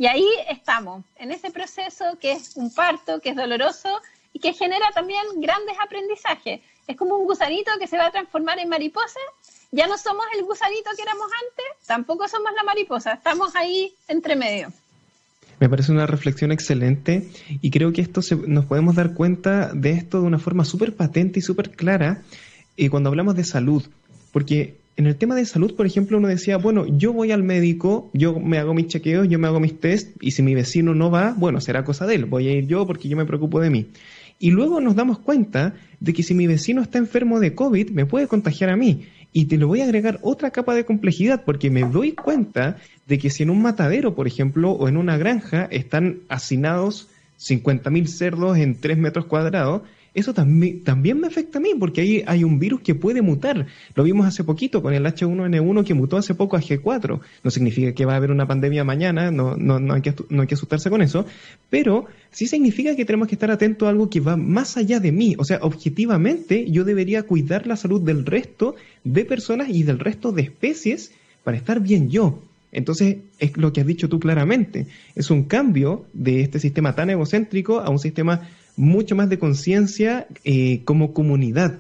Y 0.01 0.07
ahí 0.07 0.27
estamos, 0.49 1.05
en 1.17 1.31
ese 1.31 1.51
proceso 1.51 2.17
que 2.19 2.33
es 2.33 2.57
un 2.57 2.73
parto, 2.73 3.21
que 3.21 3.29
es 3.29 3.37
doloroso 3.37 4.01
y 4.33 4.39
que 4.39 4.55
genera 4.55 4.87
también 4.95 5.21
grandes 5.37 5.77
aprendizajes. 5.79 6.63
Es 6.87 6.97
como 6.97 7.17
un 7.19 7.27
gusanito 7.27 7.71
que 7.79 7.87
se 7.87 7.99
va 7.99 8.07
a 8.07 8.11
transformar 8.11 8.59
en 8.61 8.71
mariposa. 8.71 9.21
Ya 9.73 9.87
no 9.87 9.99
somos 9.99 10.25
el 10.35 10.45
gusanito 10.45 10.89
que 10.97 11.03
éramos 11.03 11.27
antes, 11.27 11.87
tampoco 11.87 12.27
somos 12.29 12.51
la 12.57 12.63
mariposa, 12.63 13.13
estamos 13.13 13.55
ahí 13.55 13.93
entre 14.09 14.37
medio. 14.37 14.73
Me 15.59 15.69
parece 15.69 15.93
una 15.93 16.07
reflexión 16.07 16.51
excelente 16.51 17.29
y 17.61 17.71
creo 17.71 17.93
que 17.93 18.01
esto 18.01 18.23
nos 18.47 18.65
podemos 18.65 18.95
dar 18.95 19.13
cuenta 19.13 19.71
de 19.75 19.91
esto 19.91 20.23
de 20.23 20.27
una 20.27 20.39
forma 20.39 20.65
súper 20.65 20.97
patente 20.97 21.41
y 21.41 21.43
súper 21.43 21.73
clara 21.73 22.23
eh, 22.79 22.89
cuando 22.89 23.11
hablamos 23.11 23.37
de 23.37 23.45
salud, 23.45 23.85
porque 24.33 24.80
en 24.97 25.07
el 25.07 25.17
tema 25.17 25.35
de 25.35 25.47
salud, 25.47 25.75
por 25.75 25.87
ejemplo, 25.87 26.19
uno 26.19 26.29
decía, 26.29 26.59
bueno, 26.59 26.87
yo 26.87 27.13
voy 27.13 27.33
al 27.33 27.43
médico, 27.43 28.11
yo 28.13 28.39
me 28.39 28.59
hago 28.59 28.75
mis 28.75 28.89
chequeos, 28.89 29.29
yo 29.29 29.39
me 29.39 29.47
hago 29.47 29.61
mis 29.61 29.79
test, 29.81 30.17
y 30.21 30.33
si 30.33 30.43
mi 30.43 30.55
vecino 30.55 30.95
no 30.95 31.11
va, 31.11 31.35
bueno, 31.37 31.61
será 31.61 31.85
cosa 31.85 32.07
de 32.07 32.17
él, 32.17 32.27
voy 32.27 32.49
a 32.49 32.53
ir 32.53 32.67
yo 32.67 32.87
porque 32.87 33.09
yo 33.09 33.17
me 33.17 33.25
preocupo 33.25 33.61
de 33.61 33.71
mí. 33.71 33.87
Y 34.39 34.51
luego 34.51 34.81
nos 34.81 34.97
damos 34.97 35.19
cuenta 35.19 35.75
de 36.01 36.13
que 36.13 36.23
si 36.23 36.35
mi 36.35 36.47
vecino 36.47 36.81
está 36.83 36.99
enfermo 36.99 37.41
de 37.41 37.55
COVID, 37.55 37.91
me 37.91 38.07
puede 38.07 38.27
contagiar 38.27 38.71
a 38.71 38.77
mí. 38.77 39.07
Y 39.33 39.45
te 39.45 39.59
lo 39.59 39.69
voy 39.69 39.81
a 39.81 39.85
agregar 39.85 40.19
otra 40.23 40.51
capa 40.51 40.75
de 40.75 40.85
complejidad, 40.85 41.45
porque 41.45 41.71
me 41.71 41.83
doy 41.83 42.13
cuenta 42.13 42.79
de 43.07 43.19
que 43.19 43.31
si 43.31 43.43
en 43.43 43.51
un 43.51 43.63
matadero, 43.63 44.15
por 44.15 44.27
ejemplo, 44.27 44.73
o 44.73 44.89
en 44.89 44.97
una 44.97 45.19
granja 45.19 45.69
están 45.71 46.21
hacinados 46.29 47.09
50.000 47.39 48.07
cerdos 48.07 48.59
en 48.59 48.81
3 48.81 48.99
metros 48.99 49.27
cuadrados, 49.27 49.83
eso 50.13 50.35
también, 50.35 50.83
también 50.83 51.21
me 51.21 51.29
afecta 51.29 51.59
a 51.59 51.61
mí, 51.61 51.71
porque 51.79 52.01
ahí 52.01 52.25
hay 52.27 52.43
un 52.43 52.59
virus 52.59 52.81
que 52.81 52.95
puede 52.95 53.23
mutar. 53.23 53.67
Lo 53.95 54.03
vimos 54.03 54.27
hace 54.27 54.43
poquito 54.43 54.83
con 54.83 54.93
el 54.93 55.05
H1N1 55.05 55.85
que 55.85 55.95
mutó 55.95 56.17
hace 56.17 56.35
poco 56.35 56.57
a 56.57 56.61
G4. 56.61 57.21
No 57.45 57.51
significa 57.51 57.93
que 57.93 58.05
va 58.05 58.15
a 58.15 58.17
haber 58.17 58.31
una 58.31 58.47
pandemia 58.47 58.83
mañana, 58.83 59.31
no, 59.31 59.57
no, 59.57 59.79
no, 59.79 59.95
hay, 59.95 60.03
que, 60.03 60.15
no 60.29 60.43
hay 60.43 60.49
que 60.49 60.55
asustarse 60.55 60.91
con 60.91 61.03
eso, 61.03 61.27
pero 61.69 62.07
sí 62.31 62.47
significa 62.47 62.97
que 62.97 63.05
tenemos 63.05 63.29
que 63.29 63.37
estar 63.37 63.51
atentos 63.51 63.87
a 63.87 63.91
algo 63.91 64.11
que 64.11 64.21
va 64.21 64.37
más 64.37 64.77
allá 64.77 64.99
de 64.99 65.13
mí. 65.13 65.37
O 65.39 65.45
sea, 65.45 65.59
objetivamente 65.63 66.69
yo 66.71 66.85
debería 66.85 67.23
cuidar 67.23 67.67
la 67.67 67.77
salud 67.77 68.01
del 68.01 68.27
resto 68.27 68.75
de 69.05 69.25
personas 69.25 69.69
y 69.69 69.85
del 69.85 69.99
resto 69.99 70.33
de 70.33 70.43
especies 70.43 71.13
para 71.45 71.57
estar 71.57 71.81
bien 71.81 72.11
yo. 72.11 72.43
Entonces, 72.73 73.17
es 73.39 73.57
lo 73.57 73.73
que 73.73 73.81
has 73.81 73.87
dicho 73.87 74.09
tú 74.09 74.21
claramente. 74.21 74.87
Es 75.15 75.31
un 75.31 75.45
cambio 75.45 76.05
de 76.13 76.43
este 76.43 76.61
sistema 76.61 76.95
tan 76.95 77.11
egocéntrico 77.11 77.81
a 77.81 77.91
un 77.91 77.99
sistema 77.99 78.49
mucho 78.81 79.15
más 79.15 79.29
de 79.29 79.39
conciencia 79.39 80.27
eh, 80.45 80.83
como 80.85 81.13
comunidad. 81.13 81.79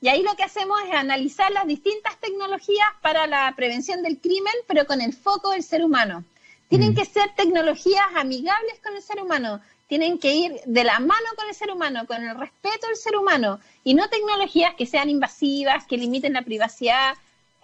Y 0.00 0.08
ahí 0.08 0.22
lo 0.22 0.34
que 0.34 0.42
hacemos 0.42 0.80
es 0.82 0.92
analizar 0.94 1.52
las 1.52 1.66
distintas 1.66 2.18
tecnologías 2.18 2.88
para 3.02 3.28
la 3.28 3.52
prevención 3.56 4.02
del 4.02 4.18
crimen, 4.18 4.52
pero 4.66 4.84
con 4.84 5.00
el 5.00 5.12
foco 5.12 5.50
del 5.50 5.62
ser 5.62 5.84
humano. 5.84 6.24
Tienen 6.68 6.90
mm. 6.90 6.94
que 6.96 7.04
ser 7.04 7.32
tecnologías 7.36 8.04
amigables 8.16 8.80
con 8.82 8.96
el 8.96 9.02
ser 9.02 9.22
humano, 9.22 9.60
tienen 9.86 10.18
que 10.18 10.34
ir 10.34 10.60
de 10.64 10.84
la 10.84 10.98
mano 10.98 11.28
con 11.36 11.48
el 11.48 11.54
ser 11.54 11.70
humano, 11.70 12.04
con 12.06 12.24
el 12.24 12.36
respeto 12.36 12.88
del 12.88 12.96
ser 12.96 13.16
humano, 13.16 13.60
y 13.84 13.94
no 13.94 14.08
tecnologías 14.08 14.74
que 14.74 14.86
sean 14.86 15.08
invasivas, 15.08 15.86
que 15.86 15.98
limiten 15.98 16.32
la 16.32 16.42
privacidad, 16.42 17.14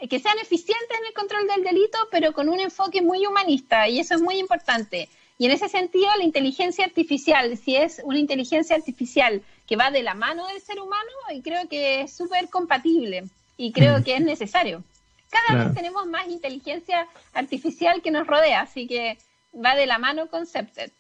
que 0.07 0.21
sean 0.21 0.39
eficientes 0.39 0.99
en 0.99 1.07
el 1.07 1.13
control 1.13 1.47
del 1.49 1.65
delito, 1.65 1.99
pero 2.11 2.33
con 2.33 2.49
un 2.49 2.61
enfoque 2.61 3.03
muy 3.03 3.27
humanista, 3.27 3.89
y 3.89 3.99
eso 3.99 4.15
es 4.15 4.23
muy 4.23 4.39
importante. 4.39 5.09
Y 5.39 5.47
en 5.47 5.53
ese 5.53 5.69
sentido, 5.69 6.09
la 6.17 6.25
inteligencia 6.25 6.85
artificial, 6.85 7.57
si 7.57 7.77
es 7.77 8.01
una 8.05 8.19
inteligencia 8.19 8.77
artificial 8.77 9.43
que 9.67 9.77
va 9.77 9.91
de 9.91 10.03
la 10.03 10.15
mano 10.15 10.47
del 10.47 10.61
ser 10.61 10.81
humano, 10.81 11.11
y 11.33 11.43
creo 11.43 11.69
que 11.69 12.03
es 12.03 12.13
súper 12.13 12.49
compatible 12.49 13.25
y 13.57 13.73
creo 13.73 13.99
mm. 13.99 14.03
que 14.05 14.17
es 14.17 14.21
necesario. 14.21 14.83
Cada 15.31 15.65
vez 15.65 15.75
tenemos 15.75 16.07
más 16.07 16.27
inteligencia 16.29 17.07
artificial 17.35 18.01
que 18.03 18.11
nos 18.11 18.27
rodea, 18.27 18.63
así 18.63 18.87
que 18.87 19.19
va 19.55 19.77
de 19.77 19.87
la 19.87 19.99
mano 19.99 20.29
con 20.29 20.47
Cepted. 20.47 20.91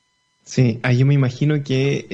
Sí, 0.44 0.80
ahí 0.82 0.98
yo 0.98 1.06
me 1.06 1.14
imagino 1.14 1.62
que 1.62 2.06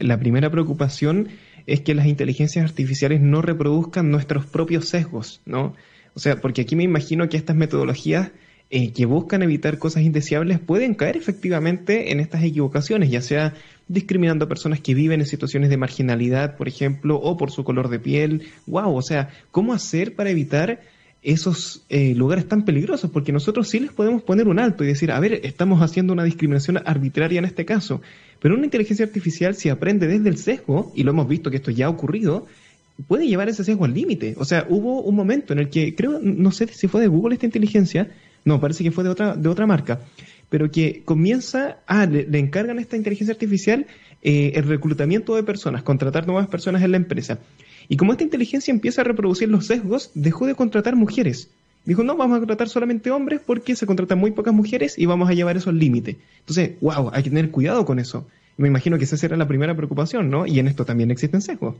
la 0.00 0.18
primera 0.18 0.50
preocupación 0.50 1.28
es 1.66 1.80
que 1.82 1.94
las 1.94 2.06
inteligencias 2.06 2.64
artificiales 2.64 3.20
no 3.20 3.42
reproduzcan 3.42 4.10
nuestros 4.10 4.46
propios 4.46 4.88
sesgos, 4.88 5.42
¿no? 5.44 5.74
O 6.18 6.20
sea, 6.20 6.40
porque 6.40 6.62
aquí 6.62 6.74
me 6.74 6.82
imagino 6.82 7.28
que 7.28 7.36
estas 7.36 7.54
metodologías 7.54 8.32
eh, 8.70 8.90
que 8.92 9.06
buscan 9.06 9.40
evitar 9.44 9.78
cosas 9.78 10.02
indeseables 10.02 10.58
pueden 10.58 10.94
caer 10.94 11.16
efectivamente 11.16 12.10
en 12.10 12.18
estas 12.18 12.42
equivocaciones, 12.42 13.08
ya 13.08 13.22
sea 13.22 13.54
discriminando 13.86 14.44
a 14.44 14.48
personas 14.48 14.80
que 14.80 14.94
viven 14.94 15.20
en 15.20 15.26
situaciones 15.26 15.70
de 15.70 15.76
marginalidad, 15.76 16.56
por 16.56 16.66
ejemplo, 16.66 17.20
o 17.20 17.36
por 17.36 17.52
su 17.52 17.62
color 17.62 17.88
de 17.88 18.00
piel. 18.00 18.48
¡Wow! 18.66 18.96
O 18.96 19.02
sea, 19.02 19.28
¿cómo 19.52 19.72
hacer 19.72 20.16
para 20.16 20.30
evitar 20.30 20.80
esos 21.22 21.86
eh, 21.88 22.16
lugares 22.16 22.48
tan 22.48 22.64
peligrosos? 22.64 23.12
Porque 23.12 23.30
nosotros 23.30 23.68
sí 23.68 23.78
les 23.78 23.92
podemos 23.92 24.24
poner 24.24 24.48
un 24.48 24.58
alto 24.58 24.82
y 24.82 24.88
decir, 24.88 25.12
a 25.12 25.20
ver, 25.20 25.42
estamos 25.44 25.82
haciendo 25.82 26.12
una 26.12 26.24
discriminación 26.24 26.80
arbitraria 26.84 27.38
en 27.38 27.44
este 27.44 27.64
caso. 27.64 28.02
Pero 28.40 28.56
una 28.56 28.64
inteligencia 28.64 29.06
artificial, 29.06 29.54
si 29.54 29.68
aprende 29.68 30.08
desde 30.08 30.28
el 30.28 30.36
sesgo, 30.36 30.90
y 30.96 31.04
lo 31.04 31.12
hemos 31.12 31.28
visto 31.28 31.48
que 31.48 31.58
esto 31.58 31.70
ya 31.70 31.86
ha 31.86 31.90
ocurrido, 31.90 32.48
puede 33.06 33.28
llevar 33.28 33.48
ese 33.48 33.64
sesgo 33.64 33.84
al 33.84 33.94
límite. 33.94 34.34
O 34.38 34.44
sea, 34.44 34.66
hubo 34.68 35.02
un 35.02 35.14
momento 35.14 35.52
en 35.52 35.60
el 35.60 35.70
que, 35.70 35.94
creo, 35.94 36.18
no 36.20 36.50
sé 36.50 36.66
si 36.68 36.88
fue 36.88 37.00
de 37.00 37.08
Google 37.08 37.34
esta 37.34 37.46
inteligencia, 37.46 38.10
no, 38.44 38.60
parece 38.60 38.82
que 38.82 38.90
fue 38.90 39.04
de 39.04 39.10
otra, 39.10 39.36
de 39.36 39.48
otra 39.48 39.66
marca, 39.66 40.00
pero 40.48 40.70
que 40.70 41.02
comienza, 41.04 41.78
a, 41.86 42.06
le, 42.06 42.26
encargan 42.38 42.78
a 42.78 42.80
esta 42.80 42.96
inteligencia 42.96 43.32
artificial 43.32 43.86
eh, 44.22 44.52
el 44.54 44.64
reclutamiento 44.64 45.36
de 45.36 45.42
personas, 45.42 45.82
contratar 45.82 46.26
nuevas 46.26 46.48
personas 46.48 46.82
en 46.82 46.92
la 46.92 46.96
empresa. 46.96 47.38
Y 47.88 47.96
como 47.96 48.12
esta 48.12 48.24
inteligencia 48.24 48.72
empieza 48.72 49.02
a 49.02 49.04
reproducir 49.04 49.48
los 49.48 49.66
sesgos, 49.66 50.10
dejó 50.14 50.46
de 50.46 50.54
contratar 50.54 50.96
mujeres. 50.96 51.50
Dijo, 51.84 52.02
no, 52.02 52.16
vamos 52.16 52.36
a 52.36 52.40
contratar 52.40 52.68
solamente 52.68 53.10
hombres 53.10 53.40
porque 53.44 53.76
se 53.76 53.86
contratan 53.86 54.18
muy 54.18 54.32
pocas 54.32 54.52
mujeres 54.52 54.98
y 54.98 55.06
vamos 55.06 55.30
a 55.30 55.32
llevar 55.32 55.56
eso 55.56 55.70
al 55.70 55.78
límite. 55.78 56.18
Entonces, 56.40 56.72
wow, 56.80 57.10
hay 57.14 57.22
que 57.22 57.30
tener 57.30 57.50
cuidado 57.50 57.86
con 57.86 57.98
eso. 57.98 58.26
me 58.58 58.68
imagino 58.68 58.98
que 58.98 59.04
esa 59.04 59.16
será 59.16 59.36
la 59.36 59.48
primera 59.48 59.74
preocupación, 59.74 60.28
¿no? 60.28 60.46
Y 60.46 60.58
en 60.58 60.68
esto 60.68 60.84
también 60.84 61.10
existen 61.10 61.40
sesgos. 61.40 61.76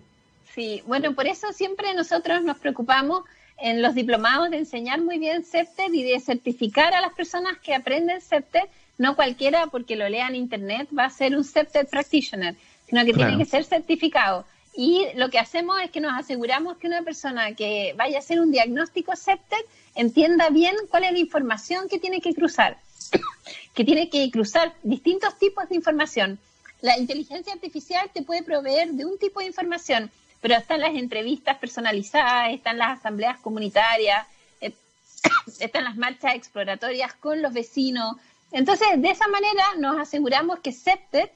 Sí, 0.59 0.83
bueno, 0.89 1.15
por 1.15 1.29
eso 1.29 1.53
siempre 1.53 1.95
nosotros 1.95 2.43
nos 2.43 2.59
preocupamos 2.59 3.23
en 3.59 3.81
los 3.81 3.95
diplomados 3.95 4.51
de 4.51 4.57
enseñar 4.57 5.01
muy 5.01 5.17
bien 5.17 5.45
CEPTED 5.45 5.93
y 5.93 6.03
de 6.03 6.19
certificar 6.19 6.93
a 6.95 7.01
las 7.01 7.13
personas 7.13 7.59
que 7.59 7.77
aprenden 7.77 8.21
CEPTED, 8.21 8.65
no 8.99 9.15
cualquiera 9.15 9.69
porque 9.69 9.95
lo 9.95 10.09
lea 10.09 10.27
en 10.27 10.35
internet 10.35 10.89
va 10.93 11.05
a 11.05 11.11
ser 11.11 11.37
un 11.37 11.45
CEPTED 11.45 11.87
practitioner, 11.87 12.57
sino 12.89 13.05
que 13.05 13.13
tiene 13.13 13.39
que 13.39 13.45
ser 13.45 13.63
certificado. 13.63 14.47
Y 14.75 15.07
lo 15.15 15.31
que 15.31 15.39
hacemos 15.39 15.81
es 15.81 15.93
que 15.93 16.01
nos 16.01 16.19
aseguramos 16.19 16.77
que 16.79 16.89
una 16.89 17.03
persona 17.03 17.55
que 17.55 17.95
vaya 17.97 18.17
a 18.17 18.19
hacer 18.19 18.41
un 18.41 18.51
diagnóstico 18.51 19.15
CEPTED 19.15 19.65
entienda 19.95 20.51
bien 20.51 20.75
cuál 20.91 21.05
es 21.05 21.13
la 21.13 21.21
información 21.21 21.89
que 21.89 22.01
tiene 22.01 22.21
que 22.21 22.35
cruzar, 22.35 22.79
que 23.75 23.85
tiene 23.85 24.11
que 24.11 24.29
cruzar 24.33 24.75
distintos 24.83 25.39
tipos 25.39 25.69
de 25.69 25.77
información. 25.77 26.41
La 26.81 26.99
inteligencia 26.99 27.53
artificial 27.53 28.11
te 28.13 28.23
puede 28.23 28.43
proveer 28.43 28.91
de 28.91 29.05
un 29.05 29.19
tipo 29.19 29.39
de 29.39 29.47
información, 29.47 30.11
pero 30.41 30.55
están 30.55 30.81
las 30.81 30.95
entrevistas 30.95 31.59
personalizadas, 31.59 32.53
están 32.53 32.79
las 32.79 32.99
asambleas 32.99 33.39
comunitarias, 33.41 34.27
eh, 34.61 34.73
están 35.61 35.85
las 35.85 35.97
marchas 35.97 36.35
exploratorias 36.35 37.15
con 37.15 37.43
los 37.43 37.53
vecinos. 37.53 38.17
Entonces, 38.53 38.89
de 38.97 39.11
esa 39.11 39.29
manera 39.29 39.65
nos 39.79 39.99
aseguramos 39.99 40.61
que 40.61 40.73
CEPTED 40.73 41.29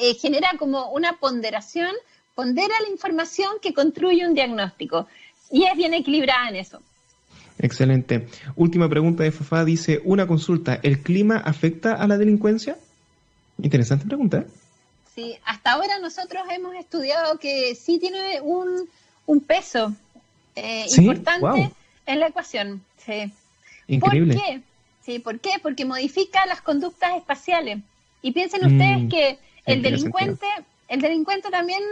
eh, 0.00 0.14
genera 0.14 0.52
como 0.58 0.90
una 0.90 1.14
ponderación, 1.14 1.92
pondera 2.34 2.74
la 2.80 2.90
información 2.90 3.54
que 3.60 3.74
construye 3.74 4.26
un 4.26 4.34
diagnóstico 4.34 5.06
y 5.50 5.64
es 5.64 5.76
bien 5.76 5.94
equilibrada 5.94 6.48
en 6.48 6.56
eso. 6.56 6.80
Excelente. 7.58 8.26
Última 8.56 8.88
pregunta 8.88 9.22
de 9.22 9.30
Fafá, 9.30 9.64
dice, 9.64 10.00
una 10.04 10.26
consulta, 10.26 10.80
¿el 10.82 11.00
clima 11.00 11.36
afecta 11.36 11.94
a 11.94 12.06
la 12.06 12.18
delincuencia? 12.18 12.76
Interesante 13.62 14.06
pregunta. 14.06 14.38
¿eh? 14.38 14.46
Sí, 15.14 15.38
hasta 15.44 15.72
ahora 15.72 15.98
nosotros 16.00 16.42
hemos 16.50 16.74
estudiado 16.74 17.38
que 17.38 17.74
sí 17.76 17.98
tiene 18.00 18.40
un, 18.40 18.88
peso 19.46 19.92
eh, 20.56 20.86
importante 20.96 21.70
en 22.06 22.20
la 22.20 22.28
ecuación. 22.28 22.84
Sí. 22.98 23.32
Increíble. 23.86 24.34
¿Por 24.34 24.44
qué? 24.44 24.60
Sí, 25.02 25.18
¿por 25.20 25.38
qué? 25.38 25.52
Porque 25.62 25.84
modifica 25.84 26.44
las 26.46 26.62
conductas 26.62 27.16
espaciales. 27.16 27.78
Y 28.22 28.32
piensen 28.32 28.64
ustedes 28.64 29.02
mm, 29.02 29.08
que 29.08 29.38
el 29.66 29.82
delincuente, 29.82 30.46
el 30.88 31.00
delincuente 31.00 31.50
también 31.50 31.82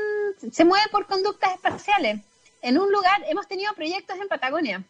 se 0.51 0.65
mueve 0.65 0.87
por 0.91 1.07
conductas 1.07 1.55
espaciales. 1.55 2.21
En 2.61 2.79
un 2.79 2.91
lugar, 2.91 3.23
hemos 3.29 3.47
tenido 3.47 3.73
proyectos 3.75 4.17
en 4.21 4.29
Patagonia. 4.29 4.83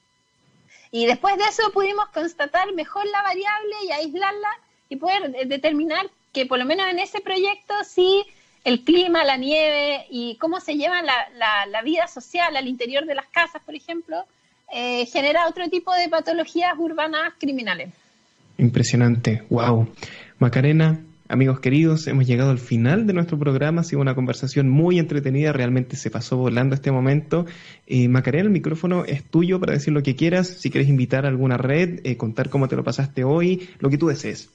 Y 0.91 1.07
después 1.07 1.37
de 1.37 1.45
eso 1.45 1.71
pudimos 1.73 2.09
constatar 2.11 2.73
mejor 2.73 3.05
la 3.07 3.23
variable 3.23 3.75
y 3.85 3.91
aislarla 3.91 4.51
y 4.89 4.97
poder 4.97 5.49
determinar 5.49 6.09
que 6.33 6.47
por 6.47 6.59
lo 6.59 6.65
menos 6.65 6.89
en 6.91 6.99
ese 6.99 7.21
proyecto 7.21 7.75
sí 7.85 8.25
el 8.65 8.85
clima, 8.85 9.25
la 9.25 9.37
nieve 9.37 10.07
y 10.11 10.37
cómo 10.37 10.61
se 10.61 10.77
lleva 10.77 11.03
la, 11.03 11.83
vida 11.83 12.07
social 12.07 12.57
al 12.57 12.69
interior 12.69 13.07
de 13.07 13.15
las 13.15 13.27
casas, 13.27 13.61
por 13.65 13.75
ejemplo, 13.75 14.25
eh, 14.73 15.07
genera 15.07 15.49
otro 15.49 15.69
tipo 15.69 15.93
de 15.93 16.09
patologías 16.09 16.75
urbanas 16.79 17.35
criminales. 17.39 17.91
Impresionante, 18.59 19.43
wow. 19.51 19.89
Macarena, 20.39 21.01
amigos 21.29 21.59
queridos, 21.59 22.07
hemos 22.07 22.27
llegado 22.27 22.51
al 22.51 22.61
final 22.61 23.07
de 23.07 23.15
nuestro 23.15 23.37
programa, 23.37 23.81
ha 23.81 23.85
sido 23.85 24.01
una 24.01 24.15
conversación 24.15 24.69
muy 24.69 25.01
entretenida, 25.01 25.53
realmente 25.53 25.97
se 25.97 26.11
pasó 26.11 26.37
volando 26.37 26.77
este 26.77 26.93
momento. 26.93 27.47
Eh, 27.89 28.07
Macarena, 28.09 28.45
el 28.45 28.51
micrófono 28.51 29.05
es 29.05 29.25
tuyo 29.25 29.59
para 29.59 29.73
decir 29.73 29.93
lo 29.93 30.05
que 30.05 30.15
quieras, 30.15 30.47
si 30.47 30.71
quieres 30.71 30.89
invitar 30.89 31.25
a 31.25 31.29
alguna 31.29 31.57
red, 31.57 32.01
eh, 32.05 32.17
contar 32.17 32.49
cómo 32.49 32.69
te 32.69 32.77
lo 32.77 32.85
pasaste 32.85 33.25
hoy, 33.25 33.69
lo 33.81 33.91
que 33.91 33.99
tú 33.99 34.07
desees. 34.07 34.51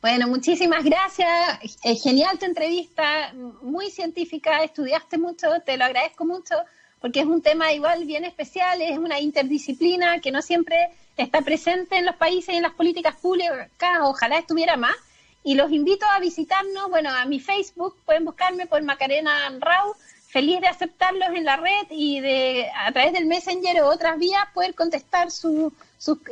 Bueno, 0.00 0.28
muchísimas 0.28 0.84
gracias. 0.84 1.58
genial 2.00 2.38
tu 2.38 2.44
entrevista, 2.44 3.32
muy 3.62 3.90
científica, 3.90 4.62
estudiaste 4.62 5.18
mucho, 5.18 5.48
te 5.66 5.76
lo 5.76 5.84
agradezco 5.84 6.24
mucho 6.24 6.54
porque 7.00 7.20
es 7.20 7.26
un 7.26 7.42
tema 7.42 7.72
igual 7.72 8.04
bien 8.04 8.24
especial, 8.24 8.80
es 8.80 8.96
una 8.96 9.18
interdisciplina 9.18 10.20
que 10.20 10.30
no 10.30 10.40
siempre 10.40 10.90
está 11.16 11.40
presente 11.40 11.96
en 11.96 12.06
los 12.06 12.14
países 12.14 12.54
y 12.54 12.58
en 12.58 12.62
las 12.62 12.74
políticas 12.74 13.16
públicas, 13.16 13.98
ojalá 14.02 14.38
estuviera 14.38 14.76
más. 14.76 14.94
Y 15.42 15.54
los 15.54 15.72
invito 15.72 16.06
a 16.06 16.20
visitarnos, 16.20 16.90
bueno, 16.90 17.10
a 17.10 17.24
mi 17.24 17.40
Facebook, 17.40 17.96
pueden 18.04 18.24
buscarme 18.24 18.66
por 18.66 18.80
Macarena 18.82 19.50
Rau, 19.58 19.94
feliz 20.28 20.60
de 20.60 20.68
aceptarlos 20.68 21.30
en 21.30 21.44
la 21.44 21.56
red 21.56 21.86
y 21.90 22.20
de 22.20 22.70
a 22.72 22.92
través 22.92 23.12
del 23.14 23.26
Messenger 23.26 23.82
o 23.82 23.88
otras 23.88 24.16
vías 24.18 24.46
poder 24.54 24.74
contestar 24.76 25.32
sus 25.32 25.72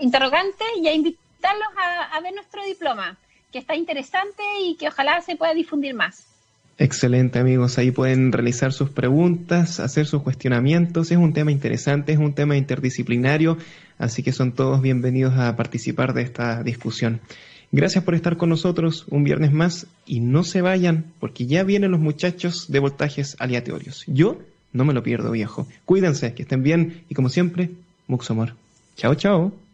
interrogantes 0.01 0.69
y 0.81 0.87
a 0.87 0.93
invitarlos 0.93 1.69
a 2.13 2.21
ver 2.21 2.35
nuestro 2.35 2.65
diploma, 2.65 3.17
que 3.57 3.61
está 3.61 3.75
interesante 3.75 4.43
y 4.63 4.77
que 4.77 4.89
ojalá 4.89 5.23
se 5.23 5.35
pueda 5.35 5.55
difundir 5.55 5.95
más. 5.95 6.27
Excelente 6.77 7.39
amigos, 7.39 7.79
ahí 7.79 7.91
pueden 7.91 8.31
realizar 8.31 8.71
sus 8.75 8.91
preguntas, 8.91 9.81
hacer 9.81 10.05
sus 10.05 10.21
cuestionamientos, 10.23 11.11
es 11.11 11.17
un 11.17 11.33
tema 11.33 11.53
interesante, 11.53 12.13
es 12.13 12.19
un 12.19 12.35
tema 12.35 12.59
interdisciplinario, 12.59 13.57
así 13.97 14.23
que 14.23 14.33
son 14.33 14.53
todos 14.53 14.83
bienvenidos 14.83 15.39
a 15.39 15.57
participar 15.57 16.13
de 16.13 16.21
esta 16.21 16.63
discusión. 16.63 17.21
Gracias 17.73 18.05
por 18.05 18.15
estar 18.15 18.37
con 18.37 18.51
nosotros 18.51 19.07
un 19.09 19.25
viernes 19.25 19.53
más 19.53 19.87
y 20.05 20.21
no 20.21 20.45
se 20.45 20.61
vayan 20.61 21.07
porque 21.19 21.47
ya 21.47 21.65
vienen 21.65 21.93
los 21.93 22.01
muchachos 22.01 22.71
de 22.71 22.79
voltajes 22.79 23.37
aleatorios. 23.39 24.05
Yo 24.07 24.39
no 24.75 24.85
me 24.85 24.93
lo 24.93 25.03
pierdo 25.03 25.31
viejo. 25.31 25.67
Cuídense, 25.87 26.35
que 26.35 26.43
estén 26.43 26.63
bien 26.63 27.05
y 27.09 27.15
como 27.15 27.31
siempre, 27.31 27.71
mucho 28.07 28.35
amor. 28.35 28.53
Chao, 28.97 29.15
chao. 29.15 29.66